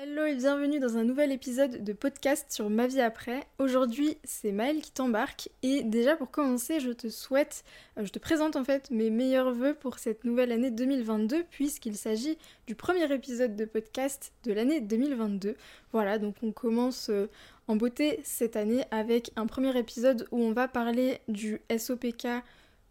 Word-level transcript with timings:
Hello 0.00 0.26
et 0.26 0.36
bienvenue 0.36 0.78
dans 0.78 0.96
un 0.96 1.02
nouvel 1.02 1.32
épisode 1.32 1.82
de 1.82 1.92
podcast 1.92 2.52
sur 2.52 2.70
ma 2.70 2.86
vie 2.86 3.00
après. 3.00 3.40
Aujourd'hui, 3.58 4.16
c'est 4.22 4.52
Maëlle 4.52 4.80
qui 4.80 4.92
t'embarque 4.92 5.48
et 5.64 5.82
déjà 5.82 6.14
pour 6.14 6.30
commencer, 6.30 6.78
je 6.78 6.92
te 6.92 7.08
souhaite, 7.08 7.64
euh, 7.98 8.04
je 8.04 8.12
te 8.12 8.20
présente 8.20 8.54
en 8.54 8.62
fait 8.62 8.92
mes 8.92 9.10
meilleurs 9.10 9.52
voeux 9.52 9.74
pour 9.74 9.98
cette 9.98 10.22
nouvelle 10.22 10.52
année 10.52 10.70
2022 10.70 11.42
puisqu'il 11.50 11.96
s'agit 11.96 12.38
du 12.68 12.76
premier 12.76 13.12
épisode 13.12 13.56
de 13.56 13.64
podcast 13.64 14.32
de 14.44 14.52
l'année 14.52 14.80
2022. 14.80 15.56
Voilà, 15.90 16.20
donc 16.20 16.36
on 16.44 16.52
commence 16.52 17.08
euh, 17.10 17.28
en 17.66 17.74
beauté 17.74 18.20
cette 18.22 18.54
année 18.54 18.84
avec 18.92 19.32
un 19.34 19.46
premier 19.46 19.76
épisode 19.76 20.28
où 20.30 20.40
on 20.40 20.52
va 20.52 20.68
parler 20.68 21.18
du 21.26 21.60
SOPK 21.76 22.44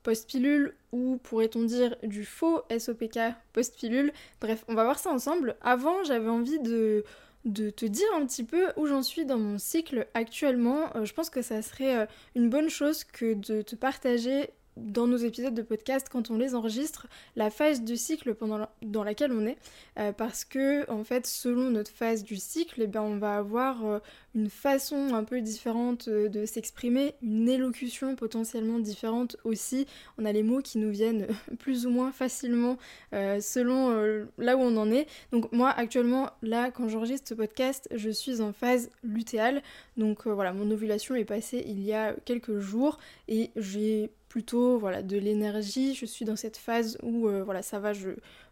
post-pilule 0.08 0.74
ou 0.94 1.18
pourrait-on 1.22 1.64
dire 1.64 1.98
du 2.02 2.24
faux 2.24 2.62
SOPK 2.72 3.20
post-pilule. 3.52 4.14
Bref, 4.40 4.64
on 4.70 4.74
va 4.74 4.86
voir 4.86 5.00
ça 5.00 5.12
ensemble. 5.12 5.58
Avant, 5.60 6.02
j'avais 6.06 6.30
envie 6.30 6.60
de, 6.60 7.04
te 7.44 7.86
dire 7.86 8.08
un 8.16 8.26
petit 8.26 8.46
peu 8.46 8.68
où 8.78 8.86
j'en 8.86 9.04
suis 9.04 9.26
dans 9.26 9.38
mon 9.38 9.58
cycle 9.58 10.08
actuellement. 10.14 10.96
Euh, 10.96 11.04
je 11.04 11.14
pense 11.14 11.30
que 11.30 11.42
ça 11.42 11.62
serait 11.62 11.98
euh, 11.98 12.06
une 12.36 12.50
bonne 12.50 12.70
chose 12.70 13.04
que 13.04 13.34
de 13.34 13.62
te 13.62 13.76
partager 13.76 14.52
dans 14.86 15.08
nos 15.08 15.18
épisodes 15.18 15.54
de 15.54 15.62
podcast, 15.62 16.08
quand 16.12 16.30
on 16.30 16.38
les 16.38 16.56
enregistre, 16.56 17.08
la 17.36 17.50
phase 17.50 17.82
du 17.82 17.98
cycle 17.98 18.34
pendant 18.34 18.68
dans 18.82 19.04
laquelle 19.04 19.32
on 19.32 19.46
est, 19.46 19.58
euh, 19.98 20.12
parce 20.12 20.46
que 20.46 20.90
en 20.90 21.04
fait, 21.04 21.26
selon 21.28 21.70
notre 21.70 21.92
phase 21.92 22.24
du 22.24 22.38
cycle, 22.38 22.82
eh 22.82 22.88
bien, 22.88 23.02
on 23.02 23.18
va 23.18 23.38
avoir 23.38 23.86
euh, 23.86 24.00
une 24.36 24.50
façon 24.50 25.14
un 25.14 25.24
peu 25.24 25.42
différente 25.42 26.08
euh, 26.08 26.30
de 26.30 26.46
s'exprimer, 26.46 27.16
une 27.22 27.50
élocution 27.50 28.16
potentiellement 28.16 28.80
différente 28.80 29.38
aussi. 29.44 29.88
On 30.18 30.26
a 30.26 30.32
les 30.32 30.44
mots 30.44 30.62
qui 30.62 30.78
nous 30.78 30.92
viennent 30.92 31.28
plus 31.60 31.86
ou 31.86 31.90
moins 31.90 32.12
facilement 32.12 32.78
selon 33.12 34.28
là 34.38 34.58
où 34.58 34.62
on 34.62 34.78
en 34.78 34.92
est. 34.92 35.08
Donc 35.32 35.52
moi, 35.52 35.70
actuellement, 35.70 36.30
là, 36.42 36.72
quand 36.72 36.90
j'enregistre 36.90 37.28
ce 37.28 37.34
podcast, 37.34 37.88
je 37.94 38.10
suis 38.10 38.42
en 38.42 38.54
phase 38.54 38.90
lutéale. 39.04 39.62
Donc 39.96 40.28
voilà, 40.28 40.54
mon 40.54 40.70
ovulation 40.72 41.16
est 41.16 41.26
passée 41.26 41.64
il 41.68 41.82
y 41.82 41.94
a 41.94 42.14
quelques 42.26 42.60
jours 42.60 43.00
et 43.28 43.52
j'ai 43.56 44.12
plutôt 44.38 44.78
voilà 44.78 45.02
de 45.02 45.18
l'énergie. 45.18 45.96
Je 45.96 46.06
suis 46.06 46.24
dans 46.24 46.36
cette 46.36 46.58
phase 46.58 47.00
où 47.02 47.28
euh, 47.28 47.44
voilà 47.44 47.64
ça 47.64 47.80
va, 47.80 47.94
je, 47.94 48.10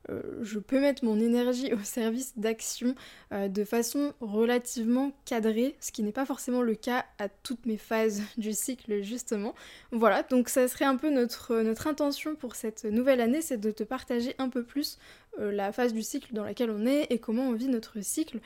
euh, 0.09 0.23
je 0.41 0.57
peux 0.57 0.79
mettre 0.81 1.05
mon 1.05 1.19
énergie 1.19 1.71
au 1.73 1.83
service 1.83 2.33
d'action 2.39 2.95
euh, 3.31 3.49
de 3.49 3.63
façon 3.63 4.11
relativement 4.19 5.11
cadrée, 5.25 5.75
ce 5.79 5.91
qui 5.91 6.01
n'est 6.01 6.11
pas 6.11 6.25
forcément 6.25 6.63
le 6.63 6.73
cas 6.73 7.05
à 7.19 7.29
toutes 7.29 7.67
mes 7.67 7.77
phases 7.77 8.23
du 8.39 8.53
cycle 8.53 9.03
justement. 9.03 9.53
Voilà, 9.91 10.23
donc 10.23 10.49
ça 10.49 10.67
serait 10.67 10.85
un 10.85 10.95
peu 10.95 11.11
notre, 11.11 11.61
notre 11.61 11.85
intention 11.85 12.33
pour 12.33 12.55
cette 12.55 12.85
nouvelle 12.85 13.21
année, 13.21 13.43
c'est 13.43 13.59
de 13.59 13.69
te 13.69 13.83
partager 13.83 14.33
un 14.39 14.49
peu 14.49 14.63
plus 14.63 14.97
la 15.37 15.73
phase 15.73 15.93
du 15.93 16.01
cycle 16.01 16.33
dans 16.33 16.45
laquelle 16.45 16.71
on 16.71 16.85
est 16.85 17.07
et 17.09 17.19
comment 17.19 17.49
on 17.49 17.51
vit 17.51 17.67
notre 17.67 17.99
cycle 17.99 18.39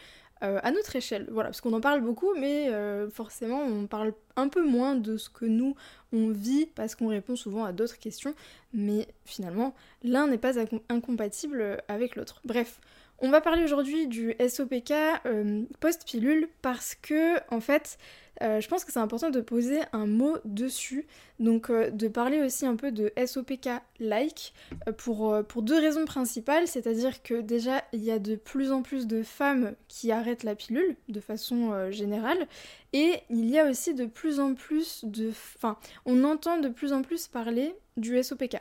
euh, 0.43 0.59
à 0.63 0.71
notre 0.71 0.95
échelle. 0.95 1.27
Voilà, 1.31 1.49
parce 1.49 1.61
qu'on 1.61 1.73
en 1.73 1.81
parle 1.81 2.01
beaucoup, 2.01 2.33
mais 2.35 2.69
euh, 2.69 3.09
forcément 3.09 3.61
on 3.61 3.87
parle 3.87 4.13
un 4.35 4.47
peu 4.47 4.63
moins 4.65 4.95
de 4.95 5.17
ce 5.17 5.29
que 5.29 5.45
nous 5.45 5.75
on 6.13 6.29
vit 6.29 6.65
parce 6.65 6.95
qu'on 6.95 7.07
répond 7.07 7.35
souvent 7.35 7.65
à 7.65 7.73
d'autres 7.73 7.99
questions, 7.99 8.33
mais 8.73 9.07
finalement 9.25 9.73
l'un 10.03 10.27
n'est 10.27 10.37
pas 10.37 10.53
incompatible 10.89 11.81
avec 11.87 12.15
l'autre. 12.15 12.41
Bref, 12.45 12.79
on 13.21 13.29
va 13.29 13.41
parler 13.41 13.63
aujourd'hui 13.63 14.07
du 14.07 14.33
SOPK 14.39 14.93
euh, 15.25 15.63
post-pilule 15.81 16.47
parce 16.61 16.95
que 16.95 17.37
en 17.53 17.59
fait 17.59 17.97
euh, 18.41 18.61
je 18.61 18.67
pense 18.67 18.85
que 18.85 18.91
c'est 18.91 18.99
important 18.99 19.29
de 19.29 19.41
poser 19.41 19.79
un 19.91 20.05
mot 20.05 20.37
dessus, 20.45 21.07
donc 21.39 21.69
euh, 21.69 21.89
de 21.89 22.07
parler 22.07 22.41
aussi 22.41 22.65
un 22.65 22.75
peu 22.75 22.91
de 22.91 23.11
SOPK-like 23.17 24.53
euh, 24.87 24.93
pour, 24.93 25.35
pour 25.47 25.61
deux 25.61 25.79
raisons 25.79 26.05
principales, 26.05 26.67
c'est-à-dire 26.67 27.21
que 27.21 27.41
déjà 27.41 27.83
il 27.91 28.03
y 28.03 28.11
a 28.11 28.19
de 28.19 28.35
plus 28.35 28.71
en 28.71 28.81
plus 28.81 29.07
de 29.07 29.23
femmes 29.23 29.73
qui 29.87 30.11
arrêtent 30.11 30.43
la 30.43 30.55
pilule 30.55 30.95
de 31.09 31.19
façon 31.19 31.91
générale, 31.91 32.47
et 32.93 33.15
il 33.29 33.49
y 33.49 33.59
a 33.59 33.69
aussi 33.69 33.93
de 33.93 34.05
plus 34.05 34.39
en 34.39 34.53
plus 34.53 35.03
de... 35.03 35.29
Enfin, 35.29 35.77
on 36.05 36.23
entend 36.23 36.57
de 36.57 36.69
plus 36.69 36.93
en 36.93 37.01
plus 37.01 37.27
parler 37.27 37.75
du 37.97 38.21
SOPK. 38.21 38.57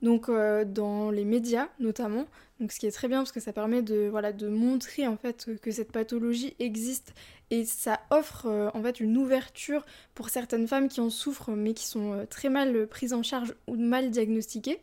Donc 0.00 0.30
dans 0.30 1.10
les 1.10 1.24
médias 1.24 1.68
notamment, 1.80 2.26
donc 2.60 2.72
ce 2.72 2.80
qui 2.80 2.86
est 2.86 2.90
très 2.90 3.08
bien 3.08 3.18
parce 3.18 3.32
que 3.32 3.40
ça 3.40 3.52
permet 3.52 3.82
de, 3.82 4.08
voilà, 4.10 4.32
de 4.32 4.48
montrer 4.48 5.06
en 5.06 5.16
fait 5.16 5.48
que 5.62 5.70
cette 5.70 5.92
pathologie 5.92 6.54
existe 6.58 7.14
et 7.50 7.64
ça 7.64 8.00
offre 8.10 8.46
euh, 8.46 8.70
en 8.74 8.82
fait 8.82 9.00
une 9.00 9.16
ouverture 9.16 9.86
pour 10.14 10.28
certaines 10.28 10.66
femmes 10.66 10.88
qui 10.88 11.00
en 11.00 11.10
souffrent 11.10 11.52
mais 11.52 11.72
qui 11.72 11.86
sont 11.86 12.12
euh, 12.12 12.24
très 12.26 12.48
mal 12.48 12.86
prises 12.88 13.12
en 13.14 13.22
charge 13.22 13.54
ou 13.66 13.76
mal 13.76 14.10
diagnostiquées. 14.10 14.80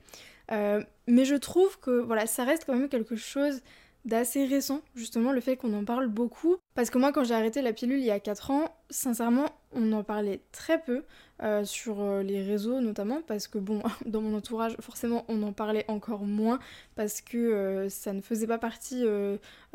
Euh, 0.52 0.82
mais 1.08 1.26
je 1.26 1.36
trouve 1.36 1.80
que 1.80 1.92
voilà, 1.92 2.28
ça 2.28 2.44
reste 2.44 2.66
quand 2.66 2.76
même 2.76 2.90
quelque 2.90 3.16
chose 3.16 3.62
d'assez 4.06 4.46
récent, 4.46 4.82
justement 4.96 5.32
le 5.32 5.42
fait 5.42 5.58
qu'on 5.58 5.74
en 5.74 5.84
parle 5.84 6.08
beaucoup. 6.08 6.58
Parce 6.76 6.90
que 6.90 6.98
moi 6.98 7.12
quand 7.12 7.24
j'ai 7.24 7.34
arrêté 7.34 7.62
la 7.62 7.74
pilule 7.74 8.00
il 8.00 8.06
y 8.06 8.12
a 8.12 8.20
4 8.20 8.52
ans, 8.52 8.76
sincèrement 8.90 9.50
on 9.72 9.92
en 9.92 10.04
parlait 10.04 10.42
très 10.52 10.80
peu. 10.80 11.04
Euh, 11.44 11.66
sur 11.66 12.00
euh, 12.00 12.24
les 12.24 12.42
réseaux 12.42 12.80
notamment 12.80 13.22
parce 13.22 13.50
que 13.50 13.58
bon 13.58 13.84
dans 14.06 14.22
mon 14.22 14.38
entourage 14.38 14.78
forcément 14.80 15.26
on 15.28 15.44
en 15.44 15.52
parlait 15.52 15.84
encore 15.90 16.24
moins 16.24 16.60
parce 16.96 17.20
que 17.20 17.38
euh, 17.38 17.90
ça 17.90 18.14
ne 18.14 18.22
faisait 18.22 18.48
pas 18.48 18.58
partie 18.58 19.04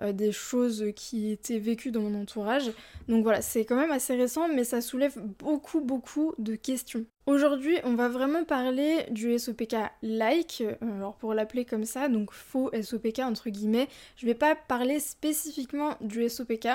des 0.02 0.32
choses 0.32 0.86
qui 0.96 1.30
étaient 1.30 1.58
vécues 1.58 1.90
dans 1.90 2.00
mon 2.00 2.18
entourage 2.18 2.72
donc 3.08 3.24
voilà 3.24 3.42
c'est 3.42 3.66
quand 3.66 3.76
même 3.76 3.90
assez 3.90 4.16
récent 4.16 4.48
mais 4.48 4.64
ça 4.64 4.80
soulève 4.80 5.20
beaucoup 5.38 5.82
beaucoup 5.82 6.32
de 6.38 6.54
questions 6.54 7.04
Aujourd'hui, 7.26 7.76
on 7.84 7.94
va 7.94 8.08
vraiment 8.08 8.44
parler 8.44 9.04
du 9.10 9.38
SOPK 9.38 9.76
like, 10.02 10.64
alors 10.80 11.14
pour 11.14 11.32
l'appeler 11.32 11.64
comme 11.64 11.84
ça, 11.84 12.08
donc 12.08 12.32
faux 12.32 12.72
SOPK 12.72 13.20
entre 13.20 13.50
guillemets. 13.50 13.88
Je 14.16 14.26
vais 14.26 14.34
pas 14.34 14.56
parler 14.56 14.98
spécifiquement 14.98 15.94
du 16.00 16.28
SOPK. 16.28 16.66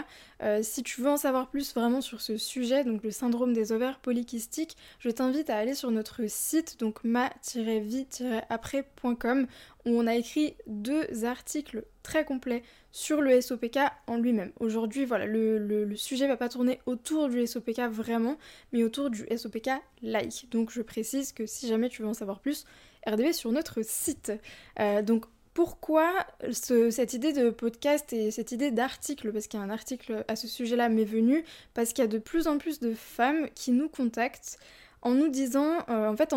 Si 0.62 0.84
tu 0.84 1.02
veux 1.02 1.10
en 1.10 1.18
savoir 1.18 1.50
plus 1.50 1.74
vraiment 1.74 2.02
sur 2.02 2.22
ce 2.22 2.38
sujet, 2.38 2.84
donc 2.84 3.02
le 3.04 3.10
syndrome 3.12 3.54
des 3.54 3.72
ovaires 3.72 4.00
polykystiques, 4.00 4.78
je 5.00 5.10
t'invite 5.10 5.50
à 5.50 5.58
aller 5.58 5.76
sur 5.76 5.92
notre 5.92 6.22
site, 6.28 6.80
donc 6.80 7.04
ma-vie-après.com, 7.04 9.48
où 9.86 9.90
on 9.90 10.08
a 10.08 10.16
écrit 10.16 10.56
deux 10.68 11.26
articles 11.26 11.84
très 12.04 12.26
complets 12.26 12.64
sur 12.92 13.22
le 13.22 13.42
SOPK 13.42 13.80
en 14.08 14.18
lui-même. 14.18 14.52
Aujourd'hui, 14.60 15.06
voilà, 15.06 15.26
le, 15.26 15.58
le, 15.58 15.96
sujet 15.96 16.28
va 16.28 16.38
pas 16.38 16.50
tourner 16.50 16.80
autour 16.86 17.28
du 17.28 17.46
SOPK 17.46 17.82
vraiment, 17.90 18.38
mais 18.72 18.84
autour 18.84 19.10
du 19.10 19.26
SOPK 19.36 19.70
like. 20.02 20.48
Donc 20.52 20.72
je 20.72 20.82
précise 20.82 21.34
que 21.34 21.46
si 21.46 21.68
jamais 21.68 21.90
tu 21.90 22.04
veux 22.04 22.08
en 22.08 22.14
savoir 22.14 22.40
plus, 22.40 22.66
RDB 23.06 23.34
sur 23.34 23.52
notre 23.52 23.82
site. 23.84 24.32
Euh, 24.80 25.02
donc 25.02 25.26
pourquoi 25.56 26.14
cette 26.52 27.14
idée 27.14 27.32
de 27.32 27.50
podcast 27.50 28.12
et 28.12 28.30
cette 28.30 28.52
idée 28.52 28.72
d'article, 28.72 29.32
parce 29.32 29.48
qu'il 29.48 29.58
y 29.58 29.64
a 29.64 29.66
un 29.66 29.70
article 29.70 30.26
à 30.28 30.36
ce 30.36 30.50
sujet-là 30.50 30.90
m'est 30.90 31.06
venu, 31.06 31.46
parce 31.74 31.94
qu'il 31.94 32.04
y 32.04 32.08
a 32.08 32.10
de 32.10 32.18
plus 32.18 32.48
en 32.48 32.58
plus 32.58 32.82
de 32.82 32.94
femmes 32.94 33.48
qui 33.56 33.72
nous 33.72 33.88
contactent 33.88 34.60
en 35.02 35.12
nous 35.12 35.30
disant, 35.30 35.78
euh, 35.90 36.10
en 36.10 36.18
fait, 36.18 36.36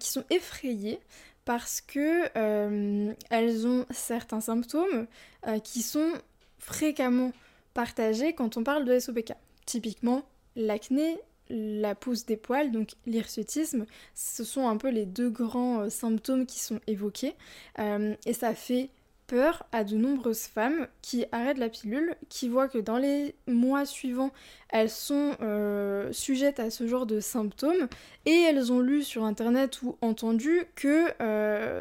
qui 0.00 0.10
sont 0.10 0.24
effrayées 0.30 0.98
parce 1.44 1.80
que 1.80 2.24
euh, 2.36 3.12
elles 3.30 3.66
ont 3.68 3.86
certains 3.90 4.40
symptômes 4.40 5.06
euh, 5.46 5.60
qui 5.60 5.80
sont 5.80 6.10
fréquemment 6.58 7.32
partagés 7.72 8.32
quand 8.32 8.56
on 8.56 8.64
parle 8.64 8.84
de 8.84 8.98
SOPK. 8.98 9.34
Typiquement, 9.64 10.24
l'acné, 10.56 11.18
la 11.48 11.94
pousse 11.94 12.26
des 12.26 12.36
poils, 12.36 12.70
donc 12.70 12.90
l'hirsutisme, 13.06 13.86
ce 14.14 14.44
sont 14.44 14.68
un 14.68 14.76
peu 14.76 14.88
les 14.88 15.06
deux 15.06 15.30
grands 15.30 15.82
euh, 15.82 15.88
symptômes 15.88 16.46
qui 16.46 16.60
sont 16.60 16.80
évoqués. 16.86 17.34
Euh, 17.78 18.14
et 18.26 18.32
ça 18.32 18.54
fait 18.54 18.90
peur 19.26 19.66
à 19.72 19.82
de 19.82 19.96
nombreuses 19.96 20.42
femmes 20.42 20.86
qui 21.02 21.24
arrêtent 21.32 21.58
la 21.58 21.68
pilule, 21.68 22.14
qui 22.28 22.48
voient 22.48 22.68
que 22.68 22.78
dans 22.78 22.96
les 22.96 23.34
mois 23.48 23.84
suivants, 23.84 24.30
elles 24.68 24.90
sont 24.90 25.36
euh, 25.40 26.12
sujettes 26.12 26.60
à 26.60 26.70
ce 26.70 26.86
genre 26.86 27.06
de 27.06 27.18
symptômes, 27.18 27.88
et 28.24 28.42
elles 28.48 28.72
ont 28.72 28.80
lu 28.80 29.02
sur 29.02 29.24
internet 29.24 29.82
ou 29.82 29.96
entendu 30.00 30.62
que 30.76 31.06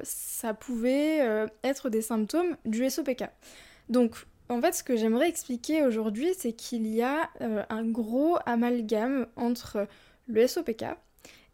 ça 0.03 0.55
pouvait 0.55 1.47
être 1.63 1.89
des 1.89 2.01
symptômes 2.01 2.57
du 2.65 2.89
SOPK. 2.89 3.25
Donc 3.89 4.25
en 4.49 4.61
fait, 4.61 4.73
ce 4.73 4.83
que 4.83 4.95
j'aimerais 4.95 5.29
expliquer 5.29 5.83
aujourd'hui, 5.83 6.29
c'est 6.37 6.53
qu'il 6.53 6.87
y 6.87 7.01
a 7.01 7.29
euh, 7.41 7.63
un 7.69 7.83
gros 7.83 8.37
amalgame 8.45 9.27
entre 9.35 9.87
le 10.27 10.47
SOPK 10.47 10.85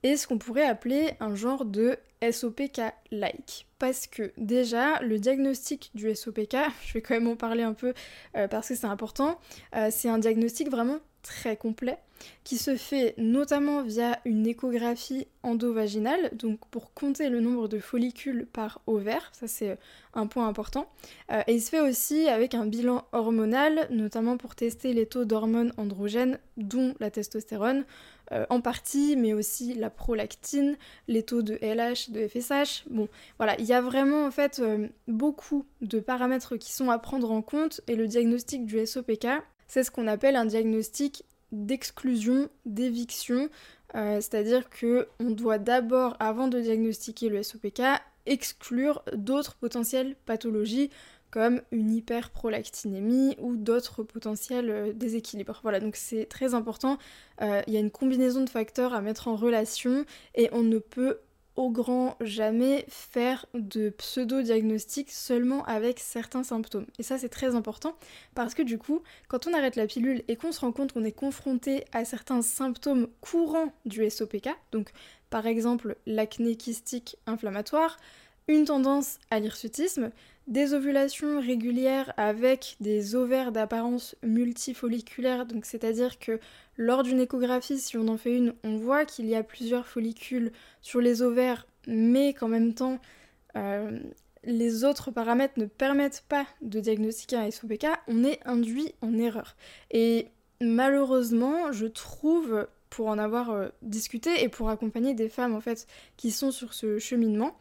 et 0.04 0.18
ce 0.18 0.28
qu'on 0.28 0.38
pourrait 0.38 0.66
appeler 0.66 1.12
un 1.20 1.36
genre 1.36 1.66
de 1.66 1.98
SOPK-like. 2.30 3.68
Parce 3.80 4.08
que 4.08 4.32
déjà, 4.38 5.00
le 5.02 5.20
diagnostic 5.20 5.92
du 5.96 6.14
SOPK, 6.14 6.58
je 6.86 6.94
vais 6.94 7.02
quand 7.02 7.14
même 7.14 7.28
en 7.28 7.36
parler 7.36 7.64
un 7.64 7.74
peu 7.74 7.94
euh, 8.36 8.48
parce 8.48 8.70
que 8.70 8.76
c'est 8.76 8.88
important, 8.88 9.40
euh, 9.76 9.90
c'est 9.92 10.10
un 10.10 10.20
diagnostic 10.20 10.70
vraiment 10.70 11.00
très 11.22 11.58
complet. 11.58 11.98
qui 12.44 12.60
se 12.60 12.76
fait 12.76 13.16
notamment 13.18 13.82
via 13.82 14.20
une 14.26 14.46
échographie 14.46 15.26
endovaginale, 15.42 16.30
donc 16.34 16.60
pour 16.70 16.94
compter 16.94 17.30
le 17.30 17.40
nombre 17.42 17.68
de 17.68 17.80
follicules 17.80 18.46
par 18.46 18.82
ovaire, 18.86 19.32
ça 19.34 19.48
c'est 19.48 19.76
un 20.14 20.28
point 20.28 20.48
important. 20.48 20.88
Euh, 21.32 21.42
et 21.48 21.56
il 21.56 21.62
se 21.62 21.72
fait 21.72 21.80
aussi 21.80 22.28
avec 22.28 22.54
un 22.54 22.68
bilan 22.68 23.06
hormonal, 23.12 23.88
notamment 23.90 24.38
pour 24.38 24.54
tester 24.54 24.94
les 24.94 25.08
taux 25.08 25.26
d'hormones 25.26 25.74
androgènes, 25.78 26.38
dont 26.58 26.94
la 27.00 27.10
testostérone, 27.10 27.86
euh, 28.32 28.46
en 28.50 28.62
partie, 28.62 29.18
mais 29.18 29.34
aussi 29.34 29.74
la 29.74 29.90
prolactine, 29.90 30.78
les 31.10 31.24
taux 31.24 31.42
de 31.42 31.56
LH, 31.62 32.12
de 32.12 32.28
FSH. 32.28 32.86
Bon, 32.90 33.10
voilà, 33.38 33.60
il 33.60 33.66
y 33.66 33.74
a 33.74 33.82
vraiment 33.82 34.26
en 34.26 34.32
fait 34.32 34.60
euh, 34.60 34.88
beaucoup 35.08 35.66
de 35.82 36.00
paramètres 36.00 36.56
qui 36.56 36.72
sont 36.72 36.90
à 36.90 36.98
prendre 36.98 37.30
en 37.32 37.42
compte 37.42 37.82
et 37.88 37.96
le 37.96 38.08
diagnostic 38.08 38.66
du 38.66 38.86
SOPK, 38.86 39.28
c'est 39.72 39.86
ce 39.86 39.92
qu'on 39.92 40.08
appelle 40.08 40.36
un 40.36 40.44
diagnostic 40.44 41.24
d'exclusion, 41.54 42.50
d'éviction, 42.66 43.48
euh, 43.96 44.16
c'est-à-dire 44.16 44.70
que 44.70 45.08
on 45.22 45.32
doit 45.32 45.60
d'abord, 45.60 46.18
avant 46.20 46.50
de 46.50 46.60
diagnostiquer 46.60 47.30
le 47.30 47.42
SOPK, 47.42 47.82
exclure 48.26 49.02
d'autres 49.14 49.56
potentielles 49.56 50.18
pathologies 50.26 50.90
comme 51.32 51.62
une 51.72 51.90
hyperprolactinémie 51.96 53.38
ou 53.40 53.56
d'autres 53.56 54.04
potentiels 54.04 54.70
euh, 54.70 54.92
déséquilibres. 54.92 55.62
Voilà, 55.64 55.80
donc 55.80 55.96
c'est 55.96 56.26
très 56.26 56.54
important. 56.54 56.98
Euh, 57.42 57.62
il 57.66 57.74
y 57.74 57.78
a 57.78 57.80
une 57.80 57.92
combinaison 57.92 58.44
de 58.44 58.50
facteurs 58.50 58.94
à 58.94 59.00
mettre 59.00 59.30
en 59.30 59.38
relation 59.38 60.04
et 60.36 60.50
on 60.52 60.64
ne 60.64 60.80
peut 60.80 61.20
au 61.56 61.70
grand 61.70 62.16
jamais 62.22 62.86
faire 62.88 63.46
de 63.54 63.90
pseudo-diagnostic 63.90 65.12
seulement 65.12 65.64
avec 65.66 66.00
certains 66.00 66.44
symptômes. 66.44 66.86
Et 67.00 67.04
ça 67.04 67.18
c'est 67.18 67.30
très 67.30 67.56
important 67.56 67.96
parce 68.36 68.54
que 68.54 68.62
du 68.62 68.78
coup, 68.78 69.02
quand 69.28 69.48
on 69.48 69.54
arrête 69.54 69.76
la 69.76 69.88
pilule 69.88 70.24
et 70.28 70.36
qu'on 70.36 70.52
se 70.52 70.62
rend 70.62 70.72
compte 70.72 70.94
qu'on 70.94 71.04
est 71.04 71.12
confronté 71.12 71.86
à 71.92 72.06
certains 72.06 72.42
symptômes 72.42 73.08
courants 73.20 73.74
du 73.86 74.10
SOPK, 74.10 74.50
donc 74.72 74.92
par 75.30 75.46
exemple 75.46 75.96
l'acné 76.06 76.56
kystique 76.56 77.18
inflammatoire, 77.26 77.98
une 78.48 78.66
tendance 78.66 79.20
à 79.30 79.40
l'hirsutisme, 79.40 80.12
des 80.48 80.74
ovulations 80.74 81.40
régulières 81.40 82.14
avec 82.18 82.76
des 82.80 83.16
ovaires 83.16 83.52
d'apparence 83.52 84.16
multifolliculaire, 84.24 85.46
donc 85.46 85.66
c'est-à-dire 85.66 86.20
que 86.20 86.40
lors 86.78 87.04
d'une 87.04 87.20
échographie, 87.20 87.80
si 87.80 87.98
on 87.98 88.08
en 88.08 88.18
fait 88.18 88.36
une, 88.36 88.54
on 88.64 88.78
voit 88.78 89.06
qu'il 89.06 89.28
y 89.28 89.36
a 89.36 89.44
plusieurs 89.44 89.88
follicules 89.88 90.52
sur 90.82 91.00
les 91.00 91.22
ovaires, 91.22 91.68
mais 91.88 92.34
qu'en 92.34 92.48
même 92.48 92.74
temps, 92.74 93.00
euh, 93.56 94.00
les 94.44 94.84
autres 94.84 95.12
paramètres 95.12 95.60
ne 95.60 95.66
permettent 95.66 96.24
pas 96.28 96.46
de 96.62 96.80
diagnostiquer 96.80 97.36
un 97.36 97.52
SOPK, 97.52 97.88
on 98.08 98.24
est 98.24 98.40
induit 98.46 98.94
en 99.02 99.18
erreur. 99.18 99.56
Et 99.92 100.28
malheureusement, 100.60 101.72
je 101.72 101.86
trouve, 101.86 102.68
pour 102.90 103.08
en 103.08 103.20
avoir 103.20 103.52
euh, 103.52 103.70
discuté 103.82 104.44
et 104.44 104.50
pour 104.50 104.70
accompagner 104.70 105.14
des 105.14 105.30
femmes 105.30 105.54
en 105.54 105.62
fait 105.62 105.88
qui 106.18 106.32
sont 106.32 106.52
sur 106.52 106.74
ce 106.74 106.98
cheminement, 106.98 107.56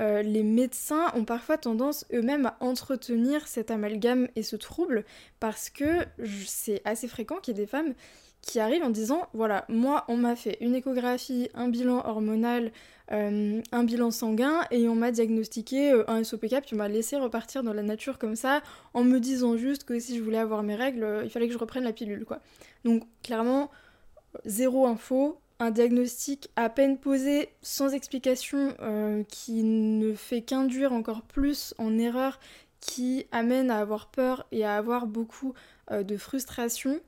euh, 0.00 0.22
les 0.22 0.42
médecins 0.42 1.10
ont 1.14 1.24
parfois 1.24 1.56
tendance 1.56 2.04
eux-mêmes 2.12 2.46
à 2.46 2.56
entretenir 2.60 3.46
cet 3.48 3.70
amalgame 3.70 4.28
et 4.36 4.42
ce 4.42 4.56
trouble 4.56 5.04
parce 5.40 5.70
que 5.70 6.04
c'est 6.46 6.82
assez 6.84 7.08
fréquent 7.08 7.36
qu'il 7.36 7.56
y 7.56 7.60
ait 7.60 7.64
des 7.64 7.66
femmes 7.66 7.94
qui 8.42 8.60
arrivent 8.60 8.84
en 8.84 8.90
disant 8.90 9.26
voilà, 9.32 9.64
moi 9.68 10.04
on 10.08 10.16
m'a 10.16 10.36
fait 10.36 10.58
une 10.60 10.74
échographie, 10.74 11.48
un 11.54 11.68
bilan 11.68 12.02
hormonal, 12.04 12.72
euh, 13.12 13.60
un 13.72 13.84
bilan 13.84 14.10
sanguin 14.10 14.60
et 14.70 14.88
on 14.88 14.94
m'a 14.94 15.10
diagnostiqué 15.12 15.92
euh, 15.92 16.04
un 16.08 16.22
SOPK 16.22 16.60
puis 16.60 16.74
on 16.74 16.76
m'a 16.76 16.88
laissé 16.88 17.16
repartir 17.16 17.62
dans 17.62 17.72
la 17.72 17.82
nature 17.82 18.18
comme 18.18 18.36
ça 18.36 18.62
en 18.94 19.02
me 19.02 19.18
disant 19.18 19.56
juste 19.56 19.84
que 19.84 19.98
si 19.98 20.16
je 20.16 20.22
voulais 20.22 20.38
avoir 20.38 20.62
mes 20.62 20.74
règles, 20.74 21.22
il 21.24 21.30
fallait 21.30 21.46
que 21.46 21.54
je 21.54 21.58
reprenne 21.58 21.84
la 21.84 21.92
pilule 21.92 22.24
quoi. 22.24 22.40
Donc 22.84 23.04
clairement, 23.22 23.70
zéro 24.44 24.86
info, 24.86 25.40
un 25.58 25.70
diagnostic 25.70 26.50
à 26.56 26.68
peine 26.68 26.98
posé, 26.98 27.48
sans 27.62 27.94
explication, 27.94 28.74
euh, 28.80 29.22
qui 29.24 29.62
ne 29.62 30.12
fait 30.14 30.42
qu'induire 30.42 30.92
encore 30.92 31.22
plus 31.22 31.74
en 31.78 31.98
erreur, 31.98 32.38
qui 32.80 33.26
amène 33.32 33.70
à 33.70 33.78
avoir 33.78 34.08
peur 34.08 34.46
et 34.52 34.64
à 34.64 34.76
avoir 34.76 35.06
beaucoup 35.06 35.54
euh, 35.90 36.02
de 36.02 36.16
frustration. 36.16 37.00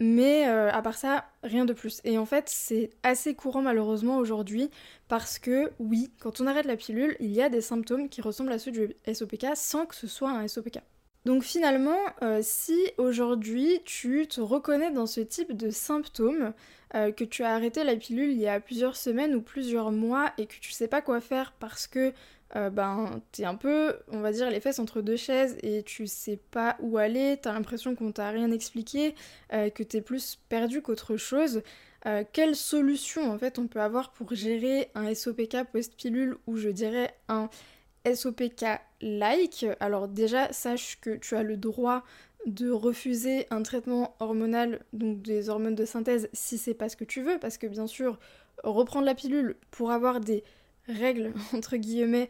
Mais 0.00 0.48
euh, 0.48 0.72
à 0.72 0.82
part 0.82 0.96
ça, 0.96 1.24
rien 1.44 1.64
de 1.64 1.72
plus. 1.72 2.00
Et 2.02 2.18
en 2.18 2.26
fait, 2.26 2.48
c'est 2.48 2.90
assez 3.04 3.34
courant 3.34 3.62
malheureusement 3.62 4.16
aujourd'hui 4.16 4.68
parce 5.06 5.38
que 5.38 5.70
oui, 5.78 6.10
quand 6.18 6.40
on 6.40 6.48
arrête 6.48 6.66
la 6.66 6.76
pilule, 6.76 7.16
il 7.20 7.30
y 7.30 7.40
a 7.40 7.48
des 7.48 7.60
symptômes 7.60 8.08
qui 8.08 8.20
ressemblent 8.20 8.52
à 8.52 8.58
ceux 8.58 8.72
du 8.72 8.96
SOPK 9.10 9.46
sans 9.54 9.86
que 9.86 9.94
ce 9.94 10.08
soit 10.08 10.30
un 10.30 10.48
SOPK. 10.48 10.80
Donc 11.24 11.44
finalement, 11.44 11.96
si 12.42 12.76
aujourd'hui 12.98 13.80
tu 13.84 14.26
te 14.26 14.42
reconnais 14.42 14.90
dans 14.90 15.06
ce 15.06 15.20
type 15.20 15.56
de 15.56 15.70
symptômes, 15.70 16.52
euh, 16.94 17.12
que 17.12 17.24
tu 17.24 17.42
as 17.42 17.54
arrêté 17.54 17.82
la 17.84 17.96
pilule 17.96 18.30
il 18.30 18.38
y 18.38 18.46
a 18.46 18.60
plusieurs 18.60 18.96
semaines 18.96 19.34
ou 19.34 19.42
plusieurs 19.42 19.90
mois 19.90 20.32
et 20.38 20.46
que 20.46 20.54
tu 20.60 20.70
sais 20.70 20.88
pas 20.88 21.02
quoi 21.02 21.20
faire 21.20 21.52
parce 21.58 21.86
que 21.86 22.12
euh, 22.56 22.70
ben 22.70 23.20
t'es 23.32 23.44
un 23.44 23.56
peu, 23.56 23.96
on 24.12 24.20
va 24.20 24.30
dire, 24.30 24.48
les 24.48 24.60
fesses 24.60 24.78
entre 24.78 25.00
deux 25.00 25.16
chaises 25.16 25.56
et 25.62 25.82
tu 25.82 26.06
sais 26.06 26.38
pas 26.50 26.76
où 26.80 26.98
aller, 26.98 27.38
t'as 27.42 27.52
l'impression 27.52 27.96
qu'on 27.96 28.12
t'a 28.12 28.30
rien 28.30 28.52
expliqué, 28.52 29.14
que 29.50 29.82
t'es 29.82 30.00
plus 30.00 30.38
perdu 30.48 30.82
qu'autre 30.82 31.16
chose. 31.16 31.62
quelle 32.32 32.54
solution 32.54 33.32
en 33.32 33.38
fait 33.38 33.58
on 33.58 33.66
peut 33.66 33.80
avoir 33.80 34.12
pour 34.12 34.34
gérer 34.34 34.90
un 34.94 35.12
SOPK 35.14 35.64
post-pilule 35.72 36.36
ou 36.46 36.56
je 36.56 36.68
dirais 36.68 37.12
un 37.28 37.48
SOPK 38.12 38.66
like, 39.00 39.66
alors 39.80 40.08
déjà 40.08 40.52
sache 40.52 40.98
que 41.00 41.16
tu 41.16 41.34
as 41.36 41.42
le 41.42 41.56
droit 41.56 42.04
de 42.46 42.70
refuser 42.70 43.46
un 43.50 43.62
traitement 43.62 44.16
hormonal, 44.20 44.80
donc 44.92 45.22
des 45.22 45.48
hormones 45.48 45.74
de 45.74 45.84
synthèse, 45.84 46.28
si 46.32 46.58
c'est 46.58 46.74
pas 46.74 46.88
ce 46.88 46.96
que 46.96 47.04
tu 47.04 47.22
veux, 47.22 47.38
parce 47.38 47.58
que 47.58 47.66
bien 47.66 47.86
sûr, 47.86 48.18
reprendre 48.62 49.06
la 49.06 49.14
pilule 49.14 49.56
pour 49.70 49.90
avoir 49.90 50.20
des 50.20 50.44
règles, 50.86 51.32
entre 51.54 51.76
guillemets, 51.76 52.28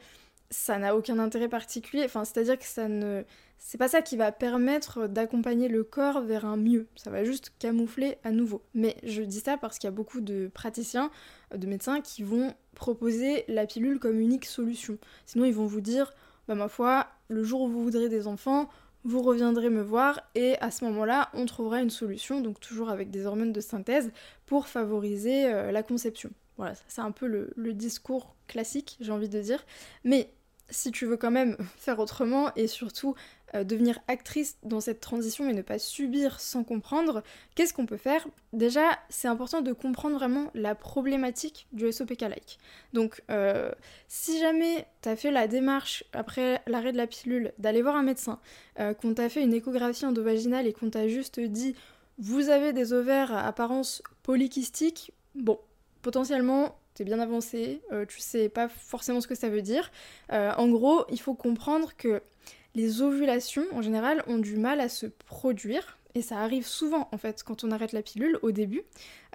ça 0.51 0.79
n'a 0.79 0.97
aucun 0.97 1.19
intérêt 1.19 1.49
particulier. 1.49 2.05
Enfin, 2.05 2.25
c'est-à-dire 2.25 2.59
que 2.59 2.65
ça 2.65 2.89
ne. 2.89 3.25
C'est 3.59 3.79
pas 3.79 3.89
ça 3.89 4.03
qui 4.03 4.17
va 4.17 4.31
permettre 4.31 5.09
d'accompagner 5.09 5.69
le 5.69 5.85
corps 5.85 6.21
vers 6.21 6.45
un 6.45 6.59
mieux. 6.59 6.87
Ça 6.97 7.11
va 7.11 7.25
juste 7.25 7.51
camoufler 7.59 8.19
à 8.23 8.31
nouveau. 8.31 8.63
Mais 8.75 8.97
je 9.03 9.23
dis 9.23 9.41
ça 9.41 9.57
parce 9.57 9.79
qu'il 9.79 9.89
y 9.89 9.93
a 9.93 9.97
beaucoup 9.97 10.21
de 10.21 10.51
praticiens, 10.53 11.11
de 11.55 11.67
médecins 11.67 12.03
qui 12.03 12.23
vont 12.23 12.53
proposer 12.75 13.45
la 13.49 13.67
pilule 13.67 13.99
comme 13.99 14.21
unique 14.21 14.45
solution. 14.45 14.99
Sinon, 15.25 15.47
ils 15.47 15.55
vont 15.55 15.67
vous 15.67 15.81
dire, 15.81 16.13
bah 16.47 16.55
ma 16.55 16.69
foi, 16.69 17.07
le 17.29 17.43
jour 17.43 17.63
où 17.63 17.69
vous 17.69 17.83
voudrez 17.83 18.11
des 18.11 18.27
enfants, 18.27 18.69
vous 19.05 19.23
reviendrez 19.23 19.69
me 19.69 19.83
voir 19.83 20.21
et 20.35 20.57
à 20.61 20.71
ce 20.71 20.85
moment-là, 20.87 21.31
on 21.35 21.45
trouvera 21.47 21.81
une 21.81 21.91
solution, 21.91 22.41
donc 22.41 22.59
toujours 22.59 22.89
avec 22.89 23.11
des 23.11 23.27
hormones 23.27 23.53
de 23.53 23.61
synthèse, 23.61 24.11
pour 24.47 24.67
favoriser 24.67 25.47
euh, 25.47 25.71
la 25.71 25.83
conception. 25.83 26.31
Voilà, 26.57 26.75
c'est 26.89 27.01
un 27.01 27.11
peu 27.11 27.27
le, 27.27 27.73
discours 27.75 28.35
classique, 28.47 28.97
j'ai 29.01 29.13
envie 29.13 29.29
de 29.29 29.41
dire. 29.41 29.65
Mais 30.05 30.31
si 30.71 30.91
tu 30.91 31.05
veux 31.05 31.17
quand 31.17 31.31
même 31.31 31.57
faire 31.77 31.99
autrement 31.99 32.55
et 32.55 32.67
surtout 32.67 33.15
devenir 33.63 34.01
actrice 34.09 34.57
dans 34.65 34.81
cette 34.81 35.01
transition 35.01 35.49
et 35.49 35.53
ne 35.53 35.63
pas 35.63 35.79
subir 35.79 36.41
sans 36.41 36.65
comprendre, 36.65 37.23
qu'est-ce 37.55 37.73
qu'on 37.73 37.87
peut 37.87 37.97
faire? 37.97 38.27
Déjà, 38.53 38.99
c'est 39.09 39.29
important 39.29 39.61
de 39.61 39.73
comprendre 39.73 40.17
vraiment 40.17 40.51
la 40.55 40.75
problématique 40.75 41.69
du 41.73 41.91
SOPK-like. 41.93 42.59
Donc, 42.93 43.23
euh, 43.31 43.71
si 44.09 44.41
jamais 44.41 44.87
tu 45.03 45.09
as 45.09 45.17
fait 45.17 45.31
la 45.31 45.47
démarche 45.47 46.05
après 46.13 46.63
l'arrêt 46.67 46.91
de 46.91 46.97
la 46.97 47.07
pilule 47.07 47.53
d'aller 47.59 47.83
voir 47.83 47.95
un 47.95 48.03
médecin, 48.03 48.41
euh, 48.81 48.93
qu'on 48.93 49.15
t'a 49.15 49.29
fait 49.29 49.43
une 49.43 49.55
échographie 49.55 50.07
endovaginale 50.07 50.67
et 50.67 50.73
qu'on 50.73 50.91
t'a 50.91 51.07
juste 51.07 51.39
dit 51.39 51.77
vous 52.19 52.49
avez 52.49 52.73
des 52.73 52.93
ovaires 52.93 53.33
à 53.33 53.47
apparence 53.47 54.03
polykystique, 54.23 55.13
bon, 55.35 55.59
potentiellement 56.03 56.77
t'es 56.95 57.03
bien 57.03 57.19
avancé, 57.19 57.83
tu 58.07 58.21
sais 58.21 58.49
pas 58.49 58.69
forcément 58.69 59.21
ce 59.21 59.27
que 59.27 59.35
ça 59.35 59.49
veut 59.49 59.63
dire. 59.63 59.91
en 60.31 60.69
gros, 60.69 61.05
il 61.11 61.19
faut 61.19 61.35
comprendre 61.35 61.97
que 61.97 62.23
les 62.75 63.03
ovulations 63.03 63.65
en 63.73 63.83
général 63.83 64.23
ont 64.27 64.39
du 64.39 64.57
mal 64.57 64.81
à 64.81 64.89
se 64.89 65.07
produire 65.07 65.99
et 66.15 66.23
ça 66.23 66.39
arrive 66.39 66.67
souvent 66.67 67.09
en 67.13 67.19
fait 67.19 67.43
quand 67.43 67.65
on 67.65 67.71
arrête 67.71 67.93
la 67.93 68.03
pilule 68.03 68.39
au 68.43 68.53
début. 68.53 68.83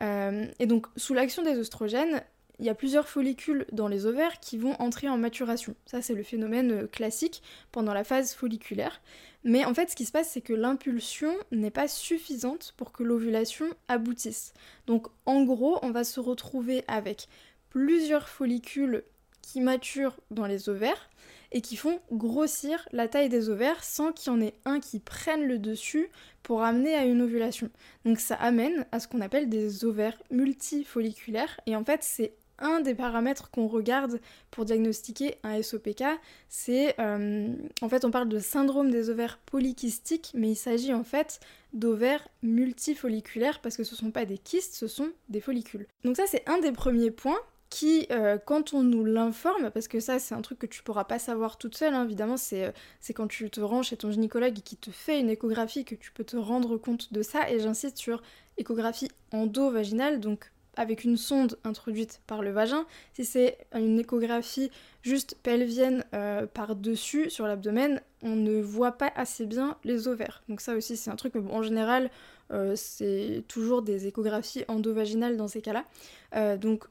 Euh, 0.01 0.45
et 0.59 0.65
donc 0.65 0.87
sous 0.95 1.13
l'action 1.13 1.43
des 1.43 1.57
oestrogènes, 1.57 2.23
il 2.59 2.65
y 2.65 2.69
a 2.69 2.75
plusieurs 2.75 3.07
follicules 3.07 3.65
dans 3.71 3.87
les 3.87 4.05
ovaires 4.05 4.39
qui 4.39 4.57
vont 4.57 4.73
entrer 4.79 5.07
en 5.09 5.17
maturation. 5.17 5.75
Ça 5.85 6.01
c'est 6.01 6.13
le 6.13 6.23
phénomène 6.23 6.71
euh, 6.71 6.87
classique 6.87 7.41
pendant 7.71 7.93
la 7.93 8.03
phase 8.03 8.33
folliculaire. 8.33 9.01
Mais 9.43 9.65
en 9.65 9.73
fait 9.73 9.89
ce 9.89 9.95
qui 9.95 10.05
se 10.05 10.11
passe 10.11 10.29
c'est 10.29 10.41
que 10.41 10.53
l'impulsion 10.53 11.33
n'est 11.51 11.71
pas 11.71 11.87
suffisante 11.87 12.73
pour 12.77 12.91
que 12.91 13.03
l'ovulation 13.03 13.67
aboutisse. 13.87 14.53
Donc 14.87 15.07
en 15.25 15.43
gros 15.43 15.79
on 15.81 15.91
va 15.91 16.03
se 16.03 16.19
retrouver 16.19 16.83
avec 16.87 17.27
plusieurs 17.69 18.29
follicules 18.29 19.03
qui 19.51 19.61
maturent 19.61 20.15
dans 20.31 20.45
les 20.45 20.69
ovaires 20.69 21.09
et 21.51 21.61
qui 21.61 21.75
font 21.75 21.99
grossir 22.11 22.87
la 22.91 23.07
taille 23.07 23.29
des 23.29 23.49
ovaires 23.49 23.83
sans 23.83 24.11
qu'il 24.11 24.31
y 24.31 24.35
en 24.35 24.41
ait 24.41 24.53
un 24.65 24.79
qui 24.79 24.99
prenne 24.99 25.47
le 25.47 25.57
dessus 25.57 26.09
pour 26.43 26.61
amener 26.61 26.93
à 26.93 27.05
une 27.05 27.21
ovulation. 27.21 27.69
Donc 28.05 28.19
ça 28.19 28.35
amène 28.35 28.85
à 28.91 28.99
ce 28.99 29.07
qu'on 29.07 29.21
appelle 29.21 29.49
des 29.49 29.85
ovaires 29.85 30.21
multifolliculaires 30.29 31.59
et 31.65 31.75
en 31.75 31.83
fait 31.83 32.03
c'est 32.03 32.33
un 32.59 32.81
des 32.81 32.93
paramètres 32.93 33.49
qu'on 33.51 33.67
regarde 33.67 34.19
pour 34.51 34.65
diagnostiquer 34.65 35.37
un 35.43 35.61
SOPK, 35.61 36.03
c'est 36.49 36.93
euh, 36.99 37.47
en 37.81 37.89
fait 37.89 38.03
on 38.03 38.11
parle 38.11 38.27
de 38.27 38.39
syndrome 38.39 38.91
des 38.91 39.09
ovaires 39.09 39.39
polykystiques, 39.45 40.31
mais 40.33 40.51
il 40.51 40.55
s'agit 40.55 40.93
en 40.93 41.05
fait 41.05 41.39
d'ovaires 41.71 42.27
multifolliculaires 42.43 43.61
parce 43.61 43.77
que 43.77 43.85
ce 43.85 43.93
ne 43.93 43.99
sont 43.99 44.11
pas 44.11 44.25
des 44.25 44.37
kystes, 44.37 44.75
ce 44.75 44.87
sont 44.87 45.09
des 45.29 45.39
follicules. 45.39 45.87
Donc 46.03 46.17
ça 46.17 46.23
c'est 46.27 46.47
un 46.49 46.59
des 46.59 46.73
premiers 46.73 47.11
points 47.11 47.39
qui, 47.69 48.07
euh, 48.11 48.37
quand 48.43 48.73
on 48.73 48.81
nous 48.81 49.05
l'informe, 49.05 49.69
parce 49.71 49.87
que 49.87 49.99
ça 49.99 50.17
c'est 50.19 50.33
un 50.33 50.41
truc 50.41 50.59
que 50.59 50.65
tu 50.65 50.81
pourras 50.81 51.03
pas 51.03 51.19
savoir 51.19 51.57
toute 51.57 51.77
seule, 51.77 51.93
hein, 51.93 52.03
évidemment, 52.03 52.35
euh, 52.53 52.71
c'est 52.99 53.13
quand 53.13 53.27
tu 53.27 53.49
te 53.49 53.61
rends 53.61 53.83
chez 53.83 53.95
ton 53.95 54.11
gynécologue 54.11 54.55
qui 54.55 54.75
te 54.75 54.89
fait 54.89 55.19
une 55.19 55.29
échographie 55.29 55.85
que 55.85 55.95
tu 55.95 56.11
peux 56.11 56.23
te 56.23 56.35
rendre 56.35 56.77
compte 56.77 57.13
de 57.13 57.21
ça, 57.21 57.49
et 57.49 57.59
j'insiste 57.59 57.97
sur 57.97 58.23
échographie 58.57 59.09
endo-vaginale, 59.31 60.19
donc 60.19 60.51
avec 60.77 61.03
une 61.03 61.17
sonde 61.17 61.57
introduite 61.63 62.21
par 62.25 62.41
le 62.41 62.51
vagin. 62.51 62.85
Si 63.13 63.25
c'est 63.25 63.57
une 63.75 63.99
échographie 63.99 64.71
juste 65.01 65.35
pelvienne 65.43 66.05
euh, 66.13 66.45
par-dessus 66.47 67.29
sur 67.29 67.47
l'abdomen, 67.47 68.01
on 68.21 68.35
ne 68.35 68.61
voit 68.61 68.93
pas 68.93 69.11
assez 69.15 69.45
bien 69.45 69.77
les 69.83 70.07
ovaires. 70.07 70.41
Donc 70.47 70.61
ça 70.61 70.75
aussi 70.75 70.95
c'est 70.95 71.11
un 71.11 71.17
truc, 71.17 71.35
mais 71.35 71.51
en 71.51 71.61
général, 71.61 72.09
c'est 72.73 73.43
toujours 73.47 73.83
des 73.83 74.07
échographies 74.07 74.63
endovaginales 74.67 75.37
dans 75.37 75.47
ces 75.47 75.61
cas-là. 75.61 76.57
donc 76.57 76.85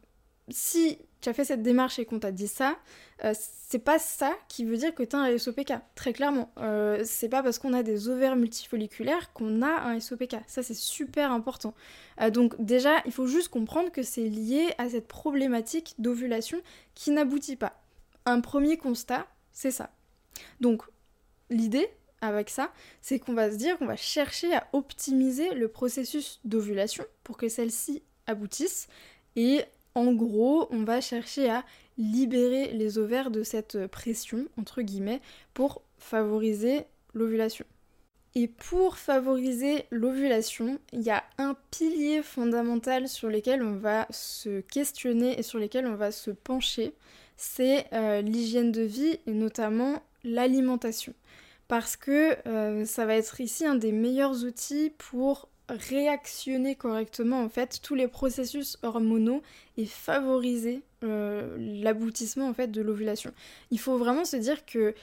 si 0.51 0.99
tu 1.21 1.29
as 1.29 1.33
fait 1.33 1.45
cette 1.45 1.63
démarche 1.63 1.99
et 1.99 2.05
qu'on 2.05 2.19
t'a 2.19 2.33
dit 2.33 2.49
ça, 2.49 2.79
euh, 3.25 3.35
c'est 3.69 3.81
pas 3.81 3.99
ça 3.99 4.33
qui 4.49 4.65
veut 4.65 4.77
dire 4.77 4.95
que 4.95 5.03
tu 5.03 5.17
as 5.17 5.21
un 5.21 5.37
SOPK, 5.37 5.73
très 5.95 6.13
clairement. 6.13 6.53
Euh, 6.59 7.03
c'est 7.05 7.29
pas 7.29 7.43
parce 7.43 7.59
qu'on 7.59 7.73
a 7.73 7.83
des 7.83 8.09
ovaires 8.09 8.37
multifolliculaires 8.37 9.33
qu'on 9.33 9.63
a 9.63 9.83
un 9.89 10.01
SOPK. 10.01 10.37
Ça, 10.47 10.63
c'est 10.63 10.75
super 10.75 11.33
important. 11.33 11.75
Euh, 12.21 12.31
donc, 12.31 12.55
déjà, 12.59 13.03
il 13.05 13.13
faut 13.13 13.27
juste 13.27 13.49
comprendre 13.49 13.91
que 13.91 14.03
c'est 14.03 14.29
lié 14.29 14.69
à 14.79 14.89
cette 14.89 15.09
problématique 15.09 15.95
d'ovulation 15.99 16.61
qui 16.95 17.11
n'aboutit 17.11 17.57
pas. 17.57 17.83
Un 18.25 18.41
premier 18.41 18.77
constat, 18.77 19.27
c'est 19.53 19.73
ça. 19.73 19.91
Donc, 20.61 20.83
l'idée 21.51 21.89
avec 22.21 22.51
ça, 22.51 22.73
c'est 23.01 23.19
qu'on 23.19 23.35
va 23.35 23.51
se 23.51 23.57
dire 23.57 23.79
qu'on 23.79 23.87
va 23.87 23.97
chercher 23.97 24.55
à 24.55 24.67
optimiser 24.73 25.55
le 25.55 25.69
processus 25.69 26.41
d'ovulation 26.45 27.05
pour 27.23 27.37
que 27.37 27.49
celle-ci 27.49 28.03
aboutisse 28.27 28.89
et 29.37 29.65
en 29.95 30.13
gros, 30.13 30.69
on 30.71 30.85
va 30.85 31.01
chercher 31.01 31.51
à 31.51 31.65
libérer 31.97 32.73
les 32.73 32.99
ovaires 32.99 33.31
de 33.31 33.43
cette 33.43 33.87
pression, 33.89 34.47
entre 34.59 34.83
guillemets, 34.83 35.21
pour 35.55 35.83
favoriser 35.99 36.85
l'ovulation. 37.15 37.65
Et 38.35 38.47
pour 38.47 38.99
favoriser 38.99 39.87
l'ovulation, 39.91 40.79
il 40.93 41.01
y 41.01 41.11
a 41.11 41.25
un 41.39 41.57
pilier 41.71 42.23
fondamental 42.23 43.09
sur 43.09 43.29
lequel 43.29 43.63
on 43.63 43.75
va 43.75 44.07
se 44.11 44.61
questionner 44.61 45.39
et 45.39 45.43
sur 45.43 45.59
lequel 45.59 45.87
on 45.87 45.97
va 45.97 46.13
se 46.13 46.31
pencher, 46.31 46.95
c'est 47.37 47.87
euh, 47.93 48.21
l'hygiène 48.21 48.71
de 48.71 48.83
vie 48.83 49.19
et 49.27 49.33
notamment 49.33 50.03
l'alimentation. 50.25 51.15
Parce 51.67 51.97
que 51.97 52.37
euh, 52.47 52.85
ça 52.85 53.07
va 53.07 53.15
être 53.17 53.41
ici 53.41 53.67
un 53.67 53.75
des 53.75 53.93
meilleurs 53.93 54.45
outils 54.45 54.93
pour 54.99 55.49
réactionner 55.69 56.75
correctement 56.75 57.41
en 57.41 57.49
fait 57.49 57.81
tous 57.83 57.95
les 57.95 58.09
processus 58.09 58.79
hormonaux 58.83 59.43
et 59.77 59.87
favoriser 59.87 60.83
euh, 61.05 61.57
l'aboutissement 61.59 62.49
en 62.49 62.55
fait 62.55 62.69
de 62.69 62.81
l'ovulation. 62.81 63.33
Il 63.71 63.79
faut 63.79 63.99
vraiment 63.99 64.25
se 64.25 64.37
dire 64.37 64.65
que 64.65 64.95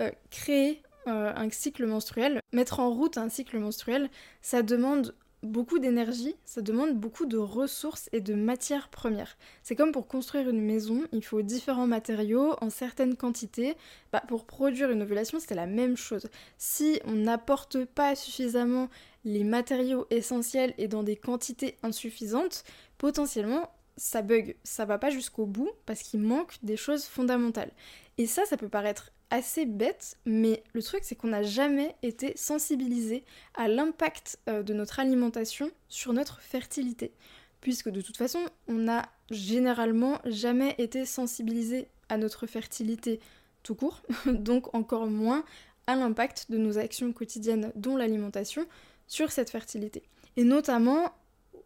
euh, 0.00 0.10
créer 0.30 0.82
euh, 1.06 1.32
un 1.34 1.50
cycle 1.50 1.86
menstruel, 1.86 2.40
mettre 2.52 2.80
en 2.80 2.90
route 2.90 3.18
un 3.18 3.28
cycle 3.28 3.58
menstruel, 3.58 4.08
ça 4.42 4.62
demande 4.62 5.14
beaucoup 5.44 5.78
d'énergie, 5.78 6.34
ça 6.44 6.62
demande 6.62 6.94
beaucoup 6.94 7.26
de 7.26 7.36
ressources 7.36 8.08
et 8.12 8.20
de 8.20 8.34
matières 8.34 8.88
premières. 8.88 9.36
C'est 9.62 9.76
comme 9.76 9.92
pour 9.92 10.08
construire 10.08 10.48
une 10.48 10.62
maison, 10.62 11.02
il 11.12 11.22
faut 11.22 11.42
différents 11.42 11.86
matériaux 11.86 12.56
en 12.62 12.70
certaines 12.70 13.14
quantités. 13.14 13.76
Bah, 14.12 14.22
pour 14.26 14.46
produire 14.46 14.90
une 14.90 15.02
ovulation, 15.02 15.38
c'est 15.38 15.54
la 15.54 15.66
même 15.66 15.96
chose. 15.96 16.26
Si 16.56 17.00
on 17.04 17.12
n'apporte 17.12 17.84
pas 17.84 18.14
suffisamment 18.14 18.88
les 19.24 19.44
matériaux 19.44 20.06
essentiels 20.10 20.74
et 20.78 20.88
dans 20.88 21.02
des 21.02 21.16
quantités 21.16 21.76
insuffisantes, 21.82 22.64
potentiellement 22.98 23.70
ça 23.96 24.22
bug, 24.22 24.56
ça 24.64 24.84
va 24.84 24.98
pas 24.98 25.10
jusqu'au 25.10 25.46
bout 25.46 25.70
parce 25.86 26.02
qu'il 26.02 26.20
manque 26.20 26.54
des 26.62 26.76
choses 26.76 27.04
fondamentales. 27.04 27.70
Et 28.18 28.26
ça, 28.26 28.44
ça 28.44 28.56
peut 28.56 28.68
paraître 28.68 29.10
assez 29.30 29.66
bête, 29.66 30.18
mais 30.26 30.62
le 30.72 30.82
truc 30.82 31.00
c'est 31.02 31.14
qu'on 31.14 31.28
n'a 31.28 31.42
jamais 31.42 31.96
été 32.02 32.36
sensibilisé 32.36 33.24
à 33.54 33.68
l'impact 33.68 34.38
euh, 34.48 34.62
de 34.62 34.74
notre 34.74 35.00
alimentation 35.00 35.70
sur 35.88 36.12
notre 36.12 36.40
fertilité. 36.40 37.12
Puisque 37.60 37.88
de 37.88 38.00
toute 38.00 38.16
façon, 38.16 38.40
on 38.68 38.74
n'a 38.74 39.08
généralement 39.30 40.20
jamais 40.26 40.74
été 40.78 41.06
sensibilisé 41.06 41.88
à 42.08 42.18
notre 42.18 42.46
fertilité 42.46 43.20
tout 43.62 43.74
court, 43.74 44.02
donc 44.26 44.74
encore 44.74 45.06
moins 45.06 45.44
à 45.86 45.96
l'impact 45.96 46.46
de 46.50 46.58
nos 46.58 46.78
actions 46.78 47.12
quotidiennes, 47.12 47.72
dont 47.74 47.96
l'alimentation, 47.96 48.66
sur 49.06 49.30
cette 49.30 49.50
fertilité. 49.50 50.02
Et 50.36 50.44
notamment 50.44 51.12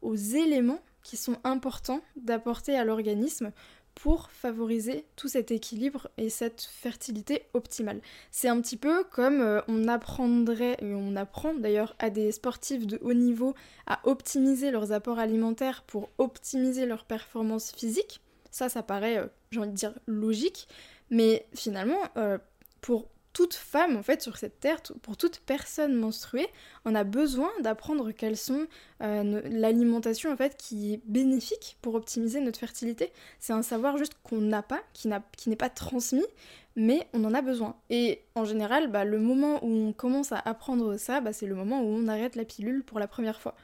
aux 0.03 0.17
éléments 0.17 0.81
qui 1.03 1.17
sont 1.17 1.37
importants 1.45 2.03
d'apporter 2.17 2.77
à 2.77 2.85
l'organisme 2.85 3.53
pour 3.95 4.31
favoriser 4.31 5.05
tout 5.17 5.27
cet 5.27 5.51
équilibre 5.51 6.09
et 6.19 6.31
cette 6.31 6.63
fertilité 6.63 7.47
optimale. 7.53 8.01
C'est 8.31 8.49
un 8.49 8.61
petit 8.61 8.77
peu 8.77 9.03
comme 9.05 9.41
euh, 9.41 9.61
on 9.67 9.89
apprendrait, 9.89 10.77
et 10.81 10.95
on 10.95 11.17
apprend 11.17 11.53
d'ailleurs 11.53 11.97
à 11.99 12.09
des 12.09 12.31
sportifs 12.31 12.87
de 12.87 12.99
haut 13.03 13.15
niveau 13.15 13.55
à 13.89 13.99
optimiser 14.05 14.71
leurs 14.71 14.93
apports 14.93 15.19
alimentaires 15.19 15.83
pour 15.83 16.11
optimiser 16.19 16.87
leur 16.87 17.07
performance 17.07 17.73
physique. 17.73 18.21
Ça, 18.53 18.69
ça 18.69 18.85
paraît, 18.85 19.19
euh, 19.19 19.27
j'ai 19.51 19.59
envie 19.59 19.71
de 19.71 19.75
dire, 19.75 19.95
logique, 20.07 20.69
mais 21.11 21.47
finalement, 21.53 21.99
euh, 22.17 22.39
pour 22.81 23.09
toute 23.39 23.55
femme 23.55 23.97
en 23.97 24.03
fait 24.03 24.21
sur 24.21 24.37
cette 24.37 24.59
terre, 24.59 24.83
pour 25.01 25.17
toute 25.17 25.39
personne 25.39 25.95
menstruée, 25.95 26.49
on 26.85 26.97
a 26.97 27.05
besoin 27.05 27.51
d'apprendre 27.61 28.11
quelles 28.11 28.37
sont 28.37 28.67
euh, 29.01 29.41
l'alimentation 29.45 30.33
en 30.33 30.37
fait 30.37 30.57
qui 30.57 30.95
est 30.95 31.01
bénéfique 31.05 31.77
pour 31.81 31.95
optimiser 31.95 32.41
notre 32.41 32.59
fertilité. 32.59 33.13
C'est 33.39 33.53
un 33.53 33.63
savoir 33.63 33.97
juste 33.97 34.15
qu'on 34.25 34.41
n'a 34.41 34.63
pas, 34.63 34.81
qui 34.93 35.09
n'est 35.09 35.57
pas 35.57 35.71
transmis, 35.71 36.27
mais 36.75 37.07
on 37.13 37.23
en 37.23 37.33
a 37.33 37.41
besoin. 37.41 37.77
Et 37.91 38.23
en 38.35 38.45
général, 38.45 38.91
bah, 38.91 39.05
le 39.05 39.21
moment 39.21 39.65
où 39.65 39.69
on 39.69 39.93
commence 39.93 40.33
à 40.33 40.39
apprendre 40.39 40.97
ça, 40.97 41.21
bah, 41.21 41.33
c'est 41.33 41.47
le 41.47 41.55
moment 41.55 41.81
où 41.81 41.87
on 41.87 42.09
arrête 42.09 42.35
la 42.35 42.45
pilule 42.45 42.83
pour 42.83 42.99
la 42.99 43.07
première 43.07 43.41
fois 43.41 43.55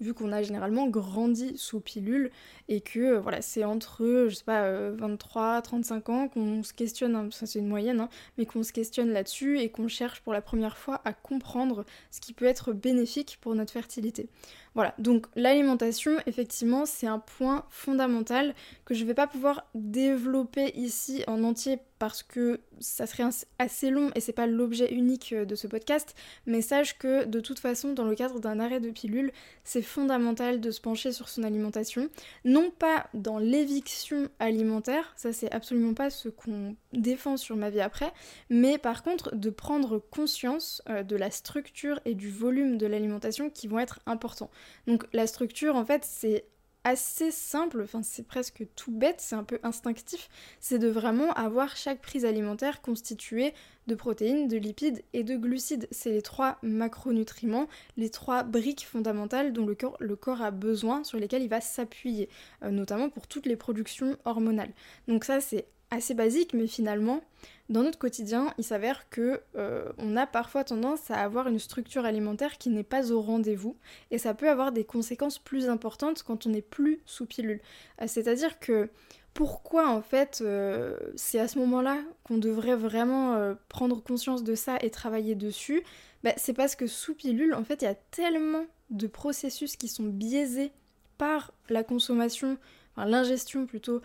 vu 0.00 0.14
qu'on 0.14 0.32
a 0.32 0.42
généralement 0.42 0.88
grandi 0.88 1.56
sous 1.56 1.80
pilule 1.80 2.30
et 2.68 2.80
que 2.80 3.00
euh, 3.00 3.20
voilà, 3.20 3.42
c'est 3.42 3.64
entre, 3.64 4.26
je 4.28 4.34
sais 4.34 4.44
pas, 4.44 4.90
23, 4.90 5.58
euh, 5.58 5.60
35 5.60 6.08
ans 6.08 6.28
qu'on 6.28 6.62
se 6.62 6.72
questionne, 6.72 7.14
hein, 7.14 7.28
ça 7.30 7.46
c'est 7.46 7.58
une 7.58 7.68
moyenne, 7.68 8.00
hein, 8.00 8.08
mais 8.38 8.46
qu'on 8.46 8.62
se 8.62 8.72
questionne 8.72 9.10
là-dessus 9.10 9.58
et 9.60 9.70
qu'on 9.70 9.88
cherche 9.88 10.20
pour 10.20 10.32
la 10.32 10.40
première 10.40 10.76
fois 10.76 11.00
à 11.04 11.12
comprendre 11.12 11.84
ce 12.10 12.20
qui 12.20 12.32
peut 12.32 12.46
être 12.46 12.72
bénéfique 12.72 13.38
pour 13.40 13.54
notre 13.54 13.72
fertilité. 13.72 14.28
Voilà, 14.74 14.94
donc 14.98 15.26
l'alimentation, 15.34 16.12
effectivement, 16.26 16.86
c'est 16.86 17.08
un 17.08 17.18
point 17.18 17.64
fondamental 17.70 18.54
que 18.84 18.94
je 18.94 19.02
ne 19.02 19.08
vais 19.08 19.14
pas 19.14 19.26
pouvoir 19.26 19.66
développer 19.74 20.72
ici 20.76 21.24
en 21.26 21.42
entier 21.42 21.80
parce 22.00 22.22
que 22.22 22.60
ça 22.80 23.06
serait 23.06 23.28
assez 23.58 23.90
long 23.90 24.10
et 24.14 24.20
c'est 24.20 24.32
pas 24.32 24.46
l'objet 24.46 24.90
unique 24.90 25.34
euh, 25.34 25.44
de 25.44 25.54
ce 25.54 25.66
podcast, 25.66 26.16
mais 26.46 26.62
sache 26.62 26.96
que 26.96 27.26
de 27.26 27.40
toute 27.40 27.58
façon, 27.58 27.92
dans 27.92 28.06
le 28.06 28.14
cadre 28.14 28.40
d'un 28.40 28.58
arrêt 28.58 28.80
de 28.80 28.90
pilule, 28.90 29.32
c'est 29.64 29.82
fondamental 29.82 30.62
de 30.62 30.70
se 30.70 30.80
pencher 30.80 31.12
sur 31.12 31.28
son 31.28 31.42
alimentation, 31.42 32.08
non 32.46 32.70
pas 32.70 33.08
dans 33.12 33.38
l'éviction 33.38 34.28
alimentaire, 34.38 35.12
ça 35.14 35.34
c'est 35.34 35.52
absolument 35.52 35.92
pas 35.92 36.08
ce 36.08 36.30
qu'on 36.30 36.74
défend 36.94 37.36
sur 37.36 37.54
ma 37.56 37.68
vie 37.68 37.82
après, 37.82 38.12
mais 38.48 38.78
par 38.78 39.02
contre 39.02 39.36
de 39.36 39.50
prendre 39.50 39.98
conscience 39.98 40.80
euh, 40.88 41.02
de 41.02 41.16
la 41.16 41.30
structure 41.30 42.00
et 42.06 42.14
du 42.14 42.30
volume 42.30 42.78
de 42.78 42.86
l'alimentation 42.86 43.50
qui 43.50 43.68
vont 43.68 43.78
être 43.78 44.00
importants. 44.06 44.50
Donc 44.86 45.06
la 45.12 45.26
structure 45.26 45.76
en 45.76 45.84
fait 45.84 46.04
c'est 46.04 46.44
assez 46.84 47.30
simple, 47.30 47.86
c'est 48.02 48.26
presque 48.26 48.66
tout 48.74 48.90
bête, 48.90 49.16
c'est 49.18 49.34
un 49.34 49.44
peu 49.44 49.58
instinctif, 49.62 50.28
c'est 50.60 50.78
de 50.78 50.88
vraiment 50.88 51.32
avoir 51.34 51.76
chaque 51.76 52.00
prise 52.00 52.24
alimentaire 52.24 52.80
constituée 52.80 53.52
de 53.86 53.94
protéines, 53.94 54.48
de 54.48 54.56
lipides 54.56 55.02
et 55.12 55.24
de 55.24 55.36
glucides. 55.36 55.88
C'est 55.90 56.10
les 56.10 56.22
trois 56.22 56.58
macronutriments, 56.62 57.68
les 57.96 58.08
trois 58.08 58.44
briques 58.44 58.86
fondamentales 58.86 59.52
dont 59.52 59.66
le 59.66 59.74
corps, 59.74 59.96
le 60.00 60.16
corps 60.16 60.42
a 60.42 60.50
besoin, 60.50 61.04
sur 61.04 61.18
lesquelles 61.18 61.42
il 61.42 61.48
va 61.48 61.60
s'appuyer, 61.60 62.28
euh, 62.62 62.70
notamment 62.70 63.10
pour 63.10 63.26
toutes 63.26 63.46
les 63.46 63.56
productions 63.56 64.16
hormonales. 64.24 64.72
Donc 65.06 65.24
ça 65.24 65.40
c'est 65.40 65.66
assez 65.90 66.14
basique, 66.14 66.54
mais 66.54 66.66
finalement, 66.66 67.22
dans 67.68 67.82
notre 67.82 67.98
quotidien, 67.98 68.52
il 68.58 68.64
s'avère 68.64 69.08
que 69.10 69.40
euh, 69.56 69.90
on 69.98 70.16
a 70.16 70.26
parfois 70.26 70.64
tendance 70.64 71.10
à 71.10 71.16
avoir 71.22 71.48
une 71.48 71.58
structure 71.58 72.04
alimentaire 72.04 72.58
qui 72.58 72.68
n'est 72.68 72.82
pas 72.82 73.12
au 73.12 73.20
rendez-vous, 73.20 73.76
et 74.10 74.18
ça 74.18 74.34
peut 74.34 74.48
avoir 74.48 74.72
des 74.72 74.84
conséquences 74.84 75.38
plus 75.38 75.68
importantes 75.68 76.22
quand 76.22 76.46
on 76.46 76.50
n'est 76.50 76.62
plus 76.62 77.00
sous 77.06 77.26
pilule. 77.26 77.60
Euh, 78.00 78.06
c'est-à-dire 78.06 78.58
que 78.58 78.88
pourquoi 79.34 79.88
en 79.88 80.02
fait 80.02 80.40
euh, 80.42 80.96
c'est 81.14 81.38
à 81.38 81.46
ce 81.46 81.58
moment-là 81.60 81.98
qu'on 82.24 82.38
devrait 82.38 82.74
vraiment 82.74 83.54
prendre 83.68 84.02
conscience 84.02 84.42
de 84.42 84.56
ça 84.56 84.76
et 84.80 84.90
travailler 84.90 85.36
dessus? 85.36 85.84
Bah, 86.24 86.32
C'est 86.36 86.52
parce 86.52 86.74
que 86.74 86.88
sous 86.88 87.14
pilule, 87.14 87.54
en 87.54 87.62
fait, 87.62 87.82
il 87.82 87.84
y 87.84 87.88
a 87.88 87.94
tellement 87.94 88.66
de 88.90 89.06
processus 89.06 89.76
qui 89.76 89.86
sont 89.86 90.04
biaisés 90.04 90.72
par 91.18 91.52
la 91.68 91.84
consommation 91.84 92.58
l'ingestion 92.96 93.66
plutôt 93.66 94.00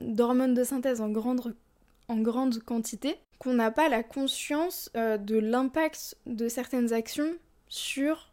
d'hormones 0.00 0.54
de 0.54 0.64
synthèse 0.64 1.00
en 1.00 1.10
grande, 1.10 1.54
en 2.08 2.18
grande 2.18 2.58
quantité, 2.60 3.16
qu'on 3.38 3.54
n'a 3.54 3.70
pas 3.70 3.88
la 3.88 4.02
conscience 4.02 4.90
de 4.94 5.38
l'impact 5.38 6.16
de 6.26 6.48
certaines 6.48 6.92
actions 6.92 7.32
sur 7.68 8.30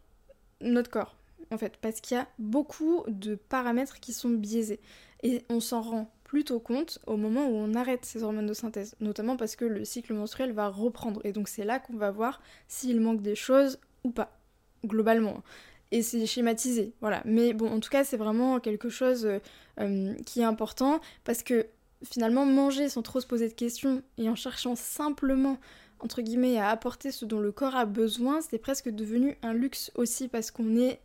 notre 0.60 0.90
corps, 0.90 1.16
en 1.50 1.58
fait, 1.58 1.76
parce 1.78 2.00
qu'il 2.00 2.16
y 2.16 2.20
a 2.20 2.28
beaucoup 2.38 3.02
de 3.08 3.34
paramètres 3.34 3.98
qui 4.00 4.12
sont 4.12 4.30
biaisés. 4.30 4.80
Et 5.22 5.44
on 5.48 5.60
s'en 5.60 5.80
rend 5.82 6.10
plutôt 6.24 6.60
compte 6.60 6.98
au 7.06 7.16
moment 7.16 7.46
où 7.46 7.54
on 7.54 7.74
arrête 7.74 8.04
ces 8.04 8.22
hormones 8.22 8.46
de 8.46 8.54
synthèse, 8.54 8.94
notamment 9.00 9.36
parce 9.36 9.56
que 9.56 9.64
le 9.64 9.84
cycle 9.84 10.14
menstruel 10.14 10.52
va 10.52 10.68
reprendre. 10.68 11.20
Et 11.24 11.32
donc 11.32 11.48
c'est 11.48 11.64
là 11.64 11.80
qu'on 11.80 11.96
va 11.96 12.10
voir 12.10 12.40
s'il 12.68 13.00
manque 13.00 13.20
des 13.20 13.34
choses 13.34 13.80
ou 14.04 14.10
pas, 14.10 14.38
globalement. 14.86 15.42
Et 15.92 16.02
c'est 16.02 16.24
schématisé, 16.26 16.92
voilà. 17.00 17.22
Mais 17.24 17.52
bon, 17.52 17.70
en 17.70 17.80
tout 17.80 17.90
cas, 17.90 18.04
c'est 18.04 18.16
vraiment 18.16 18.60
quelque 18.60 18.88
chose 18.88 19.26
euh, 19.26 19.38
euh, 19.80 20.14
qui 20.24 20.40
est 20.40 20.44
important 20.44 21.00
parce 21.24 21.42
que 21.42 21.66
finalement, 22.04 22.46
manger 22.46 22.88
sans 22.88 23.02
trop 23.02 23.20
se 23.20 23.26
poser 23.26 23.48
de 23.48 23.54
questions 23.54 24.02
et 24.16 24.28
en 24.28 24.34
cherchant 24.34 24.76
simplement 24.76 25.58
entre 26.02 26.22
guillemets 26.22 26.56
à 26.56 26.68
apporter 26.70 27.10
ce 27.12 27.24
dont 27.24 27.40
le 27.40 27.52
corps 27.52 27.76
a 27.76 27.84
besoin, 27.84 28.40
c'est 28.40 28.58
presque 28.58 28.88
devenu 28.88 29.36
un 29.42 29.52
luxe 29.52 29.90
aussi 29.94 30.28
parce 30.28 30.50
qu'on 30.50 30.76
est 30.76 30.98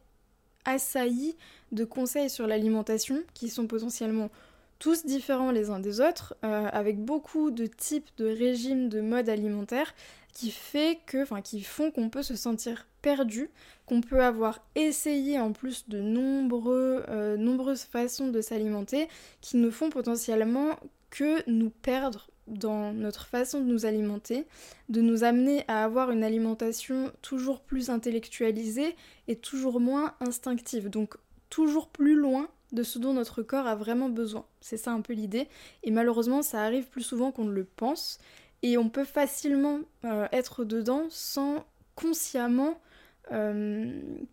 assailli 0.63 1.35
de 1.71 1.83
conseils 1.83 2.29
sur 2.29 2.47
l'alimentation 2.47 3.21
qui 3.33 3.49
sont 3.49 3.67
potentiellement 3.67 4.29
tous 4.79 5.05
différents 5.05 5.51
les 5.51 5.69
uns 5.69 5.79
des 5.79 6.01
autres, 6.01 6.35
euh, 6.43 6.67
avec 6.71 6.99
beaucoup 6.99 7.51
de 7.51 7.65
types 7.65 8.09
de 8.17 8.25
régimes, 8.25 8.89
de 8.89 9.01
modes 9.01 9.29
alimentaires, 9.29 9.93
qui, 10.33 10.51
fait 10.51 10.99
que, 11.05 11.23
enfin, 11.23 11.41
qui 11.41 11.61
font 11.61 11.91
qu'on 11.91 12.09
peut 12.09 12.23
se 12.23 12.35
sentir 12.35 12.87
perdu, 13.05 13.51
qu'on 13.85 14.01
peut 14.01 14.24
avoir 14.24 14.65
essayé 14.74 15.39
en 15.39 15.51
plus 15.51 15.88
de 15.88 16.00
nombreux, 16.00 17.03
euh, 17.07 17.38
nombreuses 17.38 17.83
façons 17.83 18.29
de 18.29 18.41
s'alimenter, 18.41 19.07
qui 19.41 19.57
ne 19.57 19.69
font 19.69 19.91
potentiellement 19.91 20.79
que 21.12 21.47
nous 21.47 21.69
perdre 21.69 22.31
dans 22.47 22.93
notre 22.93 23.27
façon 23.27 23.59
de 23.62 23.65
nous 23.65 23.85
alimenter, 23.85 24.47
de 24.89 25.01
nous 25.01 25.24
amener 25.24 25.65
à 25.67 25.83
avoir 25.83 26.09
une 26.09 26.24
alimentation 26.24 27.12
toujours 27.21 27.62
plus 27.62 27.91
intellectualisée 27.91 28.95
et 29.27 29.35
toujours 29.35 29.79
moins 29.79 30.15
instinctive. 30.19 30.89
Donc 30.89 31.15
toujours 31.51 31.89
plus 31.89 32.15
loin 32.15 32.50
de 32.71 32.81
ce 32.81 32.97
dont 32.97 33.13
notre 33.13 33.43
corps 33.43 33.67
a 33.67 33.75
vraiment 33.75 34.09
besoin. 34.09 34.45
C'est 34.62 34.77
ça 34.77 34.91
un 34.91 35.01
peu 35.01 35.13
l'idée. 35.13 35.47
Et 35.83 35.91
malheureusement, 35.91 36.41
ça 36.41 36.63
arrive 36.63 36.85
plus 36.85 37.03
souvent 37.03 37.31
qu'on 37.31 37.45
ne 37.45 37.53
le 37.53 37.65
pense. 37.65 38.17
Et 38.63 38.79
on 38.79 38.89
peut 38.89 39.05
facilement 39.05 39.81
euh, 40.05 40.27
être 40.31 40.65
dedans 40.65 41.05
sans 41.09 41.65
consciemment 41.95 42.79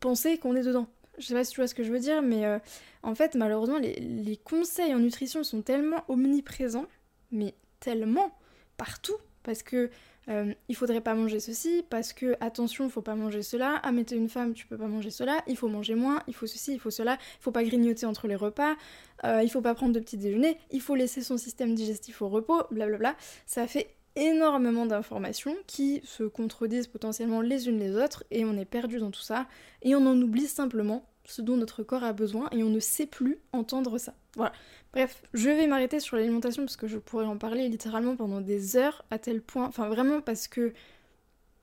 penser 0.00 0.38
qu'on 0.38 0.54
est 0.54 0.62
dedans. 0.62 0.86
Je 1.18 1.26
sais 1.26 1.34
pas 1.34 1.44
si 1.44 1.52
tu 1.52 1.60
vois 1.60 1.66
ce 1.66 1.74
que 1.74 1.84
je 1.84 1.92
veux 1.92 2.00
dire, 2.00 2.22
mais 2.22 2.46
euh, 2.46 2.58
en 3.02 3.14
fait, 3.14 3.34
malheureusement, 3.34 3.78
les, 3.78 3.94
les, 3.94 4.36
conseils 4.36 4.94
en 4.94 4.98
nutrition 4.98 5.44
sont 5.44 5.60
tellement 5.60 6.04
omniprésents, 6.08 6.86
mais 7.30 7.54
tellement 7.80 8.32
partout, 8.78 9.16
parce 9.42 9.62
que 9.62 9.90
euh, 10.28 10.54
il 10.68 10.76
faudrait 10.76 11.00
pas 11.00 11.14
manger 11.14 11.40
ceci 11.40 11.84
parce 11.90 12.12
que 12.12 12.36
attention, 12.40 12.88
faut 12.88 13.02
pas 13.02 13.14
manger 13.14 13.42
cela. 13.42 13.80
Ah 13.82 13.92
mais 13.92 14.04
t'es 14.04 14.16
une 14.16 14.28
femme, 14.28 14.54
tu 14.54 14.66
peux 14.66 14.76
pas 14.76 14.86
manger 14.86 15.10
cela. 15.10 15.42
Il 15.46 15.56
faut 15.56 15.68
manger 15.68 15.94
moins, 15.94 16.22
il 16.28 16.34
faut 16.34 16.46
ceci, 16.46 16.74
il 16.74 16.78
faut 16.78 16.90
cela. 16.90 17.18
Il 17.40 17.42
faut 17.42 17.50
pas 17.50 17.64
grignoter 17.64 18.06
entre 18.06 18.28
les 18.28 18.36
repas. 18.36 18.76
Euh, 19.24 19.42
il 19.42 19.50
faut 19.50 19.60
pas 19.60 19.74
prendre 19.74 19.92
de 19.92 20.00
petit 20.00 20.16
déjeuner. 20.16 20.58
Il 20.70 20.80
faut 20.80 20.94
laisser 20.94 21.22
son 21.22 21.38
système 21.38 21.74
digestif 21.74 22.22
au 22.22 22.28
repos. 22.28 22.62
Blablabla. 22.70 23.16
Ça 23.46 23.66
fait 23.66 23.88
énormément 24.16 24.86
d'informations 24.86 25.56
qui 25.66 26.00
se 26.04 26.24
contredisent 26.24 26.86
potentiellement 26.86 27.40
les 27.40 27.68
unes 27.68 27.78
les 27.78 27.96
autres 27.96 28.24
et 28.30 28.44
on 28.44 28.56
est 28.56 28.64
perdu 28.64 28.98
dans 28.98 29.10
tout 29.10 29.22
ça 29.22 29.46
et 29.82 29.94
on 29.94 30.06
en 30.06 30.20
oublie 30.20 30.46
simplement 30.46 31.06
ce 31.24 31.40
dont 31.40 31.56
notre 31.56 31.82
corps 31.82 32.04
a 32.04 32.12
besoin 32.12 32.48
et 32.52 32.62
on 32.62 32.68
ne 32.68 32.80
sait 32.80 33.06
plus 33.06 33.38
entendre 33.52 33.98
ça. 33.98 34.14
Voilà. 34.36 34.52
Bref, 34.92 35.22
je 35.32 35.48
vais 35.48 35.66
m'arrêter 35.66 36.00
sur 36.00 36.16
l'alimentation 36.16 36.64
parce 36.64 36.76
que 36.76 36.86
je 36.86 36.98
pourrais 36.98 37.24
en 37.24 37.38
parler 37.38 37.68
littéralement 37.68 38.16
pendant 38.16 38.40
des 38.40 38.76
heures 38.76 39.04
à 39.10 39.18
tel 39.18 39.40
point, 39.40 39.66
enfin 39.66 39.88
vraiment 39.88 40.20
parce 40.20 40.48
que 40.48 40.72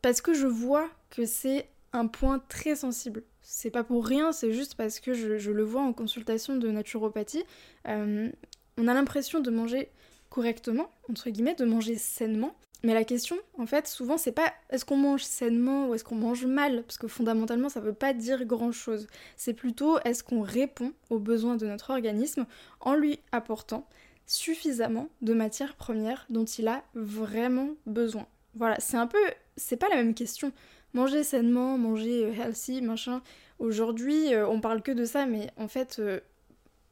parce 0.01 0.22
que 0.22 0.34
je 0.34 0.48
vois 0.48 0.89
que 1.10 1.25
c'est 1.25 1.70
un 1.91 2.08
point 2.08 2.39
très 2.39 2.75
sensible. 2.75 3.24
C'est 3.41 3.72
pas 3.72 3.84
pour 3.84 4.06
rien, 4.06 4.32
c'est 4.32 4.53
juste 4.53 4.75
parce 4.75 5.00
que 5.00 5.13
je, 5.13 5.51
le 5.51 5.63
vois 5.63 5.82
en 5.82 5.91
consultation 5.91 6.56
de 6.56 6.70
naturopathie. 6.70 7.44
Euh, 7.88 8.29
on 8.77 8.88
a 8.88 8.94
l'impression 8.94 9.39
de 9.39 9.51
manger 9.51 9.89
correctement, 10.30 10.90
entre 11.10 11.30
guillemets, 11.30 11.56
de 11.56 11.66
manger 11.66 11.96
sainement, 11.96 12.56
mais 12.84 12.94
la 12.94 13.04
question, 13.04 13.36
en 13.58 13.66
fait, 13.66 13.88
souvent, 13.88 14.18
c'est 14.18 14.32
pas 14.32 14.54
est-ce 14.70 14.86
qu'on 14.86 14.96
mange 14.96 15.24
sainement 15.24 15.90
ou 15.90 15.96
est-ce 15.96 16.04
qu'on 16.04 16.16
mange 16.16 16.46
mal, 16.46 16.84
parce 16.84 16.98
que 16.98 17.08
fondamentalement, 17.08 17.68
ça 17.68 17.82
veut 17.82 17.94
pas 17.94 18.14
dire 18.14 18.46
grand-chose. 18.46 19.08
C'est 19.36 19.54
plutôt 19.54 20.00
est-ce 20.06 20.24
qu'on 20.24 20.42
répond 20.42 20.94
aux 21.10 21.20
besoins 21.20 21.58
de 21.58 21.68
notre 21.68 21.90
organisme 21.90 22.46
en 22.80 22.96
lui 22.96 23.20
apportant 23.34 23.86
suffisamment 24.26 25.10
de 25.22 25.34
matières 25.34 25.76
premières 25.76 26.26
dont 26.30 26.46
il 26.46 26.68
a 26.68 26.84
vraiment 26.94 27.72
besoin. 27.86 28.28
Voilà, 28.56 28.80
c'est 28.80 28.98
un 28.98 29.08
peu, 29.08 29.18
c'est 29.58 29.78
pas 29.78 29.90
la 29.90 29.98
même 29.98 30.14
question. 30.14 30.54
Manger 30.94 31.24
sainement, 31.24 31.78
manger 31.78 32.26
euh, 32.26 32.34
healthy, 32.34 32.82
machin. 32.82 33.22
Aujourd'hui, 33.58 34.34
euh, 34.34 34.48
on 34.48 34.62
parle 34.62 34.82
que 34.82 34.92
de 34.92 35.04
ça, 35.04 35.26
mais 35.26 35.50
en 35.58 35.68
fait, 35.68 35.98
euh, 36.00 36.20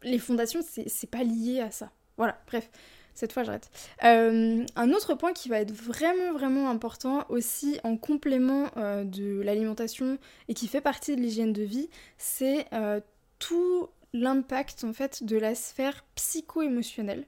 les 0.04 0.20
fondations, 0.20 0.60
c'est 0.64 1.10
pas 1.10 1.24
lié 1.24 1.62
à 1.62 1.72
ça. 1.72 1.92
Voilà, 2.18 2.40
bref. 2.48 2.70
Cette 3.18 3.34
fois, 3.34 3.42
j'arrête. 3.42 3.72
Euh, 4.04 4.64
un 4.76 4.92
autre 4.92 5.16
point 5.16 5.34
qui 5.34 5.50
va 5.50 5.60
être 5.60 5.72
vraiment, 5.72 6.34
vraiment 6.34 6.70
important 6.70 7.26
aussi 7.30 7.80
en 7.84 7.98
complément 7.98 8.70
euh, 8.78 9.04
de 9.04 9.42
l'alimentation 9.42 10.20
et 10.48 10.54
qui 10.54 10.68
fait 10.68 10.82
partie 10.82 11.16
de 11.16 11.22
l'hygiène 11.22 11.52
de 11.52 11.64
vie, 11.64 11.90
c'est 12.20 12.68
euh, 12.74 13.00
tout 13.40 13.88
l'impact 14.14 14.84
en 14.84 14.94
fait 14.94 15.24
de 15.24 15.36
la 15.36 15.56
sphère 15.56 16.06
psycho-émotionnelle 16.14 17.26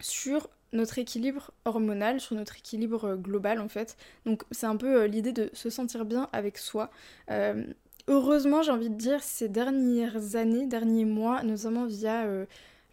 sur 0.00 0.50
notre 0.74 0.98
équilibre 0.98 1.50
hormonal, 1.64 2.20
sur 2.20 2.36
notre 2.36 2.58
équilibre 2.58 3.16
global 3.16 3.58
en 3.62 3.70
fait. 3.70 3.96
Donc 4.26 4.42
c'est 4.50 4.66
un 4.66 4.76
peu 4.76 5.06
l'idée 5.06 5.32
de 5.32 5.48
se 5.54 5.70
sentir 5.70 6.04
bien 6.04 6.28
avec 6.34 6.58
soi. 6.58 6.90
heureusement, 8.06 8.60
j'ai 8.60 8.70
envie 8.70 8.90
de 8.90 8.96
dire, 8.96 9.22
ces 9.22 9.48
dernières 9.48 10.36
années, 10.36 10.66
derniers 10.66 11.06
mois, 11.06 11.42
notamment 11.42 11.86
via 11.86 12.26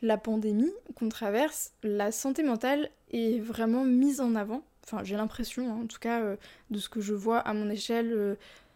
la 0.01 0.17
pandémie 0.17 0.71
qu'on 0.95 1.09
traverse, 1.09 1.73
la 1.83 2.11
santé 2.11 2.43
mentale 2.43 2.89
est 3.11 3.39
vraiment 3.39 3.83
mise 3.83 4.21
en 4.21 4.35
avant. 4.35 4.63
Enfin, 4.83 5.03
j'ai 5.03 5.15
l'impression, 5.15 5.69
hein, 5.69 5.81
en 5.83 5.87
tout 5.87 5.99
cas, 5.99 6.21
euh, 6.21 6.35
de 6.69 6.79
ce 6.79 6.89
que 6.89 7.01
je 7.01 7.13
vois 7.13 7.39
à 7.39 7.53
mon 7.53 7.69
échelle, 7.69 8.11
euh, 8.13 8.35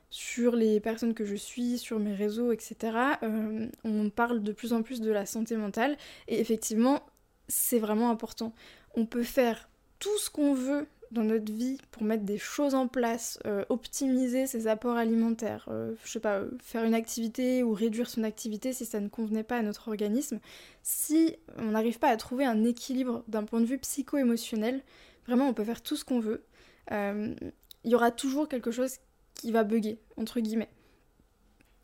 sur 0.10 0.56
les 0.56 0.82
personnes 0.82 1.14
que 1.14 1.24
je 1.24 1.36
suis, 1.36 1.78
sur 1.78 1.98
mes 1.98 2.14
réseaux, 2.14 2.52
etc. 2.52 2.98
Euh, 3.24 3.68
on 3.86 4.10
parle 4.10 4.44
de 4.44 4.52
plus 4.52 4.74
en 4.74 4.84
plus 4.84 5.00
de 5.00 5.10
la 5.10 5.26
santé 5.26 5.56
mentale. 5.56 5.98
Et 6.28 6.40
effectivement, 6.42 7.02
c'est 7.48 7.80
vraiment 7.80 8.10
important. 8.10 8.54
On 8.96 9.06
peut 9.06 9.24
faire 9.24 9.70
tout 10.00 10.18
ce 10.18 10.30
qu'on 10.30 10.54
veut 10.54 10.86
dans 11.12 11.24
notre 11.24 11.52
vie 11.52 11.78
pour 11.91 12.04
mettre 12.04 12.24
des 12.24 12.38
choses 12.38 12.74
en 12.74 12.88
place, 12.88 13.38
euh, 13.45 13.65
optimiser 13.69 14.47
ses 14.47 14.67
apports 14.67 14.95
alimentaires, 14.95 15.65
euh, 15.69 15.93
je 16.06 16.12
sais 16.12 16.19
pas, 16.19 16.38
euh, 16.38 16.52
faire 16.62 16.86
une 16.86 16.93
activité 16.93 17.63
ou 17.63 17.74
réduire 17.74 18.10
son 18.10 18.24
activité 18.24 18.71
si 18.71 18.86
ça 18.86 19.00
ne 19.02 19.10
convenait 19.10 19.43
pas 19.43 19.58
à 19.58 19.62
notre 19.62 19.89
organisme, 19.89 20.39
si 20.84 21.36
on 21.58 21.71
n'arrive 21.71 22.00
pas 22.00 22.10
à 22.10 22.17
trouver 22.17 22.45
un 22.45 22.63
équilibre 22.63 23.24
d'un 23.28 23.43
point 23.43 23.60
de 23.60 23.65
vue 23.65 23.78
psycho-émotionnel, 23.78 24.82
vraiment 25.28 25.47
on 25.47 25.54
peut 25.54 25.65
faire 25.65 25.84
tout 25.84 25.97
ce 25.97 26.06
qu'on 26.06 26.19
veut, 26.19 26.43
il 26.89 27.89
y 27.89 27.95
aura 27.95 28.12
toujours 28.12 28.50
quelque 28.50 28.71
chose 28.71 28.95
qui 29.34 29.52
va 29.52 29.63
bugger, 29.63 29.97
entre 30.17 30.39
guillemets. 30.39 30.69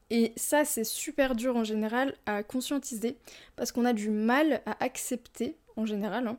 Et 0.10 0.34
ça, 0.36 0.66
c'est 0.66 0.84
super 0.84 1.36
dur 1.36 1.56
en 1.56 1.64
général 1.64 2.16
à 2.26 2.44
conscientiser 2.44 3.18
parce 3.56 3.72
qu'on 3.72 3.86
a 3.86 3.94
du 3.94 4.10
mal 4.10 4.62
à 4.66 4.84
accepter, 4.84 5.56
en 5.76 5.86
général, 5.86 6.36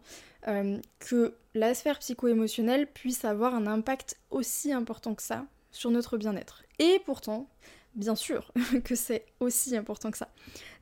hein, 0.46 0.81
que 0.98 1.35
la 1.59 1.75
sphère 1.75 1.99
psycho-émotionnelle 1.99 2.87
puisse 2.87 3.25
avoir 3.25 3.55
un 3.55 3.66
impact 3.66 4.18
aussi 4.31 4.73
important 4.73 5.14
que 5.14 5.23
ça 5.23 5.44
sur 5.71 5.90
notre 5.90 6.16
bien-être. 6.16 6.62
Et 6.79 7.01
pourtant, 7.05 7.49
bien 7.94 8.14
sûr 8.14 8.53
que 8.85 8.94
c'est 8.94 9.27
aussi 9.40 9.77
important 9.77 10.11
que 10.11 10.18
ça. 10.18 10.29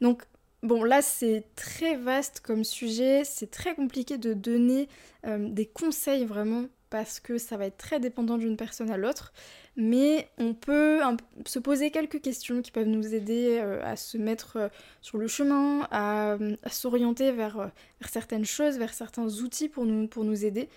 Donc, 0.01 0.25
bon, 0.63 0.85
là, 0.85 1.03
c'est 1.03 1.45
très 1.57 1.97
vaste 1.97 2.41
comme 2.41 2.63
sujet, 2.63 3.23
c'est 3.25 3.51
très 3.51 3.75
compliqué 3.75 4.19
de 4.19 4.35
donner 4.35 4.89
euh, 5.27 5.49
des 5.51 5.67
conseils 5.67 6.25
vraiment 6.25 6.67
parce 6.91 7.21
que 7.21 7.39
ça 7.39 7.57
va 7.57 7.67
être 7.67 7.79
très 7.79 7.99
dépendant 7.99 8.39
d'une 8.39 8.57
personne 8.57 8.91
à 8.91 8.97
l'autre 8.97 9.33
mais 9.77 10.29
on 10.39 10.55
peut 10.55 11.01
se 11.45 11.59
poser 11.59 11.91
quelques 11.91 12.21
questions 12.23 12.63
qui 12.63 12.71
peuvent 12.71 12.87
nous 12.87 13.15
aider 13.15 13.59
euh, 13.61 13.81
à 13.85 13.97
se 13.97 14.17
mettre 14.17 14.57
euh, 14.57 14.69
sur 15.03 15.19
le 15.19 15.29
chemin, 15.29 15.87
à, 15.91 16.39
s'orienter 16.71 17.31
vers, 17.31 17.61
euh, 17.61 17.67
vers, 18.01 18.11
certaines 18.11 18.47
choses, 18.47 18.79
vers 18.79 18.95
certains 18.95 19.27
outils 19.27 19.69
pour 19.69 19.85
nous, 19.85 20.09
pour 20.09 20.25
nous 20.25 20.45
aider. 20.45 20.69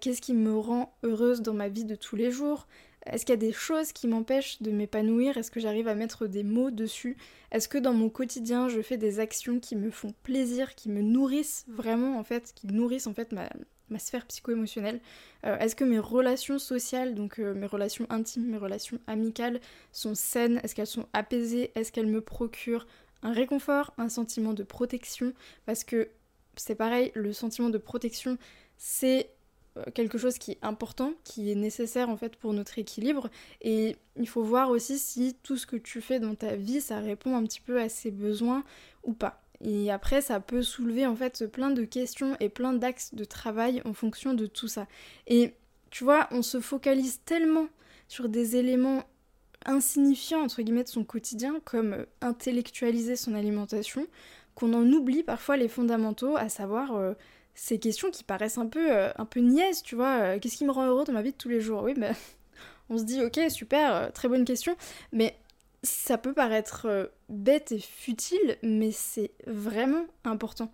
Qu'est-ce 0.00 0.20
qui 0.20 0.34
me 0.34 0.58
rend 0.58 0.92
heureuse 1.04 1.42
dans 1.42 1.54
ma 1.54 1.68
vie 1.68 1.84
de 1.84 1.94
tous 1.94 2.16
les 2.16 2.32
jours? 2.32 2.66
Est-ce 3.06 3.24
qu'il 3.24 3.32
y 3.34 3.38
a 3.38 3.40
des 3.40 3.52
choses 3.52 3.92
qui 3.92 4.08
m'empêchent 4.08 4.60
de 4.60 4.72
m'épanouir? 4.72 5.36
Est-ce 5.36 5.52
que 5.52 5.60
j'arrive 5.60 5.86
à 5.86 5.94
mettre 5.94 6.26
des 6.26 6.42
mots 6.42 6.72
dessus? 6.72 7.16
Est-ce 7.52 7.68
que 7.68 7.78
dans 7.78 7.92
mon 7.92 8.08
quotidien 8.08 8.68
je 8.68 8.82
fais 8.82 8.96
des 8.96 9.20
actions 9.20 9.60
qui 9.60 9.76
me 9.76 9.92
font 9.92 10.12
plaisir, 10.24 10.74
qui 10.74 10.88
me 10.88 11.02
nourrissent 11.02 11.66
vraiment 11.68 12.18
en 12.18 12.24
fait, 12.24 12.52
qui 12.56 12.66
nourrissent 12.66 13.06
en 13.06 13.14
fait 13.14 13.30
ma, 13.30 13.48
ma 13.90 13.98
sphère 13.98 14.26
psycho-émotionnelle 14.26 15.00
euh, 15.44 15.58
Est-ce 15.58 15.76
que 15.76 15.84
mes 15.84 15.98
relations 15.98 16.58
sociales, 16.58 17.14
donc 17.14 17.38
euh, 17.38 17.54
mes 17.54 17.66
relations 17.66 18.06
intimes, 18.10 18.46
mes 18.46 18.56
relations 18.58 18.98
amicales 19.06 19.60
sont 19.92 20.14
saines? 20.14 20.60
Est-ce 20.62 20.74
qu'elles 20.74 20.86
sont 20.86 21.06
apaisées? 21.12 21.72
Est-ce 21.74 21.92
qu'elles 21.92 22.06
me 22.06 22.20
procurent 22.20 22.86
un 23.22 23.32
réconfort, 23.32 23.92
un 23.98 24.08
sentiment 24.08 24.54
de 24.54 24.62
protection, 24.62 25.34
parce 25.66 25.84
que 25.84 26.08
c'est 26.56 26.74
pareil, 26.74 27.12
le 27.14 27.32
sentiment 27.32 27.70
de 27.70 27.78
protection, 27.78 28.38
c'est 28.76 29.30
euh, 29.76 29.84
quelque 29.94 30.18
chose 30.18 30.38
qui 30.38 30.52
est 30.52 30.58
important, 30.62 31.12
qui 31.24 31.50
est 31.50 31.54
nécessaire 31.54 32.08
en 32.08 32.16
fait 32.16 32.36
pour 32.36 32.52
notre 32.52 32.78
équilibre. 32.78 33.30
Et 33.60 33.96
il 34.16 34.28
faut 34.28 34.42
voir 34.42 34.70
aussi 34.70 34.98
si 34.98 35.36
tout 35.42 35.56
ce 35.56 35.66
que 35.66 35.76
tu 35.76 36.00
fais 36.00 36.18
dans 36.18 36.34
ta 36.34 36.56
vie, 36.56 36.80
ça 36.80 36.98
répond 36.98 37.36
un 37.36 37.44
petit 37.44 37.60
peu 37.60 37.80
à 37.80 37.88
ces 37.88 38.10
besoins 38.10 38.64
ou 39.04 39.12
pas. 39.12 39.42
Et 39.62 39.90
après, 39.90 40.20
ça 40.20 40.40
peut 40.40 40.62
soulever 40.62 41.06
en 41.06 41.14
fait 41.14 41.46
plein 41.46 41.70
de 41.70 41.84
questions 41.84 42.36
et 42.40 42.48
plein 42.48 42.72
d'axes 42.72 43.14
de 43.14 43.24
travail 43.24 43.82
en 43.84 43.92
fonction 43.92 44.34
de 44.34 44.46
tout 44.46 44.68
ça. 44.68 44.86
Et 45.26 45.54
tu 45.90 46.04
vois, 46.04 46.28
on 46.30 46.42
se 46.42 46.60
focalise 46.60 47.20
tellement 47.24 47.66
sur 48.08 48.28
des 48.28 48.56
éléments 48.56 49.04
insignifiants 49.66 50.42
entre 50.42 50.62
guillemets 50.62 50.84
de 50.84 50.88
son 50.88 51.04
quotidien, 51.04 51.60
comme 51.64 51.92
euh, 51.92 52.06
intellectualiser 52.20 53.16
son 53.16 53.34
alimentation, 53.34 54.06
qu'on 54.54 54.72
en 54.72 54.86
oublie 54.92 55.22
parfois 55.22 55.56
les 55.56 55.68
fondamentaux, 55.68 56.36
à 56.36 56.48
savoir 56.48 56.96
euh, 56.96 57.12
ces 57.54 57.78
questions 57.78 58.10
qui 58.10 58.24
paraissent 58.24 58.58
un 58.58 58.66
peu, 58.66 58.92
euh, 58.92 59.10
un 59.16 59.26
peu 59.26 59.40
niaises, 59.40 59.82
tu 59.82 59.94
vois. 59.94 60.38
Qu'est-ce 60.38 60.56
qui 60.56 60.64
me 60.64 60.72
rend 60.72 60.86
heureux 60.86 61.04
dans 61.04 61.12
ma 61.12 61.22
vie 61.22 61.32
de 61.32 61.36
tous 61.36 61.50
les 61.50 61.60
jours? 61.60 61.82
Oui, 61.82 61.94
mais 61.96 62.12
on 62.88 62.96
se 62.96 63.04
dit, 63.04 63.22
ok, 63.22 63.38
super, 63.50 64.12
très 64.12 64.28
bonne 64.28 64.44
question, 64.46 64.74
mais 65.12 65.36
ça 65.82 66.18
peut 66.18 66.34
paraître 66.34 67.10
bête 67.28 67.72
et 67.72 67.78
futile, 67.78 68.58
mais 68.62 68.90
c'est 68.92 69.32
vraiment 69.46 70.06
important. 70.24 70.72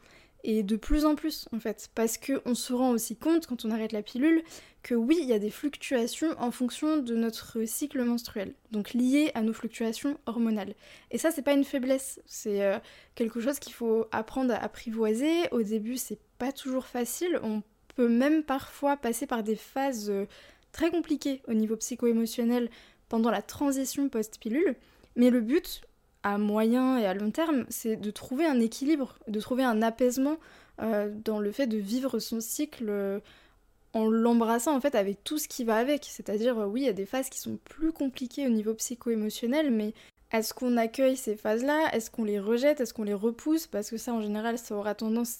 Et 0.48 0.62
de 0.62 0.76
plus 0.76 1.04
en 1.04 1.16
plus 1.16 1.48
en 1.52 1.58
fait, 1.58 1.90
parce 1.94 2.18
qu'on 2.18 2.54
se 2.54 2.72
rend 2.72 2.90
aussi 2.90 3.16
compte 3.16 3.46
quand 3.46 3.64
on 3.64 3.70
arrête 3.72 3.92
la 3.92 4.02
pilule 4.02 4.44
que 4.84 4.94
oui, 4.94 5.18
il 5.20 5.26
y 5.26 5.32
a 5.32 5.40
des 5.40 5.50
fluctuations 5.50 6.28
en 6.38 6.52
fonction 6.52 6.98
de 6.98 7.16
notre 7.16 7.64
cycle 7.64 8.04
menstruel, 8.04 8.54
donc 8.70 8.94
liées 8.94 9.32
à 9.34 9.42
nos 9.42 9.52
fluctuations 9.52 10.16
hormonales. 10.26 10.74
Et 11.10 11.18
ça, 11.18 11.32
c'est 11.32 11.42
pas 11.42 11.54
une 11.54 11.64
faiblesse, 11.64 12.20
c'est 12.26 12.62
euh, 12.62 12.78
quelque 13.16 13.40
chose 13.40 13.58
qu'il 13.58 13.72
faut 13.72 14.06
apprendre 14.12 14.54
à 14.54 14.58
apprivoiser. 14.58 15.48
Au 15.50 15.62
début, 15.62 15.96
c'est 15.96 16.20
pas 16.38 16.52
toujours 16.52 16.86
facile, 16.86 17.40
on 17.42 17.64
peut 17.96 18.08
même 18.08 18.44
parfois 18.44 18.96
passer 18.96 19.26
par 19.26 19.42
des 19.42 19.56
phases 19.56 20.10
euh, 20.10 20.26
très 20.70 20.90
compliquées 20.90 21.42
au 21.48 21.54
niveau 21.54 21.74
psycho-émotionnel 21.74 22.70
pendant 23.08 23.32
la 23.32 23.42
transition 23.42 24.08
post-pilule, 24.08 24.76
mais 25.16 25.30
le 25.30 25.40
but, 25.40 25.82
à 26.22 26.38
moyen 26.38 26.98
et 26.98 27.06
à 27.06 27.14
long 27.14 27.30
terme, 27.30 27.64
c'est 27.68 27.96
de 27.96 28.10
trouver 28.10 28.46
un 28.46 28.60
équilibre, 28.60 29.18
de 29.28 29.40
trouver 29.40 29.64
un 29.64 29.82
apaisement 29.82 30.36
euh, 30.82 31.10
dans 31.24 31.40
le 31.40 31.52
fait 31.52 31.66
de 31.66 31.78
vivre 31.78 32.18
son 32.18 32.40
cycle 32.40 32.86
euh, 32.88 33.20
en 33.94 34.06
l'embrassant 34.06 34.76
en 34.76 34.80
fait 34.80 34.94
avec 34.94 35.24
tout 35.24 35.38
ce 35.38 35.48
qui 35.48 35.64
va 35.64 35.76
avec. 35.76 36.04
C'est-à-dire, 36.04 36.58
euh, 36.58 36.66
oui, 36.66 36.82
il 36.82 36.86
y 36.86 36.90
a 36.90 36.92
des 36.92 37.06
phases 37.06 37.30
qui 37.30 37.38
sont 37.38 37.58
plus 37.64 37.92
compliquées 37.92 38.46
au 38.46 38.50
niveau 38.50 38.74
psycho-émotionnel, 38.74 39.70
mais 39.70 39.94
est-ce 40.32 40.52
qu'on 40.52 40.76
accueille 40.76 41.16
ces 41.16 41.36
phases-là? 41.36 41.90
Est-ce 41.92 42.10
qu'on 42.10 42.24
les 42.24 42.40
rejette? 42.40 42.80
Est-ce 42.80 42.92
qu'on 42.92 43.04
les 43.04 43.14
repousse? 43.14 43.66
Parce 43.66 43.90
que 43.90 43.96
ça, 43.96 44.12
en 44.12 44.20
général, 44.20 44.58
ça 44.58 44.74
aura 44.74 44.94
tendance 44.94 45.38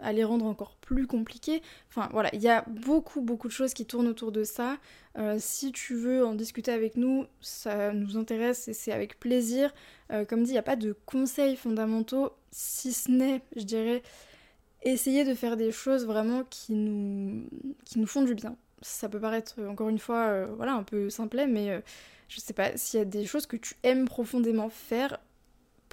à, 0.00 0.12
les 0.12 0.24
rendre 0.24 0.46
encore 0.46 0.74
plus 0.80 1.06
compliquées. 1.06 1.62
Enfin, 1.88 2.08
voilà, 2.12 2.30
il 2.34 2.42
y 2.42 2.48
a 2.48 2.64
beaucoup, 2.68 3.20
beaucoup 3.20 3.46
de 3.46 3.52
choses 3.52 3.72
qui 3.72 3.86
tournent 3.86 4.08
autour 4.08 4.32
de 4.32 4.42
ça. 4.42 4.76
Euh, 5.16 5.36
si 5.38 5.70
tu 5.70 5.94
veux 5.94 6.26
en 6.26 6.34
discuter 6.34 6.72
avec 6.72 6.96
nous, 6.96 7.26
ça 7.40 7.92
nous 7.92 8.16
intéresse 8.16 8.68
et 8.68 8.72
c'est 8.72 8.92
avec 8.92 9.20
plaisir. 9.20 9.72
Euh, 10.10 10.24
comme 10.24 10.42
dit, 10.42 10.50
il 10.50 10.54
n'y 10.54 10.58
a 10.58 10.62
pas 10.62 10.76
de 10.76 10.96
conseils 11.06 11.56
fondamentaux, 11.56 12.32
si 12.50 12.92
ce 12.92 13.10
n'est, 13.10 13.42
je 13.56 13.62
dirais, 13.62 14.02
essayer 14.82 15.24
de 15.24 15.34
faire 15.34 15.56
des 15.56 15.70
choses 15.70 16.04
vraiment 16.06 16.44
qui 16.50 16.74
nous, 16.74 17.48
qui 17.84 18.00
nous 18.00 18.06
font 18.06 18.22
du 18.22 18.34
bien. 18.34 18.56
Ça 18.82 19.08
peut 19.08 19.20
paraître, 19.20 19.60
encore 19.62 19.88
une 19.88 19.98
fois, 19.98 20.26
euh, 20.26 20.46
voilà, 20.56 20.74
un 20.74 20.82
peu 20.82 21.10
simplet, 21.10 21.46
mais 21.46 21.82
je 22.28 22.40
sais 22.40 22.52
pas, 22.52 22.76
s'il 22.76 22.98
y 22.98 23.02
a 23.02 23.06
des 23.06 23.24
choses 23.24 23.46
que 23.46 23.56
tu 23.56 23.76
aimes 23.82 24.06
profondément 24.06 24.68
faire, 24.68 25.20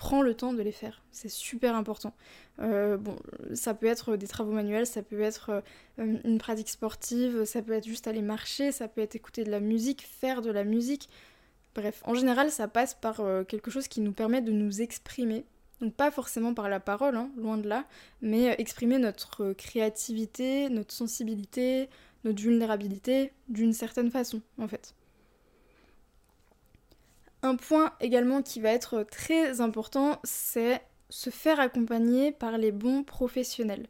prends 0.02 0.24
le 0.24 0.34
temps 0.34 0.52
de 0.52 0.64
les 0.64 0.72
faire. 0.72 1.04
C'est 1.12 1.30
super 1.30 1.76
important. 1.76 2.16
Euh, 2.58 2.98
bon, 2.98 3.16
ça 3.54 3.76
peut 3.76 3.86
être 3.86 4.16
des 4.16 4.26
travaux 4.26 4.52
manuels, 4.52 4.88
ça 4.88 5.04
peut 5.04 5.22
être 5.22 5.62
euh, 6.00 6.18
une 6.24 6.40
pratique 6.40 6.70
sportive, 6.70 7.46
ça 7.46 7.62
peut 7.62 7.74
être 7.74 7.86
juste 7.88 8.08
aller 8.08 8.24
marcher, 8.24 8.72
ça 8.72 8.88
peut 8.88 9.02
être 9.02 9.16
écouter 9.16 9.44
de 9.44 9.52
la 9.52 9.60
musique, 9.60 10.02
faire 10.02 10.42
de 10.42 10.50
la 10.50 10.64
musique. 10.64 11.08
Bref, 11.76 12.02
en 12.04 12.16
général, 12.16 12.50
ça 12.50 12.68
passe 12.68 12.96
par 12.96 13.20
euh, 13.20 13.44
quelque 13.44 13.70
chose 13.70 13.88
qui 13.88 14.02
nous 14.02 14.12
permet 14.12 14.42
de 14.42 14.52
nous 14.52 14.82
exprimer. 14.82 15.46
Donc 15.82 15.94
pas 15.94 16.10
forcément 16.10 16.56
par 16.56 16.68
la 16.68 16.80
parole, 16.80 17.16
hein, 17.16 17.30
loin 17.38 17.58
de 17.58 17.70
là, 17.70 17.86
mais 18.24 18.56
exprimer 18.58 18.98
notre 18.98 19.54
créativité, 19.54 20.70
notre 20.72 20.94
sensibilité, 20.94 21.90
notre 22.24 22.42
vulnérabilité 22.42 23.34
d'une 23.50 23.74
certaine 23.74 24.10
façon, 24.10 24.42
en 24.58 24.68
fait. 24.68 24.96
Un 27.44 27.56
point 27.56 27.94
également 28.00 28.42
qui 28.42 28.60
va 28.60 28.70
être 28.70 29.04
très 29.04 29.62
important, 29.62 30.20
c'est 30.24 30.82
se 31.12 31.30
faire 31.30 31.60
accompagner 31.60 32.32
par 32.32 32.58
les 32.58 32.72
bons 32.72 33.04
professionnels. 33.04 33.88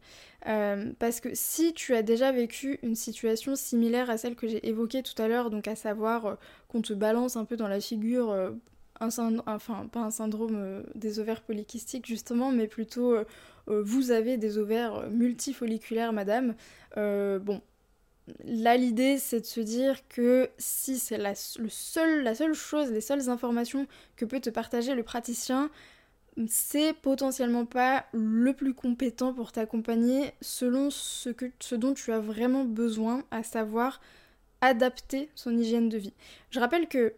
Euh, 0.48 0.92
parce 0.98 1.20
que 1.20 1.30
si 1.34 1.74
tu 1.74 1.94
as 1.94 2.02
déjà 2.02 2.32
vécu 2.32 2.80
une 2.82 2.96
situation 2.96 3.56
similaire 3.56 4.10
à 4.10 4.18
celle 4.18 4.36
que 4.36 4.48
j'ai 4.48 4.68
évoquée 4.68 5.04
tout 5.04 5.20
à 5.22 5.28
l'heure, 5.28 5.52
donc 5.52 5.68
à 5.68 5.76
savoir 5.76 6.26
euh, 6.26 6.36
qu'on 6.68 6.82
te 6.82 6.94
balance 6.94 7.36
un 7.36 7.46
peu 7.46 7.56
dans 7.58 7.68
la 7.68 7.80
figure 7.80 8.32
euh, 8.32 8.52
enfin 9.00 9.88
pas 9.92 10.00
un 10.00 10.12
syndrome 10.12 10.84
des 10.96 11.20
ovaires 11.20 11.42
polykystiques 11.42 12.06
justement, 12.06 12.52
mais 12.52 12.68
plutôt 12.68 13.16
vous 13.66 14.12
avez 14.12 14.38
des 14.38 14.60
ovaires 14.60 15.10
multifolliculaires, 15.10 16.14
madame. 16.14 16.54
bon, 16.96 17.62
Là, 18.44 18.78
l'idée, 18.78 19.18
c'est 19.18 19.42
de 19.42 19.46
se 19.46 19.62
dire 19.62 20.08
que 20.08 20.50
si 20.58 20.98
c'est 21.00 21.18
la, 21.18 21.34
le 21.60 21.70
seul, 21.70 22.24
la 22.24 22.36
seule 22.36 22.54
chose, 22.54 22.92
les 22.92 23.02
seules 23.02 23.30
informations 23.30 23.88
que 24.16 24.26
peut 24.26 24.40
te 24.40 24.50
partager 24.50 24.96
le 24.96 25.04
praticien, 25.04 25.70
c'est 26.48 26.94
potentiellement 26.94 27.66
pas 27.66 28.06
le 28.14 28.54
plus 28.54 28.74
compétent 28.74 29.34
pour 29.34 29.52
t'accompagner 29.52 30.34
selon 30.42 30.90
ce, 30.90 31.30
que, 31.30 31.52
ce 31.60 31.76
dont 31.76 31.94
tu 31.94 32.12
as 32.12 32.20
vraiment 32.20 32.64
besoin, 32.64 33.24
à 33.32 33.44
savoir 33.44 34.02
adapter 34.62 35.30
son 35.36 35.58
hygiène 35.58 35.90
de 35.90 35.98
vie. 35.98 36.14
Je 36.52 36.60
rappelle 36.60 36.88
que 36.88 37.14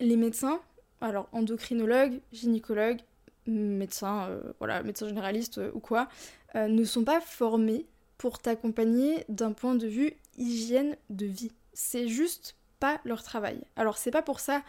les 0.00 0.16
médecins, 0.16 0.60
alors 1.00 1.28
endocrinologues, 1.32 2.20
gynécologues, 2.32 3.00
médecins, 3.46 4.28
euh, 4.28 4.40
voilà, 4.58 4.82
médecins 4.82 5.06
généralistes 5.08 5.58
euh, 5.58 5.70
ou 5.74 5.80
quoi, 5.80 6.08
euh, 6.54 6.68
ne 6.68 6.84
sont 6.84 7.04
pas 7.04 7.20
formés 7.20 7.86
pour 8.18 8.38
t'accompagner 8.40 9.24
d'un 9.28 9.52
point 9.52 9.74
de 9.74 9.86
vue 9.86 10.14
hygiène 10.38 10.96
de 11.10 11.26
vie. 11.26 11.52
C'est 11.72 12.08
juste 12.08 12.56
pas 12.78 13.00
leur 13.04 13.22
travail. 13.22 13.60
Alors 13.76 13.98
c'est 13.98 14.10
pas 14.10 14.22
pour 14.22 14.40
ça 14.40 14.62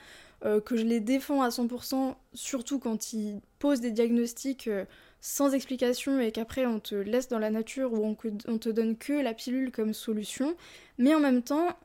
euh, 0.46 0.62
que 0.62 0.78
je 0.78 0.84
les 0.84 1.00
défends 1.00 1.42
à 1.42 1.50
100%, 1.50 2.16
surtout 2.34 2.80
quand 2.80 3.14
ils 3.14 3.42
posent 3.60 3.82
des 3.82 3.92
diagnostics 3.92 4.68
euh, 4.68 4.86
sans 5.20 5.54
explication 5.54 6.20
et 6.20 6.32
qu'après 6.32 6.66
on 6.66 6.80
te 6.80 6.96
laisse 6.96 7.28
dans 7.28 7.40
la 7.40 7.50
nature 7.50 7.94
ou 7.94 8.06
on, 8.06 8.58
te 8.58 8.70
donne 8.70 8.98
que 8.98 9.14
la 9.14 9.34
pilule 9.34 9.72
comme 9.72 9.94
solution. 9.94 10.56
Mais 10.98 11.16
en 11.16 11.20
même 11.20 11.42
temps, 11.42 11.76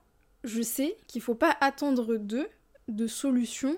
je 0.44 0.62
sais 0.62 0.96
qu'il 1.06 1.22
faut 1.22 1.34
pas 1.34 1.56
attendre 1.60 2.16
d'eux 2.16 2.48
de 2.88 3.06
solutions 3.06 3.76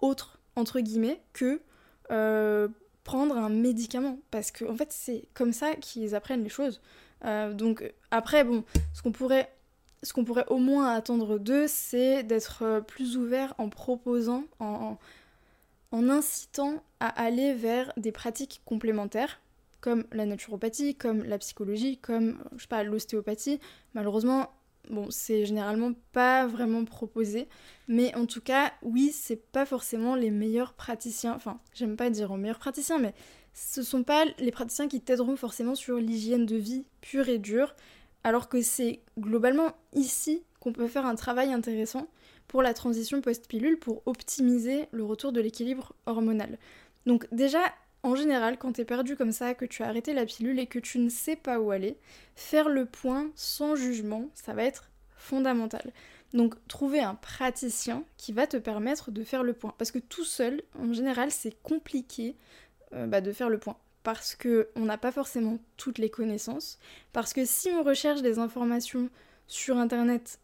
autres, 0.00 0.38
entre 0.54 0.80
guillemets, 0.80 1.20
que 1.32 1.60
euh, 2.10 2.68
prendre 3.04 3.36
un 3.36 3.48
médicament. 3.48 4.18
Parce 4.30 4.52
qu'en 4.52 4.70
en 4.70 4.76
fait, 4.76 4.92
c'est 4.92 5.24
comme 5.34 5.52
ça 5.52 5.74
qu'ils 5.76 6.14
apprennent 6.14 6.44
les 6.44 6.50
choses. 6.50 6.80
Euh, 7.24 7.52
donc 7.52 7.92
après, 8.10 8.44
bon, 8.44 8.64
ce 8.94 9.02
qu'on 9.02 9.12
pourrait, 9.12 9.52
ce 10.02 10.12
pourrait 10.12 10.46
au 10.48 10.58
moins 10.58 10.94
attendre 10.94 11.38
d'eux, 11.38 11.66
c'est 11.68 12.22
d'être 12.22 12.62
euh, 12.62 12.80
plus 12.80 13.16
ouvert 13.16 13.54
en 13.58 13.68
proposant, 13.68 14.44
en, 14.58 14.98
en 15.92 16.08
incitant 16.08 16.82
à 17.00 17.08
aller 17.08 17.54
vers 17.54 17.92
des 17.96 18.12
pratiques 18.12 18.62
complémentaires, 18.64 19.40
comme 19.80 20.04
la 20.12 20.26
naturopathie, 20.26 20.94
comme 20.94 21.24
la 21.24 21.38
psychologie, 21.38 21.98
comme, 21.98 22.38
je 22.56 22.62
sais 22.62 22.68
pas, 22.68 22.82
l'ostéopathie. 22.82 23.60
Malheureusement, 23.94 24.50
bon, 24.90 25.06
c'est 25.10 25.46
généralement 25.46 25.92
pas 26.12 26.46
vraiment 26.46 26.84
proposé, 26.84 27.48
mais 27.88 28.14
en 28.14 28.26
tout 28.26 28.40
cas, 28.40 28.72
oui, 28.82 29.10
c'est 29.12 29.50
pas 29.52 29.66
forcément 29.66 30.14
les 30.14 30.30
meilleurs 30.30 30.74
praticiens, 30.74 31.34
enfin, 31.34 31.60
j'aime 31.74 31.96
pas 31.96 32.10
dire 32.10 32.30
aux 32.30 32.36
meilleurs 32.36 32.58
praticiens, 32.58 32.98
mais 32.98 33.14
ce 33.52 33.82
sont 33.82 34.02
pas 34.02 34.24
les 34.38 34.50
praticiens 34.50 34.88
qui 34.88 35.00
t'aideront 35.00 35.36
forcément 35.36 35.74
sur 35.74 35.96
l'hygiène 35.96 36.46
de 36.46 36.56
vie 36.56 36.84
pure 37.00 37.28
et 37.28 37.38
dure, 37.38 37.74
alors 38.24 38.48
que 38.48 38.62
c'est 38.62 39.00
globalement 39.18 39.72
ici 39.92 40.42
qu'on 40.60 40.72
peut 40.72 40.88
faire 40.88 41.06
un 41.06 41.14
travail 41.14 41.52
intéressant 41.52 42.08
pour 42.48 42.62
la 42.62 42.74
transition 42.74 43.20
post-pilule 43.20 43.78
pour 43.78 44.02
optimiser 44.06 44.88
le 44.92 45.04
retour 45.04 45.32
de 45.32 45.40
l'équilibre 45.40 45.94
hormonal. 46.06 46.58
Donc 47.06 47.26
déjà, 47.32 47.60
en 48.02 48.14
général, 48.14 48.58
quand 48.58 48.72
t'es 48.72 48.84
perdu 48.84 49.16
comme 49.16 49.32
ça, 49.32 49.54
que 49.54 49.64
tu 49.64 49.82
as 49.82 49.88
arrêté 49.88 50.14
la 50.14 50.26
pilule 50.26 50.58
et 50.58 50.66
que 50.66 50.78
tu 50.78 50.98
ne 50.98 51.08
sais 51.08 51.36
pas 51.36 51.60
où 51.60 51.70
aller, 51.70 51.96
faire 52.34 52.68
le 52.68 52.86
point 52.86 53.30
sans 53.34 53.76
jugement, 53.76 54.28
ça 54.34 54.52
va 54.52 54.64
être 54.64 54.90
fondamental. 55.16 55.92
Donc 56.32 56.54
trouver 56.68 57.00
un 57.00 57.14
praticien 57.14 58.04
qui 58.16 58.32
va 58.32 58.46
te 58.46 58.56
permettre 58.56 59.10
de 59.10 59.24
faire 59.24 59.42
le 59.42 59.52
point. 59.52 59.74
Parce 59.78 59.90
que 59.90 59.98
tout 59.98 60.24
seul, 60.24 60.62
en 60.78 60.92
général, 60.92 61.30
c'est 61.30 61.60
compliqué 61.62 62.36
euh, 62.94 63.06
bah, 63.06 63.20
de 63.20 63.32
faire 63.32 63.48
le 63.48 63.58
point. 63.58 63.76
Parce 64.02 64.34
qu'on 64.34 64.84
n'a 64.84 64.98
pas 64.98 65.12
forcément 65.12 65.58
toutes 65.76 65.98
les 65.98 66.10
connaissances. 66.10 66.78
Parce 67.12 67.32
que 67.32 67.44
si 67.44 67.68
on 67.70 67.82
recherche 67.82 68.22
des 68.22 68.38
informations 68.38 69.10
sur 69.46 69.76
Internet, 69.76 70.40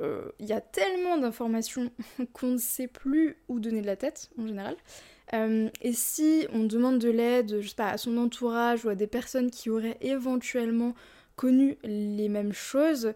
euh, 0.00 0.30
il 0.38 0.46
y 0.46 0.52
a 0.52 0.60
tellement 0.60 1.18
d'informations 1.18 1.90
qu'on 2.32 2.48
ne 2.48 2.58
sait 2.58 2.88
plus 2.88 3.36
où 3.48 3.60
donner 3.60 3.82
de 3.82 3.86
la 3.86 3.96
tête 3.96 4.30
en 4.38 4.46
général. 4.46 4.76
Euh, 5.32 5.68
et 5.82 5.92
si 5.92 6.46
on 6.52 6.64
demande 6.64 6.98
de 6.98 7.10
l'aide, 7.10 7.60
je 7.60 7.68
sais 7.68 7.74
pas, 7.74 7.90
à 7.90 7.98
son 7.98 8.16
entourage 8.16 8.84
ou 8.84 8.88
à 8.88 8.94
des 8.94 9.06
personnes 9.06 9.50
qui 9.50 9.70
auraient 9.70 9.98
éventuellement 10.00 10.94
connu 11.36 11.76
les 11.84 12.28
mêmes 12.28 12.52
choses, 12.52 13.12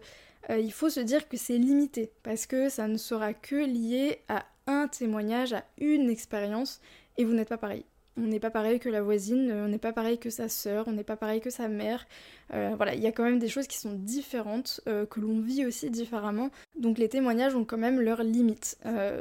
il 0.49 0.73
faut 0.73 0.89
se 0.89 0.99
dire 0.99 1.29
que 1.29 1.37
c'est 1.37 1.57
limité 1.57 2.11
parce 2.23 2.47
que 2.47 2.69
ça 2.69 2.87
ne 2.87 2.97
sera 2.97 3.33
que 3.33 3.55
lié 3.55 4.19
à 4.27 4.45
un 4.65 4.87
témoignage, 4.87 5.53
à 5.53 5.63
une 5.77 6.09
expérience 6.09 6.81
et 7.17 7.23
vous 7.25 7.33
n'êtes 7.33 7.49
pas 7.49 7.57
pareil. 7.57 7.85
On 8.21 8.27
n'est 8.27 8.39
pas 8.39 8.49
pareil 8.49 8.79
que 8.79 8.89
la 8.89 9.01
voisine, 9.01 9.51
on 9.51 9.67
n'est 9.67 9.77
pas 9.77 9.93
pareil 9.93 10.17
que 10.17 10.29
sa 10.29 10.49
sœur, 10.49 10.87
on 10.87 10.91
n'est 10.91 11.03
pas 11.03 11.17
pareil 11.17 11.41
que 11.41 11.49
sa 11.49 11.67
mère. 11.67 12.05
Euh, 12.53 12.73
voilà, 12.75 12.95
il 12.95 13.01
y 13.01 13.07
a 13.07 13.11
quand 13.11 13.23
même 13.23 13.39
des 13.39 13.47
choses 13.47 13.67
qui 13.67 13.77
sont 13.77 13.93
différentes, 13.93 14.81
euh, 14.87 15.05
que 15.05 15.19
l'on 15.19 15.39
vit 15.39 15.65
aussi 15.65 15.89
différemment. 15.89 16.49
Donc 16.77 16.97
les 16.97 17.09
témoignages 17.09 17.55
ont 17.55 17.65
quand 17.65 17.77
même 17.77 17.99
leurs 17.99 18.23
limites. 18.23 18.77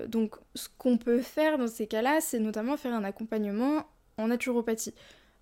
donc 0.08 0.36
ce 0.54 0.68
qu'on 0.78 0.98
peut 0.98 1.20
faire 1.20 1.58
dans 1.58 1.68
ces 1.68 1.86
cas-là, 1.86 2.20
c'est 2.20 2.40
notamment 2.40 2.76
faire 2.76 2.94
un 2.94 3.04
accompagnement 3.04 3.86
en 4.16 4.28
naturopathie. 4.28 4.94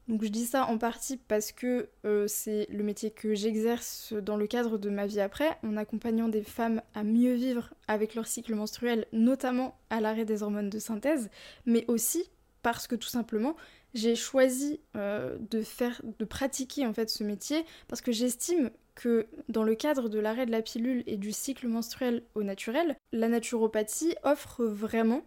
Donc 0.09 0.23
je 0.23 0.29
dis 0.29 0.47
ça 0.47 0.67
en 0.67 0.79
partie 0.79 1.17
parce 1.17 1.51
que 1.51 1.89
euh, 2.05 2.29
c'est 2.29 2.69
le 2.71 2.85
métier 2.85 3.11
que 3.11 3.35
j'exerce 3.35 4.13
dans 4.13 4.37
le 4.37 4.47
cadre 4.47 4.79
de 4.79 4.89
ma 4.89 5.07
vie 5.07 5.21
après, 5.21 5.59
en 5.65 5.77
accompagnant 5.77 6.29
des 6.29 6.45
femmes 6.45 6.81
à 6.95 7.03
mieux 7.03 7.35
vivre 7.35 7.75
avec 7.89 8.15
leur 8.15 8.29
cycle 8.29 8.55
menstruel, 8.55 9.07
notamment 9.13 9.77
à 9.91 10.01
l'arrêt 10.01 10.25
des 10.25 10.45
hormones 10.45 10.71
de 10.71 10.79
synthèse, 10.79 11.29
mais 11.65 11.85
aussi 11.89 12.31
parce 12.67 12.89
que 12.89 12.97
tout 12.97 13.07
simplement 13.07 13.55
j'ai 13.95 14.17
choisi 14.17 14.81
euh, 14.97 15.37
de 15.39 15.63
faire, 15.63 16.03
de 16.19 16.25
pratiquer 16.25 16.85
en 16.85 16.93
fait 16.93 17.09
ce 17.09 17.23
métier 17.23 17.65
parce 17.87 18.01
que 18.01 18.11
j'estime 18.11 18.73
que 18.97 19.29
dans 19.49 19.63
le 19.63 19.77
cadre 19.77 20.09
de 20.09 20.19
l'arrêt 20.19 20.47
de 20.47 20.51
la 20.51 20.63
pilule 20.63 21.05
et 21.07 21.17
du 21.17 21.31
cycle 21.31 21.69
menstruel 21.69 22.25
au 22.35 22.43
naturel, 22.43 22.97
la 23.13 23.29
naturopathie 23.29 24.17
offre 24.25 24.65
vraiment 24.65 25.23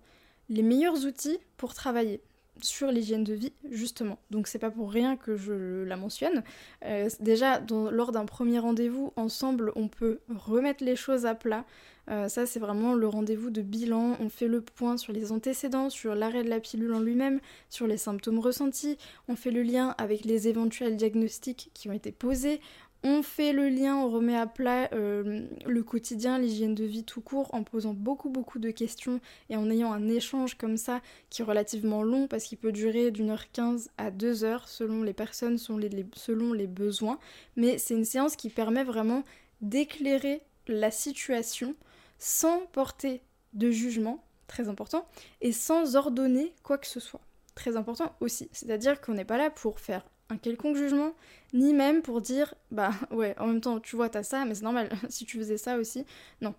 les 0.49 0.63
meilleurs 0.63 1.05
outils 1.05 1.39
pour 1.55 1.73
travailler 1.73 2.21
sur 2.63 2.91
l'hygiène 2.91 3.23
de 3.23 3.33
vie, 3.33 3.53
justement. 3.69 4.19
Donc 4.31 4.47
c'est 4.47 4.59
pas 4.59 4.71
pour 4.71 4.91
rien 4.91 5.15
que 5.17 5.35
je 5.35 5.83
la 5.83 5.97
mentionne. 5.97 6.43
Euh, 6.85 7.09
déjà, 7.19 7.61
lors 7.69 8.11
d'un 8.11 8.25
premier 8.25 8.59
rendez-vous, 8.59 9.13
ensemble, 9.15 9.71
on 9.75 9.87
peut 9.87 10.19
remettre 10.29 10.83
les 10.83 10.95
choses 10.95 11.25
à 11.25 11.35
plat. 11.35 11.65
Euh, 12.09 12.27
ça, 12.27 12.45
c'est 12.45 12.59
vraiment 12.59 12.93
le 12.93 13.07
rendez-vous 13.07 13.51
de 13.51 13.61
bilan. 13.61 14.17
On 14.19 14.29
fait 14.29 14.47
le 14.47 14.61
point 14.61 14.97
sur 14.97 15.13
les 15.13 15.31
antécédents, 15.31 15.89
sur 15.89 16.15
l'arrêt 16.15 16.43
de 16.43 16.49
la 16.49 16.59
pilule 16.59 16.93
en 16.93 16.99
lui-même, 16.99 17.39
sur 17.69 17.85
les 17.85 17.97
symptômes 17.97 18.39
ressentis. 18.39 18.97
On 19.27 19.35
fait 19.35 19.51
le 19.51 19.61
lien 19.61 19.93
avec 19.97 20.25
les 20.25 20.47
éventuels 20.47 20.97
diagnostics 20.97 21.69
qui 21.73 21.89
ont 21.89 21.93
été 21.93 22.11
posés. 22.11 22.61
On 23.03 23.23
fait 23.23 23.53
le 23.53 23.69
lien, 23.69 23.95
on 23.95 24.09
remet 24.09 24.35
à 24.35 24.45
plat 24.45 24.89
euh, 24.91 25.47
le 25.65 25.83
quotidien, 25.83 26.37
l'hygiène 26.37 26.75
de 26.75 26.83
vie 26.83 27.05
tout 27.05 27.21
court, 27.21 27.53
en 27.53 27.63
posant 27.63 27.93
beaucoup 27.93 28.29
beaucoup 28.29 28.59
de 28.59 28.71
questions 28.71 29.21
et 29.49 29.55
en 29.55 29.69
ayant 29.69 29.93
un 29.93 30.09
échange 30.09 30.55
comme 30.55 30.75
ça 30.75 30.99
qui 31.29 31.41
est 31.41 31.45
relativement 31.45 32.03
long 32.03 32.27
parce 32.27 32.43
qu'il 32.43 32.57
peut 32.57 32.73
durer 32.73 33.11
d'une 33.11 33.29
heure 33.29 33.51
quinze 33.51 33.89
à 33.97 34.11
deux 34.11 34.43
heures 34.43 34.67
selon 34.67 35.01
les 35.03 35.13
personnes, 35.13 35.57
selon 35.57 36.53
les 36.53 36.67
besoins. 36.67 37.19
Mais 37.55 37.77
c'est 37.77 37.93
une 37.93 38.03
séance 38.03 38.35
qui 38.35 38.49
permet 38.49 38.83
vraiment 38.83 39.23
d'éclairer 39.61 40.41
la 40.67 40.91
situation 40.91 41.75
sans 42.17 42.65
porter 42.73 43.21
de 43.53 43.71
jugement, 43.71 44.21
très 44.47 44.67
important, 44.67 45.07
et 45.39 45.53
sans 45.53 45.95
ordonner 45.95 46.53
quoi 46.63 46.77
que 46.77 46.87
ce 46.87 46.99
soit. 46.99 47.21
Très 47.55 47.77
important 47.77 48.13
aussi. 48.19 48.49
C'est-à-dire 48.51 48.99
qu'on 49.01 49.13
n'est 49.13 49.25
pas 49.25 49.37
là 49.37 49.49
pour 49.49 49.79
faire 49.79 50.05
un 50.29 50.37
quelconque 50.37 50.77
jugement, 50.77 51.13
ni 51.53 51.73
même 51.73 52.01
pour 52.01 52.21
dire 52.21 52.53
bah 52.71 52.91
ouais, 53.11 53.35
en 53.39 53.47
même 53.47 53.61
temps, 53.61 53.79
tu 53.79 53.95
vois, 53.95 54.09
t'as 54.09 54.23
ça, 54.23 54.45
mais 54.45 54.55
c'est 54.55 54.63
normal, 54.63 54.89
si 55.09 55.25
tu 55.25 55.37
faisais 55.37 55.57
ça 55.57 55.77
aussi. 55.77 56.05
Non. 56.41 56.53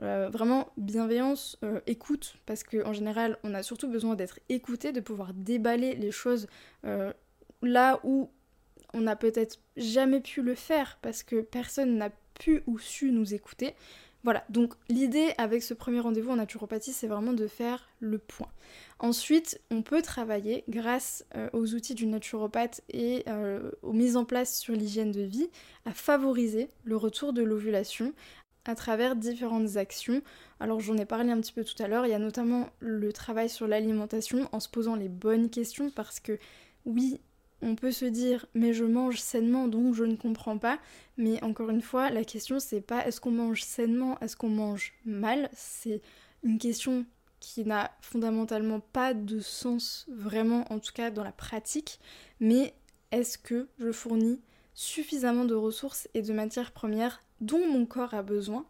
Euh, 0.00 0.28
vraiment 0.30 0.68
bienveillance, 0.76 1.58
euh, 1.64 1.80
écoute, 1.88 2.36
parce 2.46 2.62
qu'en 2.62 2.92
général, 2.92 3.36
on 3.42 3.52
a 3.52 3.64
surtout 3.64 3.88
besoin 3.88 4.14
d'être 4.14 4.38
écouté, 4.48 4.92
de 4.92 5.00
pouvoir 5.00 5.34
déballer 5.34 5.96
les 5.96 6.12
choses 6.12 6.46
euh, 6.84 7.12
là 7.62 7.98
où 8.04 8.30
on 8.94 9.00
n'a 9.00 9.16
peut-être 9.16 9.58
jamais 9.76 10.20
pu 10.20 10.40
le 10.42 10.54
faire 10.54 10.98
parce 11.02 11.24
que 11.24 11.40
personne 11.40 11.96
n'a 11.96 12.10
pu 12.38 12.62
ou 12.66 12.78
su 12.78 13.10
nous 13.10 13.34
écouter. 13.34 13.74
Voilà, 14.24 14.44
donc 14.48 14.74
l'idée 14.88 15.32
avec 15.38 15.62
ce 15.62 15.74
premier 15.74 16.00
rendez-vous 16.00 16.32
en 16.32 16.36
naturopathie, 16.36 16.92
c'est 16.92 17.06
vraiment 17.06 17.32
de 17.32 17.46
faire 17.46 17.88
le 18.00 18.18
point. 18.18 18.50
Ensuite, 18.98 19.60
on 19.70 19.82
peut 19.82 20.02
travailler 20.02 20.64
grâce 20.68 21.24
euh, 21.36 21.48
aux 21.52 21.74
outils 21.74 21.94
du 21.94 22.06
naturopathe 22.06 22.82
et 22.88 23.22
euh, 23.28 23.70
aux 23.82 23.92
mises 23.92 24.16
en 24.16 24.24
place 24.24 24.58
sur 24.58 24.74
l'hygiène 24.74 25.12
de 25.12 25.22
vie 25.22 25.48
à 25.84 25.92
favoriser 25.92 26.68
le 26.84 26.96
retour 26.96 27.32
de 27.32 27.42
l'ovulation 27.42 28.12
à 28.64 28.74
travers 28.74 29.14
différentes 29.16 29.76
actions. 29.76 30.20
Alors 30.60 30.80
j'en 30.80 30.96
ai 30.96 31.06
parlé 31.06 31.30
un 31.30 31.40
petit 31.40 31.52
peu 31.52 31.64
tout 31.64 31.80
à 31.80 31.86
l'heure, 31.86 32.04
il 32.04 32.10
y 32.10 32.14
a 32.14 32.18
notamment 32.18 32.68
le 32.80 33.12
travail 33.12 33.48
sur 33.48 33.66
l'alimentation 33.66 34.48
en 34.52 34.60
se 34.60 34.68
posant 34.68 34.96
les 34.96 35.08
bonnes 35.08 35.48
questions 35.48 35.90
parce 35.90 36.20
que 36.20 36.38
oui, 36.84 37.20
on 37.62 37.74
peut 37.74 37.92
se 37.92 38.04
dire 38.04 38.46
mais 38.54 38.72
je 38.72 38.84
mange 38.84 39.18
sainement 39.20 39.68
donc 39.68 39.94
je 39.94 40.04
ne 40.04 40.16
comprends 40.16 40.58
pas. 40.58 40.78
Mais 41.16 41.42
encore 41.42 41.70
une 41.70 41.82
fois 41.82 42.10
la 42.10 42.24
question 42.24 42.60
c'est 42.60 42.80
pas 42.80 43.06
est-ce 43.06 43.20
qu'on 43.20 43.30
mange 43.30 43.62
sainement 43.62 44.18
est-ce 44.20 44.36
qu'on 44.36 44.48
mange 44.48 44.94
mal? 45.04 45.50
C'est 45.52 46.00
une 46.42 46.58
question 46.58 47.06
qui 47.40 47.64
n'a 47.64 47.92
fondamentalement 48.00 48.80
pas 48.80 49.14
de 49.14 49.40
sens 49.40 50.06
vraiment 50.08 50.64
en 50.72 50.78
tout 50.78 50.92
cas 50.92 51.10
dans 51.10 51.24
la 51.24 51.32
pratique. 51.32 52.00
Mais 52.40 52.74
est-ce 53.10 53.38
que 53.38 53.68
je 53.78 53.92
fournis 53.92 54.40
suffisamment 54.74 55.44
de 55.44 55.54
ressources 55.54 56.08
et 56.14 56.22
de 56.22 56.32
matières 56.32 56.72
premières 56.72 57.22
dont 57.40 57.66
mon 57.66 57.86
corps 57.86 58.14
a 58.14 58.22
besoin 58.22 58.66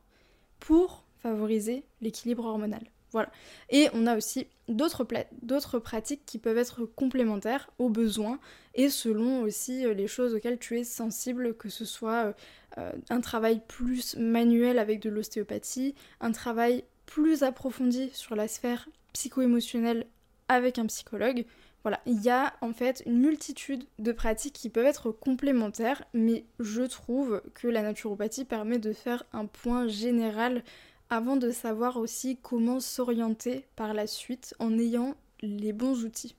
pour 0.61 1.05
favoriser 1.19 1.85
l'équilibre 2.01 2.45
hormonal? 2.45 2.83
Voilà. 3.13 3.31
Et 3.71 3.89
on 3.95 4.07
a 4.07 4.17
aussi 4.17 4.47
d'autres 4.69 5.79
pratiques 5.79 6.27
qui 6.27 6.39
peuvent 6.39 6.59
être 6.59 6.85
complémentaires 6.85 7.71
aux 7.79 7.89
besoins 7.89 8.39
et 8.75 8.91
selon 8.91 9.43
aussi 9.43 9.85
euh, 9.87 9.95
les 9.95 10.07
choses 10.07 10.35
auxquelles 10.35 10.59
tu 10.59 10.79
es 10.79 10.85
sensible, 10.85 11.57
que 11.57 11.69
ce 11.69 11.85
soit 11.85 12.27
euh, 12.27 12.33
euh, 12.79 12.93
un 13.11 13.21
travail 13.21 13.63
plus 13.67 14.17
manuel 14.17 14.79
avec 14.79 15.01
de 15.01 15.11
l'ostéopathie, 15.11 15.95
un 16.21 16.33
travail 16.33 16.85
plus 17.07 17.43
approfondi 17.43 18.11
sur 18.13 18.37
la 18.37 18.47
sphère 18.47 18.89
psycho-émotionnelle 19.15 20.07
avec 20.49 20.79
un 20.79 20.87
psychologue. 20.87 21.45
Voilà, 21.83 22.01
il 22.07 22.21
y 22.23 22.29
a 22.29 22.55
en 22.61 22.73
fait 22.73 23.03
une 23.07 23.19
multitude 23.19 23.85
de 23.99 24.13
pratiques 24.13 24.55
qui 24.55 24.69
peuvent 24.69 24.85
être 24.85 25.11
complémentaires, 25.11 26.03
mais 26.13 26.45
je 26.59 26.83
trouve 26.83 27.41
que 27.55 27.69
la 27.69 27.83
naturopathie 27.83 28.45
permet 28.45 28.79
de 28.79 28.93
faire 28.93 29.25
un 29.33 29.47
point 29.47 29.87
général 29.87 30.65
avant 31.11 31.37
de 31.37 31.51
savoir 31.51 31.97
aussi 31.97 32.39
comment 32.43 32.81
s'orienter 32.81 33.67
par 33.77 33.95
la 33.95 34.07
suite 34.07 34.55
en 34.59 34.79
ayant 34.79 35.15
les 35.41 35.73
bons 35.73 36.05
outils. 36.05 36.37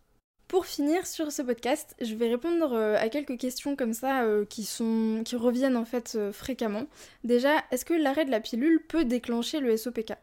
Pour 0.49 0.65
finir 0.65 1.05
sur 1.05 1.31
ce 1.31 1.43
podcast, 1.43 1.95
je 2.01 2.15
vais 2.15 2.27
répondre 2.27 2.73
euh, 2.73 2.97
à 2.97 3.09
quelques 3.09 3.37
questions 3.37 3.75
comme 3.75 3.93
ça 3.93 4.23
euh, 4.23 4.45
qui, 4.45 4.67
reviennent 5.35 5.77
en 5.77 5.85
fait 5.85 6.13
euh, 6.15 6.31
fréquemment. 6.31 6.87
Déjà, 7.23 7.63
est-ce 7.69 7.85
que 7.85 7.93
l'arrêt 7.93 8.25
de 8.25 8.31
la 8.31 8.39
pilule 8.39 8.83
peut 8.87 9.05
déclencher 9.05 9.59
le 9.59 9.77
SOPK 9.77 10.13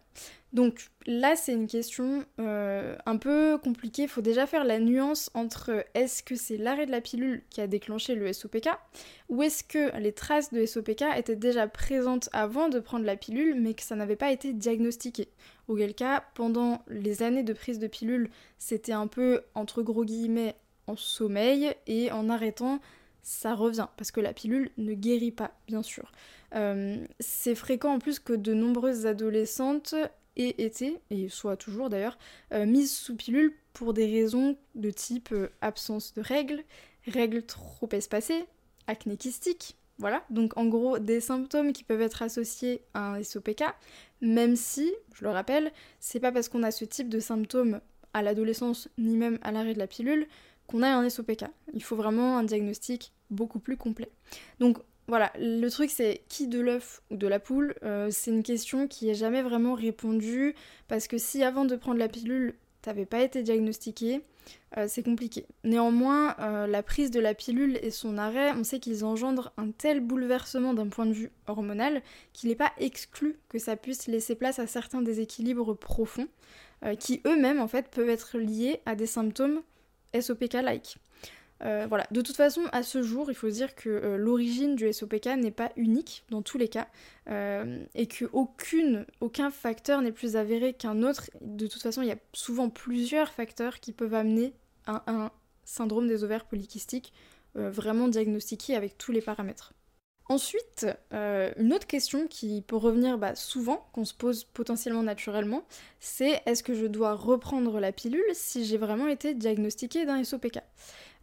donc 0.57 0.88
là, 1.05 1.37
c'est 1.37 1.53
une 1.53 1.66
question 1.66 2.25
euh, 2.40 2.97
un 3.05 3.19
peu 3.19 3.59
compliquée. 3.62 4.05
Il 4.05 4.09
faut 4.09 4.23
déjà 4.23 4.47
faire 4.47 4.64
la 4.64 4.79
nuance 4.79 5.29
entre 5.35 5.85
est-ce 5.92 6.23
que 6.23 6.35
c'est 6.35 6.57
l'arrêt 6.57 6.87
de 6.87 6.90
la 6.90 7.03
pilule 7.03 7.42
qui 7.51 7.61
a 7.61 7.66
déclenché 7.66 8.14
le 8.14 8.33
SOPK 8.33 8.71
ou 9.29 9.42
est-ce 9.42 9.62
que 9.62 9.95
les 9.99 10.12
traces 10.12 10.55
de 10.55 10.64
SOPK 10.64 11.05
étaient 11.14 11.37
déjà 11.37 11.69
présentes 11.69 12.31
avant 12.33 12.71
de 12.71 12.81
prendre 12.81 13.05
la 13.05 13.16
pilule 13.16 13.61
mais 13.61 13.75
que 13.75 13.83
ça 13.83 13.97
n'avait 13.97 14.16
pas 14.16 14.33
été 14.33 14.55
diagnostiqué? 14.55 15.29
Auquel 15.69 15.95
cas, 15.95 16.25
pendant 16.35 16.83
les 16.88 17.23
années 17.23 17.42
de 17.42 17.53
prise 17.53 17.79
de 17.79 17.87
pilule, 17.87 18.31
c'était 18.57 18.92
un 18.92 19.09
peu 19.09 19.42
entre 19.55 19.83
gros 19.83 20.07
guillemets 20.07 20.57
en 20.87 20.97
sommeil 20.97 21.75
et 21.87 22.11
en 22.12 22.31
arrêtant, 22.31 22.81
ça 23.23 23.55
revient 23.55 23.88
parce 23.99 24.11
que 24.11 24.21
la 24.21 24.33
pilule 24.33 24.71
ne 24.79 24.95
guérit 24.95 25.33
pas, 25.33 25.51
bien 25.66 25.83
sûr. 25.83 26.12
Euh, 26.55 27.05
c'est 27.21 27.55
fréquent 27.55 27.92
en 27.92 27.99
plus 27.99 28.21
que 28.21 28.33
de 28.33 28.55
nombreuses 28.55 29.05
adolescentes 29.05 29.95
et 30.37 30.64
été, 30.64 30.99
et 31.11 31.29
soit 31.29 31.57
toujours 31.57 31.90
d'ailleurs, 31.90 32.18
euh, 32.53 32.66
mise 32.66 32.94
sous 32.94 33.16
pilule 33.16 33.53
pour 33.72 33.94
des 33.94 34.07
raisons 34.07 34.57
de 34.75 34.90
type 34.90 35.31
euh, 35.33 35.49
absence 35.61 36.14
de 36.14 36.22
règles, 36.22 36.62
règles 37.07 37.42
trop 37.42 37.88
espacées, 37.92 38.44
acné 38.87 39.16
kystique, 39.16 39.77
voilà, 39.99 40.25
donc 40.29 40.57
en 40.59 40.66
gros 40.66 40.99
des 40.99 41.20
symptômes 41.20 41.72
qui 41.72 41.83
peuvent 41.83 42.03
être 42.03 42.22
associés 42.22 42.83
à 42.92 43.14
un 43.14 43.22
SOPK, 43.22 43.64
même 44.20 44.57
si, 44.57 44.92
je 45.14 45.25
le 45.25 45.31
rappelle, 45.31 45.72
c'est 46.01 46.20
pas 46.20 46.33
parce 46.33 46.49
qu'on 46.49 46.62
a 46.62 46.70
ce 46.70 46.85
type 46.85 47.09
de 47.09 47.20
symptômes 47.20 47.81
à 48.12 48.22
l'adolescence 48.22 48.88
ni 48.99 49.16
même 49.16 49.38
à 49.42 49.53
l'arrêt 49.53 49.75
de 49.75 49.79
la 49.79 49.87
pilule 49.87 50.27
qu'on 50.66 50.83
a 50.83 50.88
un 50.88 51.09
SOPK. 51.09 51.44
Il 51.75 51.83
faut 51.83 51.96
vraiment 51.96 52.38
un 52.38 52.44
diagnostic 52.44 53.12
beaucoup 53.31 53.59
plus 53.59 53.77
complet. 53.77 54.11
Donc 54.59 54.79
voilà, 55.09 55.33
le 55.38 55.69
truc 55.69 55.90
c'est 55.90 56.23
qui 56.29 56.49
de 56.49 56.59
l'œuf 56.59 57.03
ou 57.11 57.16
de 57.16 57.27
la 57.29 57.38
poule, 57.38 57.75
euh, 57.85 58.09
c'est 58.11 58.33
une 58.33 58.42
question 58.42 58.88
qui 58.88 59.09
est 59.09 59.14
jamais 59.14 59.42
vraiment 59.42 59.75
répondue 59.75 60.55
parce 60.88 61.07
que 61.07 61.16
si 61.16 61.45
avant 61.45 61.64
de 61.64 61.77
prendre 61.77 61.99
la 61.99 62.09
pilule, 62.09 62.55
t'avais 62.83 63.07
pas 63.07 63.23
été 63.23 63.42
diagnostiqué, 63.45 64.23
euh, 64.77 64.87
c'est 64.88 65.05
compliqué. 65.05 65.47
Néanmoins, 65.62 66.35
euh, 66.40 66.66
la 66.66 66.83
prise 66.83 67.12
de 67.12 67.21
la 67.21 67.35
pilule 67.35 67.79
et 67.83 67.90
son 67.90 68.19
arrêt, 68.19 68.53
on 68.53 68.64
sait 68.64 68.81
qu'ils 68.81 69.05
engendrent 69.05 69.53
un 69.57 69.71
tel 69.71 70.01
bouleversement 70.01 70.75
d'un 70.75 70.88
point 70.88 71.07
de 71.07 71.12
vue 71.12 71.31
hormonal 71.47 72.03
qu'il 72.33 72.49
n'est 72.49 72.57
pas 72.57 72.73
exclu 72.79 73.38
que 73.49 73.59
ça 73.59 73.77
puisse 73.77 74.09
laisser 74.09 74.35
place 74.35 74.59
à 74.59 74.66
certains 74.66 75.03
déséquilibres 75.03 75.77
profonds, 75.77 76.29
qui 77.01 77.23
eux-mêmes 77.27 77.61
en 77.61 77.69
fait 77.69 77.88
peuvent 77.88 78.11
être 78.11 78.38
liés 78.38 78.81
à 78.87 78.95
des 78.95 79.07
symptômes 79.07 79.62
SOPK-like. 80.14 80.99
Euh, 81.64 81.87
voilà, 81.88 82.07
de 82.11 82.21
toute 82.21 82.37
façon, 82.37 82.64
à 82.73 82.83
ce 82.83 83.03
jour, 83.03 83.31
il 83.31 83.35
faut 83.35 83.49
dire 83.49 83.75
que 83.75 83.88
euh, 83.88 84.16
l'origine 84.16 84.77
du 84.77 84.92
SOPK 84.92 85.27
n'est 85.38 85.51
pas 85.51 85.73
unique 85.77 86.25
dans 86.31 86.42
tous 86.42 86.59
les 86.59 86.69
cas 86.69 86.87
euh, 87.29 87.83
et 87.95 88.07
que 88.07 88.27
aucun 88.33 89.51
facteur 89.51 90.03
n'est 90.03 90.12
plus 90.12 90.37
avéré 90.37 90.75
qu'un 90.75 91.03
autre. 91.03 91.31
De 91.40 91.66
toute 91.66 91.83
façon, 91.83 92.03
il 92.03 92.09
y 92.09 92.12
a 92.12 92.19
souvent 92.33 92.69
plusieurs 92.69 93.31
facteurs 93.31 93.81
qui 93.81 93.92
peuvent 93.92 94.14
amener 94.14 94.53
à 94.87 95.03
un 95.11 95.31
syndrome 95.64 96.07
des 96.07 96.25
ovaires 96.25 96.45
polykystiques 96.45 97.12
vraiment 97.55 98.07
diagnostiqué 98.09 98.77
avec 98.77 98.99
tous 98.99 99.12
les 99.12 99.23
paramètres. 99.23 99.73
Ensuite, 100.29 100.87
une 101.12 101.73
autre 101.73 101.87
question 101.87 102.27
qui 102.27 102.61
peut 102.61 102.77
revenir 102.77 103.17
bah, 103.17 103.37
souvent, 103.37 103.87
qu'on 103.93 104.05
se 104.05 104.12
pose 104.12 104.45
potentiellement 104.45 105.05
naturellement, 105.05 105.62
c'est 106.01 106.43
est-ce 106.47 106.65
que 106.65 106.75
je 106.75 106.87
dois 106.87 107.15
reprendre 107.15 107.79
la 107.79 107.93
pilule 107.93 108.25
si 108.33 108.65
j'ai 108.65 108.77
vraiment 108.77 109.07
été 109.07 109.35
diagnostiqué 109.35 110.05
d'un 110.05 110.25
SOPK 110.25 110.59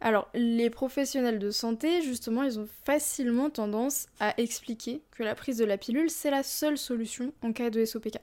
alors, 0.00 0.28
les 0.34 0.68
professionnels 0.68 1.38
de 1.38 1.50
santé, 1.50 2.02
justement, 2.02 2.42
ils 2.42 2.58
ont 2.58 2.68
facilement 2.84 3.48
tendance 3.48 4.06
à 4.20 4.34
expliquer 4.38 5.00
que 5.12 5.22
la 5.22 5.34
prise 5.34 5.56
de 5.56 5.64
la 5.64 5.78
pilule, 5.78 6.10
c'est 6.10 6.30
la 6.30 6.42
seule 6.42 6.76
solution 6.76 7.32
en 7.40 7.54
cas 7.54 7.70
de 7.70 7.84
SOPK. 7.84 8.18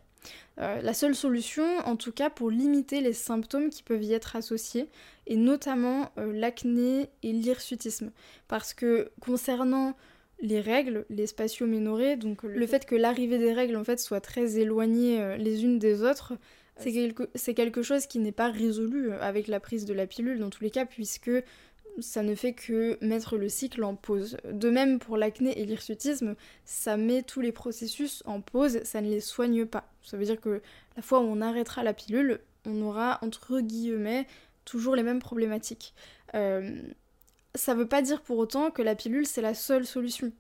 Euh, 0.60 0.80
la 0.82 0.94
seule 0.94 1.16
solution, 1.16 1.66
en 1.86 1.96
tout 1.96 2.12
cas, 2.12 2.30
pour 2.30 2.52
limiter 2.52 3.02
les 3.02 3.14
symptômes 3.14 3.70
qui 3.70 3.82
peuvent 3.82 4.04
y 4.04 4.14
être 4.14 4.36
associés, 4.36 4.90
et 5.26 5.36
notamment 5.36 6.12
euh, 6.20 6.32
l'acné 6.32 7.10
et 7.24 7.32
l'hirsutisme. 7.32 8.12
Parce 8.48 8.74
que 8.74 9.12
concernant 9.20 9.96
les 10.42 10.60
règles, 10.60 11.06
les 11.10 11.28
spatio-ménorrhées, 11.28 12.16
donc 12.16 12.44
le 12.44 12.68
fait 12.68 12.86
que 12.86 12.96
l'arrivée 12.96 13.38
des 13.38 13.54
règles 13.54 13.76
en 13.76 13.84
fait 13.84 14.00
soit 14.00 14.22
très 14.22 14.58
éloignée 14.60 15.22
euh, 15.22 15.38
les 15.38 15.64
unes 15.64 15.80
des 15.80 16.04
autres, 16.04 16.34
c'est 16.78 16.92
quelque, 16.92 17.24
quelque, 17.54 17.84
chose 17.84 18.08
qui 18.08 18.18
n'est 18.18 18.32
pas 18.32 18.50
résolu 18.50 19.12
avec 19.14 19.48
la 19.48 19.60
prise 19.60 19.86
de 19.86 19.94
la 19.94 20.08
pilule 20.08 20.40
dans 20.40 20.50
tous 20.50 20.64
les 20.64 20.72
cas, 20.72 20.86
puisque 20.86 21.30
ça 22.00 22.24
ne 22.24 22.36
fait 22.36 22.54
que 22.54 22.98
mettre 23.02 23.38
le 23.38 23.50
cycle 23.50 23.84
en 23.84 23.96
pause. 23.96 24.38
De 24.52 24.70
même 24.70 25.00
pour 25.00 25.18
l'acné 25.18 25.60
et 25.60 25.66
l'hirsutisme, 25.66 26.36
ça 26.66 26.98
met 26.98 27.24
tous 27.24 27.42
les 27.42 27.52
processus 27.52 28.24
en 28.26 28.42
pause, 28.42 28.82
ça 28.84 29.02
ne 29.02 29.10
les 29.10 29.20
soigne 29.20 29.66
pas. 29.66 29.92
Ça 30.04 30.18
veut 30.18 30.26
dire 30.26 30.40
que 30.40 30.62
la 30.96 31.02
fois 31.02 31.20
où 31.20 31.24
on 31.24 31.42
arrêtera 31.42 31.84
la 31.84 31.94
pilule, 31.94 32.40
on 32.66 32.82
aura 32.82 33.20
entre 33.22 33.60
guillemets 33.60 34.26
toujours 34.66 34.96
les 34.96 35.04
mêmes 35.04 35.20
problématiques. 35.20 35.94
Euh, 36.34 36.82
ça 37.56 37.74
veut 37.74 37.88
pas 37.88 38.02
dire 38.02 38.22
pour 38.22 38.38
autant 38.38 38.72
que 38.72 38.82
la 38.82 38.96
pilule 38.96 39.26
c'est 39.26 39.42
la 39.42 39.54
seule 39.54 39.86
solution. 39.86 40.32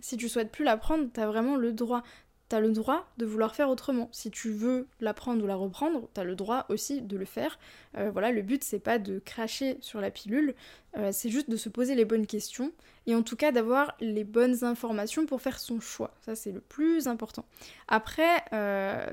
Si 0.00 0.16
tu 0.16 0.28
souhaites 0.28 0.52
plus 0.52 0.64
la 0.64 0.76
prendre, 0.76 1.08
t'as 1.12 1.26
vraiment 1.26 1.56
le 1.56 1.72
droit 1.72 2.02
t'as 2.48 2.60
le 2.60 2.72
droit 2.72 3.06
de 3.18 3.26
vouloir 3.26 3.54
faire 3.54 3.68
autrement. 3.68 4.08
Si 4.12 4.30
tu 4.30 4.50
veux 4.50 4.86
la 5.00 5.12
prendre 5.12 5.44
ou 5.44 5.46
la 5.46 5.54
reprendre, 5.54 6.08
t'as 6.14 6.24
le 6.24 6.34
droit 6.34 6.64
aussi 6.68 7.02
de 7.02 7.16
le 7.16 7.24
faire. 7.24 7.58
Euh, 7.96 8.10
voilà, 8.10 8.32
le 8.32 8.42
but 8.42 8.64
c'est 8.64 8.78
pas 8.78 8.98
de 8.98 9.18
cracher 9.18 9.76
sur 9.80 10.00
la 10.00 10.10
pilule, 10.10 10.54
euh, 10.96 11.10
c'est 11.12 11.28
juste 11.28 11.50
de 11.50 11.56
se 11.56 11.68
poser 11.68 11.94
les 11.94 12.04
bonnes 12.04 12.26
questions 12.26 12.72
et 13.06 13.14
en 13.14 13.22
tout 13.22 13.36
cas 13.36 13.52
d'avoir 13.52 13.94
les 14.00 14.24
bonnes 14.24 14.64
informations 14.64 15.26
pour 15.26 15.42
faire 15.42 15.58
son 15.58 15.80
choix. 15.80 16.14
Ça 16.24 16.34
c'est 16.34 16.52
le 16.52 16.60
plus 16.60 17.06
important. 17.06 17.44
Après, 17.86 18.44
euh, 18.52 19.06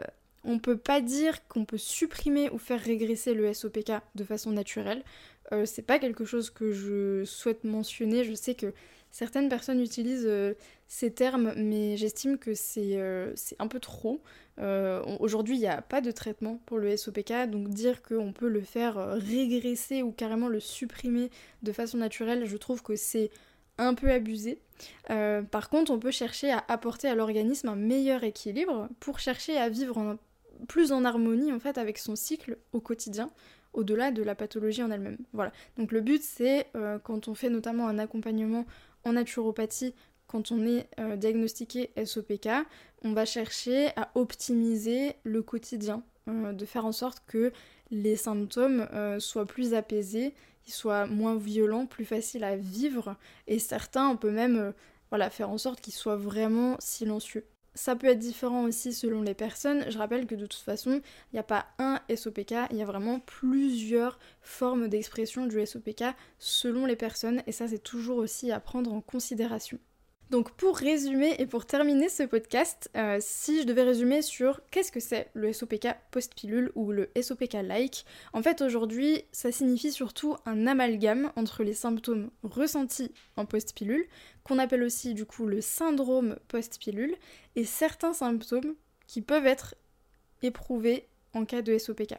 on 0.46 0.60
peut 0.60 0.78
pas 0.78 1.02
dire 1.02 1.46
qu'on 1.48 1.66
peut 1.66 1.78
supprimer 1.78 2.50
ou 2.52 2.58
faire 2.58 2.80
régresser 2.80 3.34
le 3.34 3.54
SOPK 3.54 3.92
de 4.16 4.24
façon 4.24 4.52
naturelle. 4.52 5.04
C'est 5.66 5.86
pas 5.86 6.00
quelque 6.00 6.26
chose 6.26 6.50
que 6.50 6.72
je 6.72 7.24
souhaite 7.26 7.64
mentionner. 7.64 8.24
Je 8.24 8.34
sais 8.34 8.56
que 8.56 8.74
Certaines 9.16 9.48
personnes 9.48 9.80
utilisent 9.80 10.28
euh, 10.28 10.56
ces 10.90 11.10
termes, 11.10 11.54
mais 11.56 11.96
j'estime 11.96 12.38
que 12.38 12.54
c'est 12.54 12.98
euh, 12.98 13.34
un 13.60 13.68
peu 13.70 13.80
trop. 13.80 14.22
Euh, 14.60 15.02
aujourd'hui, 15.22 15.56
il 15.56 15.62
n'y 15.62 15.68
a 15.68 15.82
pas 15.82 16.02
de 16.02 16.12
traitement 16.12 16.60
pour 16.66 16.80
le 16.80 16.98
SOPK, 16.98 17.50
donc 17.50 17.70
dire 17.70 18.04
qu'on 18.04 18.34
peut 18.34 18.50
le 18.50 18.60
faire 18.60 18.98
régresser 19.14 20.04
ou 20.04 20.12
carrément 20.12 20.50
le 20.50 20.60
supprimer 20.60 21.32
de 21.64 21.72
façon 21.72 21.98
naturelle, 21.98 22.44
je 22.46 22.58
trouve 22.58 22.84
que 22.84 22.98
c'est 22.98 23.32
un 23.78 23.94
peu 23.94 24.12
abusé. 24.12 24.60
par 25.08 25.70
contre, 25.70 25.92
on 25.92 26.00
peut 26.00 26.12
chercher 26.12 26.52
à 26.52 26.66
apporter 26.68 27.08
à 27.08 27.16
l'organisme 27.16 27.70
un 27.70 27.78
meilleur 27.78 28.26
équilibre 28.26 28.90
pour 29.00 29.20
chercher 29.20 29.56
à 29.56 29.70
vivre 29.70 30.18
plus 30.68 30.92
en 30.92 31.06
harmonie 31.06 31.54
en 31.54 31.60
fait 31.60 31.78
avec 31.78 31.98
son 32.00 32.18
cycle 32.18 32.58
au 32.74 32.82
quotidien 32.82 33.30
au-delà 33.76 34.12
de 34.12 34.24
la 34.24 34.36
pathologie 34.36 34.84
en 34.84 34.92
elle-même. 34.92 35.18
Voilà. 35.34 35.52
Donc 35.78 35.92
le 35.92 36.02
but 36.02 36.22
c'est 36.22 36.68
quand 37.04 37.28
on 37.28 37.36
fait 37.36 37.50
notamment 37.50 37.88
un 37.88 38.00
accompagnement 38.00 38.66
en 39.04 39.14
naturopathie, 39.14 39.94
quand 40.28 40.52
on 40.52 40.66
est 40.66 40.88
euh, 41.00 41.16
diagnostiqué 41.16 41.92
SOPK, 42.04 42.50
on 43.04 43.14
va 43.14 43.26
chercher 43.26 43.90
à 43.96 44.10
optimiser 44.16 45.16
le 45.24 45.42
quotidien, 45.42 46.04
euh, 46.28 46.52
de 46.52 46.66
faire 46.66 46.86
en 46.86 46.92
sorte 46.92 47.24
que 47.28 47.52
les 47.92 48.16
symptômes 48.16 48.88
euh, 48.94 49.20
soient 49.20 49.46
plus 49.46 49.74
apaisés, 49.74 50.34
qu'ils 50.64 50.74
soient 50.74 51.06
moins 51.06 51.36
violents, 51.36 51.86
plus 51.86 52.06
faciles 52.06 52.44
à 52.44 52.56
vivre, 52.56 53.16
et 53.48 53.60
certains, 53.60 54.10
on 54.10 54.18
peut 54.18 54.32
même 54.32 54.74
voilà, 55.10 55.30
faire 55.30 55.50
en 55.50 55.60
sorte 55.60 55.80
qu'ils 55.80 55.94
soient 55.94 56.16
vraiment 56.16 56.76
silencieux. 56.80 57.46
Ça 57.76 57.96
peut 57.96 58.08
être 58.08 58.20
différent 58.20 58.64
aussi 58.64 58.94
selon 58.94 59.22
les 59.22 59.34
personnes. 59.34 59.86
Je 59.90 59.98
rappelle 59.98 60.26
que 60.26 60.36
de 60.36 60.46
toute 60.46 60.62
façon, 60.62 61.02
il 61.32 61.36
n'y 61.36 61.40
a 61.40 61.44
pas 61.44 61.68
un 61.78 62.00
SOPK, 62.14 62.54
il 62.72 62.78
y 62.78 62.82
a 62.82 62.86
vraiment 62.86 63.20
plusieurs 63.20 64.18
formes 64.42 64.88
d'expression 64.88 65.46
du 65.46 65.64
SOPK 65.66 66.04
selon 66.40 66.86
les 66.86 66.96
personnes 66.96 67.44
et 67.48 67.52
ça 67.52 67.68
c'est 67.68 67.84
toujours 67.84 68.18
aussi 68.18 68.52
à 68.52 68.60
prendre 68.60 68.94
en 68.94 69.02
considération. 69.02 69.78
Donc 70.32 70.52
pour 70.52 70.78
résumer 70.78 71.36
et 71.38 71.46
pour 71.46 71.68
terminer 71.68 72.10
ce 72.10 72.24
podcast, 72.24 72.90
euh, 72.96 73.20
si 73.22 73.62
je 73.62 73.68
devais 73.68 73.84
résumer 73.84 74.24
sur 74.24 74.60
qu'est-ce 74.72 74.92
que 74.92 75.00
c'est 75.00 75.30
le 75.36 75.54
SOPK 75.54 75.88
post-pilule 76.10 76.72
ou 76.74 76.92
le 76.92 77.12
SOPK-like, 77.22 78.06
en 78.34 78.42
fait 78.42 78.62
aujourd'hui 78.62 79.24
ça 79.32 79.52
signifie 79.52 79.92
surtout 79.92 80.36
un 80.48 80.66
amalgame 80.66 81.32
entre 81.36 81.64
les 81.64 81.76
symptômes 81.76 82.32
ressentis 82.42 83.12
en 83.38 83.46
post-pilule, 83.46 84.08
qu'on 84.44 84.58
appelle 84.58 84.84
aussi 84.84 85.14
du 85.14 85.26
coup 85.26 85.46
le 85.46 85.62
syndrome 85.62 86.38
post-pilule, 86.48 87.16
et 87.56 87.64
certains 87.64 88.14
symptômes 88.14 88.74
qui 89.06 89.22
peuvent 89.22 89.46
être 89.46 89.76
éprouvés 90.42 91.08
en 91.34 91.46
cas 91.46 91.62
de 91.62 91.78
SOPK. 91.78 92.16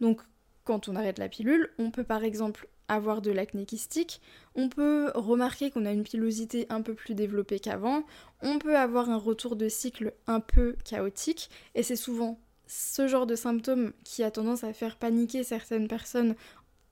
Donc 0.00 0.20
quand 0.64 0.88
on 0.88 0.96
arrête 0.96 1.18
la 1.20 1.28
pilule, 1.28 1.70
on 1.78 1.92
peut 1.92 2.04
par 2.04 2.24
exemple 2.24 2.68
avoir 2.94 3.22
de 3.22 3.30
l'acné 3.30 3.64
kystique, 3.64 4.20
on 4.54 4.68
peut 4.68 5.10
remarquer 5.14 5.70
qu'on 5.70 5.86
a 5.86 5.92
une 5.92 6.02
pilosité 6.02 6.66
un 6.68 6.82
peu 6.82 6.94
plus 6.94 7.14
développée 7.14 7.60
qu'avant, 7.60 8.04
on 8.42 8.58
peut 8.58 8.76
avoir 8.76 9.10
un 9.10 9.16
retour 9.16 9.56
de 9.56 9.68
cycle 9.68 10.12
un 10.26 10.40
peu 10.40 10.76
chaotique, 10.84 11.50
et 11.74 11.82
c'est 11.82 11.96
souvent 11.96 12.38
ce 12.66 13.08
genre 13.08 13.26
de 13.26 13.34
symptômes 13.34 13.92
qui 14.04 14.22
a 14.22 14.30
tendance 14.30 14.64
à 14.64 14.72
faire 14.72 14.96
paniquer 14.96 15.42
certaines 15.42 15.88
personnes 15.88 16.36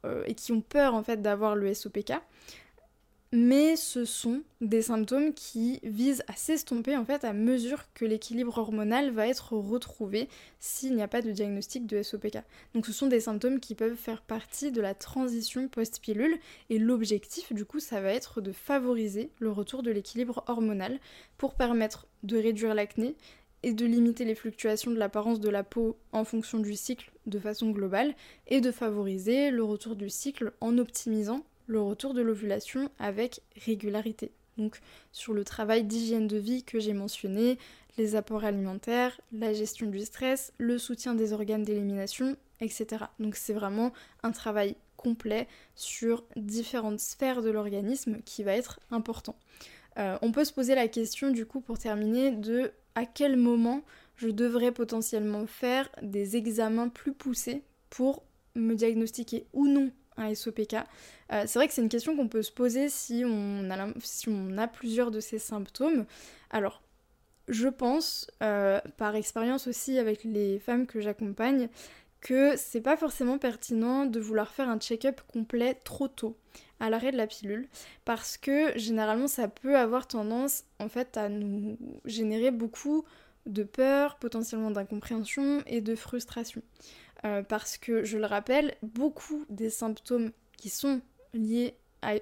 euh, 0.05 0.25
et 0.27 0.35
qui 0.35 0.53
ont 0.53 0.61
peur 0.61 0.95
en 0.95 1.03
fait 1.03 1.23
d'avoir 1.23 1.55
le 1.55 1.73
SOPK 1.73 2.15
mais 3.33 3.77
ce 3.77 4.05
sont 4.07 4.43
des 4.63 4.81
symptômes 4.81 5.35
qui 5.35 5.81
visent 5.83 6.25
à 6.29 6.35
s'estomper 6.35 6.97
en 6.97 7.05
fait 7.05 7.25
à 7.25 7.35
mesure 7.35 7.85
que 7.93 8.07
l'équilibre 8.07 8.57
hormonal 8.57 9.11
va 9.11 9.29
être 9.29 9.53
retrouvé 9.53 10.29
s'il 10.61 10.95
n'y 10.95 11.03
a 11.03 11.09
pas 11.09 11.21
de 11.21 11.31
diagnostic 11.31 11.87
de 11.87 12.03
SOPK. 12.03 12.39
Donc 12.75 12.87
ce 12.87 12.93
sont 12.93 13.07
des 13.07 13.21
symptômes 13.21 13.61
qui 13.61 13.75
peuvent 13.75 13.97
faire 13.97 14.23
partie 14.23 14.73
de 14.73 14.81
la 14.81 14.95
transition 14.95 15.69
post-pilule 15.69 16.39
et 16.71 16.79
l'objectif 16.79 17.53
du 17.53 17.67
coup 17.67 17.81
ça 17.81 18.01
va 18.01 18.13
être 18.13 18.41
de 18.41 18.53
favoriser 18.53 19.31
le 19.41 19.51
retour 19.51 19.83
de 19.83 19.91
l'équilibre 19.91 20.43
hormonal 20.47 20.99
pour 21.37 21.55
permettre 21.55 22.07
de 22.23 22.39
réduire 22.39 22.75
l'acné 22.75 23.15
et 23.63 23.73
de 23.73 23.85
limiter 23.85 24.25
les 24.25 24.35
fluctuations 24.35 24.91
de 24.91 24.99
l'apparence 24.99 25.41
de 25.41 25.51
la 25.51 25.65
peau 25.65 25.99
en 26.13 26.25
fonction 26.25 26.61
du 26.61 26.75
cycle 26.77 27.11
de 27.27 27.39
façon 27.39 27.71
globale 27.71 28.15
et 28.47 28.61
de 28.61 28.71
favoriser 28.71 29.51
le 29.51 29.65
retour 29.65 29.97
du 29.97 30.09
cycle 30.09 30.53
en 30.61 30.79
optimisant 30.79 31.45
le 31.69 31.81
retour 31.81 32.15
de 32.15 32.23
l'ovulation 32.23 32.91
avec 32.99 33.41
régularité. 33.65 34.33
Donc 34.57 34.81
sur 35.13 35.33
le 35.33 35.45
travail 35.45 35.85
d'hygiène 35.85 36.27
de 36.27 36.37
vie 36.37 36.65
que 36.65 36.81
j'ai 36.81 36.95
mentionné, 36.95 37.59
les 37.97 38.17
apports 38.17 38.45
alimentaires, 38.45 39.21
la 39.33 39.53
gestion 39.53 39.87
du 39.87 40.01
stress, 40.01 40.53
le 40.59 40.79
soutien 40.79 41.15
des 41.15 41.33
organes 41.33 41.63
d'élimination, 41.63 42.37
etc. 42.61 43.05
Donc 43.21 43.37
c'est 43.37 43.53
vraiment 43.53 43.93
un 44.23 44.33
travail 44.33 44.75
complet 44.97 45.47
sur 45.77 46.25
différentes 46.35 47.01
sphères 47.01 47.43
de 47.43 47.51
l'organisme 47.51 48.19
qui 48.25 48.43
va 48.43 48.57
être 48.57 48.81
important. 48.91 49.37
Euh, 49.99 50.19
on 50.23 50.33
peut 50.33 50.45
se 50.45 50.53
poser 50.53 50.75
la 50.75 50.89
question 50.89 51.31
du 51.31 51.47
coup 51.47 51.61
pour 51.61 51.79
terminer 51.79 52.33
de 52.33 52.73
à 52.95 53.07
quel 53.07 53.37
moment 53.37 53.83
je 54.17 54.29
devrais 54.29 54.73
potentiellement 54.73 55.47
faire 55.47 55.89
des 56.03 56.37
examens 56.37 56.89
plus 56.89 57.13
poussés 57.13 57.63
pour 57.91 58.25
me 58.55 58.75
diagnostiquer 58.75 59.47
ou 59.53 59.69
non 59.69 59.93
SOPK 60.35 60.75
euh, 61.33 61.45
C'est 61.47 61.59
vrai 61.59 61.69
que 61.69 61.75
c'est 61.75 61.83
une 61.83 61.89
question 61.89 62.17
qu'on 62.17 62.29
peut 62.29 62.43
se 62.43 62.53
poser 62.53 62.89
si 62.89 63.25
on, 63.27 63.71
a, 63.71 63.89
si 64.03 64.29
on 64.29 64.59
a 64.59 64.67
plusieurs 64.67 65.11
de 65.11 65.21
ces 65.21 65.39
symptômes. 65.39 66.07
Alors, 66.51 66.83
je 67.49 67.69
pense, 67.69 68.31
euh, 68.43 68.81
par 68.97 69.17
expérience 69.17 69.67
aussi 69.67 69.99
avec 69.99 70.25
les 70.25 70.59
femmes 70.59 70.87
que 70.87 71.01
j'accompagne, 71.01 71.69
que 72.21 72.57
c'est 72.57 72.81
pas 72.81 72.97
forcément 72.97 73.39
pertinent 73.39 74.05
de 74.05 74.21
vouloir 74.21 74.51
faire 74.51 74.69
un 74.69 74.79
check-up 74.79 75.21
complet 75.33 75.75
trop 75.85 76.09
tôt 76.09 76.37
à 76.81 76.91
l'arrêt 76.91 77.13
de 77.13 77.17
la 77.17 77.27
pilule 77.27 77.69
parce 78.05 78.37
que 78.37 78.77
généralement 78.77 79.29
ça 79.29 79.49
peut 79.49 79.77
avoir 79.77 80.07
tendance 80.07 80.65
en 80.79 80.89
fait 80.89 81.17
à 81.17 81.29
nous 81.29 81.77
générer 82.05 82.51
beaucoup 82.51 83.05
de 83.47 83.63
peur, 83.63 84.17
potentiellement 84.17 84.71
d'incompréhension 84.71 85.63
et 85.67 85.81
de 85.81 85.95
frustration. 85.95 86.63
Euh, 87.25 87.43
parce 87.43 87.79
que 87.79 88.05
je 88.05 88.19
le 88.19 88.27
rappelle, 88.27 88.77
beaucoup 88.83 89.45
des 89.49 89.71
symptômes 89.71 90.31
qui 90.57 90.71
sont 90.71 91.01
liés 91.35 91.75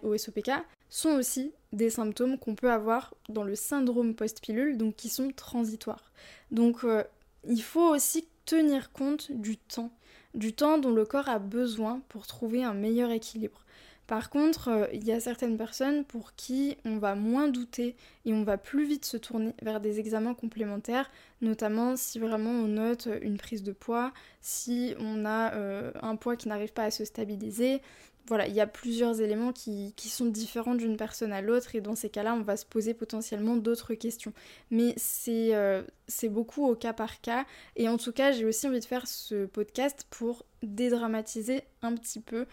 au 0.02 0.16
SOPK 0.16 0.50
sont 0.88 1.10
aussi 1.10 1.52
des 1.72 1.90
symptômes 1.90 2.38
qu'on 2.38 2.54
peut 2.54 2.70
avoir 2.70 3.14
dans 3.28 3.44
le 3.44 3.54
syndrome 3.54 4.14
post-pilule, 4.14 4.78
donc 4.78 4.96
qui 4.96 5.08
sont 5.08 5.30
transitoires. 5.30 6.12
Donc 6.50 6.84
euh, 6.84 7.04
il 7.46 7.62
faut 7.62 7.88
aussi 7.94 8.26
tenir 8.46 8.92
compte 8.92 9.32
du 9.32 9.58
temps, 9.58 9.90
du 10.34 10.52
temps 10.54 10.78
dont 10.78 10.92
le 10.92 11.04
corps 11.04 11.28
a 11.28 11.38
besoin 11.38 12.00
pour 12.08 12.26
trouver 12.26 12.64
un 12.64 12.74
meilleur 12.74 13.10
équilibre. 13.10 13.65
Par 14.06 14.30
contre, 14.30 14.68
euh, 14.68 14.86
il 14.92 15.04
y 15.04 15.12
a 15.12 15.20
certaines 15.20 15.56
personnes 15.56 16.04
pour 16.04 16.34
qui 16.34 16.76
on 16.84 16.98
va 16.98 17.14
moins 17.14 17.48
douter 17.48 17.96
et 18.24 18.32
on 18.32 18.44
va 18.44 18.56
plus 18.56 18.84
vite 18.84 19.04
se 19.04 19.16
tourner 19.16 19.52
vers 19.62 19.80
des 19.80 19.98
examens 19.98 20.34
complémentaires, 20.34 21.10
notamment 21.40 21.96
si 21.96 22.18
vraiment 22.18 22.50
on 22.50 22.68
note 22.68 23.08
une 23.22 23.36
prise 23.36 23.62
de 23.62 23.72
poids, 23.72 24.12
si 24.40 24.94
on 24.98 25.24
a 25.24 25.54
euh, 25.54 25.90
un 26.02 26.16
poids 26.16 26.36
qui 26.36 26.48
n'arrive 26.48 26.72
pas 26.72 26.84
à 26.84 26.90
se 26.90 27.04
stabiliser, 27.04 27.80
voilà, 28.28 28.48
il 28.48 28.54
y 28.54 28.60
a 28.60 28.66
plusieurs 28.66 29.20
éléments 29.20 29.52
qui, 29.52 29.92
sont 29.96 30.26
différents 30.26 30.74
d'une 30.74 30.96
personne 30.96 31.32
à 31.32 31.40
l'autre 31.40 31.74
et 31.74 31.80
dans 31.80 31.94
ces 31.94 32.10
cas-là, 32.10 32.34
on 32.34 32.42
va 32.42 32.56
se 32.56 32.66
poser 32.66 32.94
potentiellement 32.94 33.56
d'autres 33.56 33.94
questions. 33.94 34.32
Mais 34.70 34.96
euh, 35.28 35.82
c'est 36.08 36.28
beaucoup 36.28 36.66
au 36.66 36.74
cas 36.74 36.92
par 36.92 37.20
cas 37.20 37.44
et 37.76 37.88
en 37.88 37.98
tout 37.98 38.12
cas, 38.12 38.32
j'ai 38.32 38.44
aussi 38.44 38.66
envie 38.66 38.80
de 38.80 38.84
faire 38.84 39.06
ce 39.06 39.46
podcast 39.46 40.06
pour 40.10 40.44
dédramatiser 40.62 41.62
un 41.82 41.94
petit 41.94 42.20
peu 42.20 42.46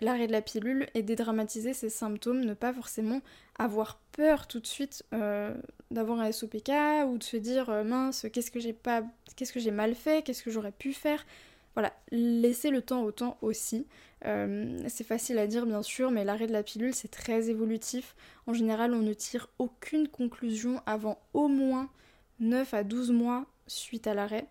l'arrêt 0.00 0.26
de 0.26 0.32
la 0.32 0.42
pilule 0.42 0.88
et 0.94 1.02
dédramatiser 1.02 1.72
ces 1.72 1.88
symptômes, 1.88 2.44
ne 2.44 2.54
pas 2.54 2.72
forcément 2.72 3.20
avoir 3.58 3.98
peur 4.12 4.46
tout 4.46 4.60
de 4.60 4.66
suite 4.66 5.04
euh, 5.12 5.54
d'avoir 5.90 6.20
un 6.20 6.30
SOPK 6.30 6.70
ou 7.08 7.18
de 7.18 7.24
se 7.24 7.36
dire 7.36 7.70
euh, 7.70 7.84
mince, 7.84 8.26
qu'est-ce 8.32 8.50
que 8.50 8.60
j'ai 8.60 8.72
pas 8.72 9.02
qu'est-ce 9.36 9.52
que 9.52 9.60
j'ai 9.60 9.70
mal 9.70 9.94
fait, 9.94 10.24
qu'est-ce 10.24 10.42
que 10.42 10.50
j'aurais 10.50 10.72
pu 10.72 10.92
faire. 10.92 11.24
Voilà, 11.74 11.92
laisser 12.10 12.70
le 12.70 12.80
temps 12.80 13.02
au 13.02 13.12
temps 13.12 13.36
aussi. 13.42 13.86
Euh, 14.24 14.78
c'est 14.88 15.04
facile 15.04 15.38
à 15.38 15.46
dire 15.46 15.66
bien 15.66 15.82
sûr, 15.82 16.10
mais 16.10 16.24
l'arrêt 16.24 16.46
de 16.46 16.52
la 16.52 16.62
pilule 16.62 16.94
c'est 16.94 17.08
très 17.10 17.50
évolutif. 17.50 18.14
En 18.46 18.52
général, 18.52 18.94
on 18.94 19.02
ne 19.02 19.12
tire 19.12 19.48
aucune 19.58 20.08
conclusion 20.08 20.80
avant 20.86 21.18
au 21.34 21.48
moins 21.48 21.90
9 22.40 22.74
à 22.74 22.84
12 22.84 23.10
mois 23.12 23.46
suite 23.66 24.06
à 24.06 24.14
l'arrêt 24.14 24.46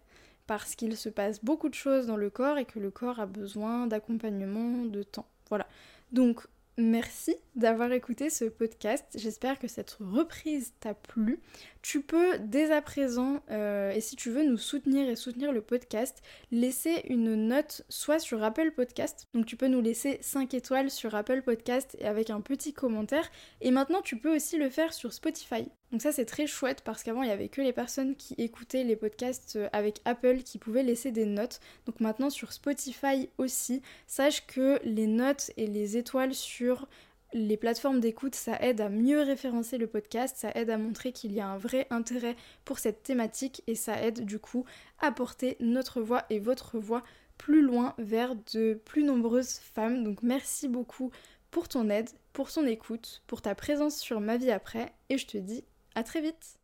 parce 0.48 0.76
qu'il 0.76 0.96
se 0.96 1.10
passe 1.10 1.44
beaucoup 1.44 1.70
de 1.70 1.74
choses 1.74 2.06
dans 2.06 2.18
le 2.18 2.30
corps 2.30 2.58
et 2.58 2.66
que 2.66 2.80
le 2.80 2.92
corps 2.92 3.20
a 3.20 3.26
besoin 3.26 3.88
d'accompagnement, 3.88 4.86
de 4.86 5.02
temps. 5.04 5.26
Voilà. 5.50 5.68
Donc 6.12 6.48
Merci 6.78 7.38
d'avoir 7.56 7.94
écouté 7.94 8.30
ce 8.30 8.44
podcast. 8.44 9.06
J'espère 9.16 9.60
que 9.60 9.68
cette 9.70 9.98
reprise 10.02 10.74
t'a 10.82 10.94
plu. 10.94 11.40
Tu 11.88 12.02
peux 12.02 12.40
dès 12.40 12.72
à 12.72 12.82
présent, 12.82 13.44
euh, 13.52 13.92
et 13.92 14.02
si 14.02 14.16
tu 14.16 14.32
veux 14.32 14.44
nous 14.44 14.58
soutenir 14.58 15.08
et 15.08 15.16
soutenir 15.16 15.52
le 15.52 15.62
podcast, 15.62 16.24
laisser 16.52 17.04
une 17.10 17.36
note 17.36 17.84
soit 17.90 18.18
sur 18.18 18.44
Apple 18.44 18.72
Podcast. 18.72 19.28
Donc 19.36 19.46
tu 19.46 19.56
peux 19.56 19.68
nous 19.68 19.82
laisser 19.82 20.18
5 20.20 20.56
étoiles 20.56 20.90
sur 20.90 21.14
Apple 21.14 21.44
Podcast 21.44 21.96
et 22.00 22.08
avec 22.08 22.32
un 22.32 22.42
petit 22.42 22.74
commentaire. 22.74 23.30
Et 23.62 23.70
maintenant 23.70 24.02
tu 24.02 24.18
peux 24.18 24.36
aussi 24.36 24.58
le 24.58 24.72
faire 24.72 24.94
sur 24.94 25.14
Spotify. 25.14 25.68
Donc 25.92 26.02
ça 26.02 26.12
c'est 26.12 26.26
très 26.26 26.48
chouette 26.48 26.82
parce 26.84 27.04
qu'avant 27.04 27.22
il 27.22 27.28
n'y 27.28 27.32
avait 27.32 27.50
que 27.50 27.62
les 27.62 27.72
personnes 27.72 28.16
qui 28.16 28.34
écoutaient 28.40 28.84
les 28.84 28.96
podcasts 28.96 29.58
euh, 29.58 29.70
avec 29.72 30.02
Apple 30.06 30.42
qui 30.42 30.58
pouvaient 30.58 30.82
laisser 30.82 31.12
des 31.12 31.28
notes. 31.28 31.60
Donc 31.86 32.00
maintenant 32.00 32.32
sur 32.32 32.52
Spotify 32.52 33.30
aussi, 33.38 33.84
sache 34.08 34.48
que 34.48 34.80
les 34.84 35.06
notes 35.06 35.52
et 35.56 35.68
les 35.68 35.98
étoiles 35.98 36.34
sur 36.34 36.88
les 37.36 37.58
plateformes 37.58 38.00
d'écoute, 38.00 38.34
ça 38.34 38.58
aide 38.62 38.80
à 38.80 38.88
mieux 38.88 39.22
référencer 39.22 39.78
le 39.78 39.88
podcast, 39.88 40.38
ça 40.38 40.52
aide 40.56 40.70
à 40.70 40.78
montrer 40.78 41.12
qu'il 41.12 41.34
y 41.34 41.42
a 41.42 41.48
un 41.48 41.58
vrai 41.58 41.86
intérêt 41.90 42.38
pour 42.64 42.80
cette 42.80 43.04
thématique 43.04 43.62
et 43.68 43.76
ça 43.76 44.02
aide 44.02 44.24
du 44.24 44.40
coup 44.40 44.64
à 45.00 45.12
porter 45.12 45.58
notre 45.60 46.00
voix 46.00 46.24
et 46.30 46.40
votre 46.40 46.80
voix 46.80 47.04
plus 47.38 47.62
loin 47.62 47.94
vers 47.98 48.36
de 48.54 48.80
plus 48.86 49.04
nombreuses 49.04 49.60
femmes. 49.60 50.06
Donc 50.06 50.24
merci 50.24 50.70
beaucoup 50.70 51.12
pour 51.52 51.68
ton 51.68 51.90
aide, 51.90 52.10
pour 52.32 52.50
ton 52.50 52.66
écoute, 52.66 53.22
pour 53.28 53.42
ta 53.42 53.54
présence 53.54 53.98
sur 53.98 54.22
ma 54.22 54.38
vie 54.38 54.52
après 54.52 54.94
et 55.10 55.18
je 55.18 55.28
te 55.28 55.38
dis 55.38 55.66
à 55.94 56.04
très 56.04 56.22
vite 56.22 56.58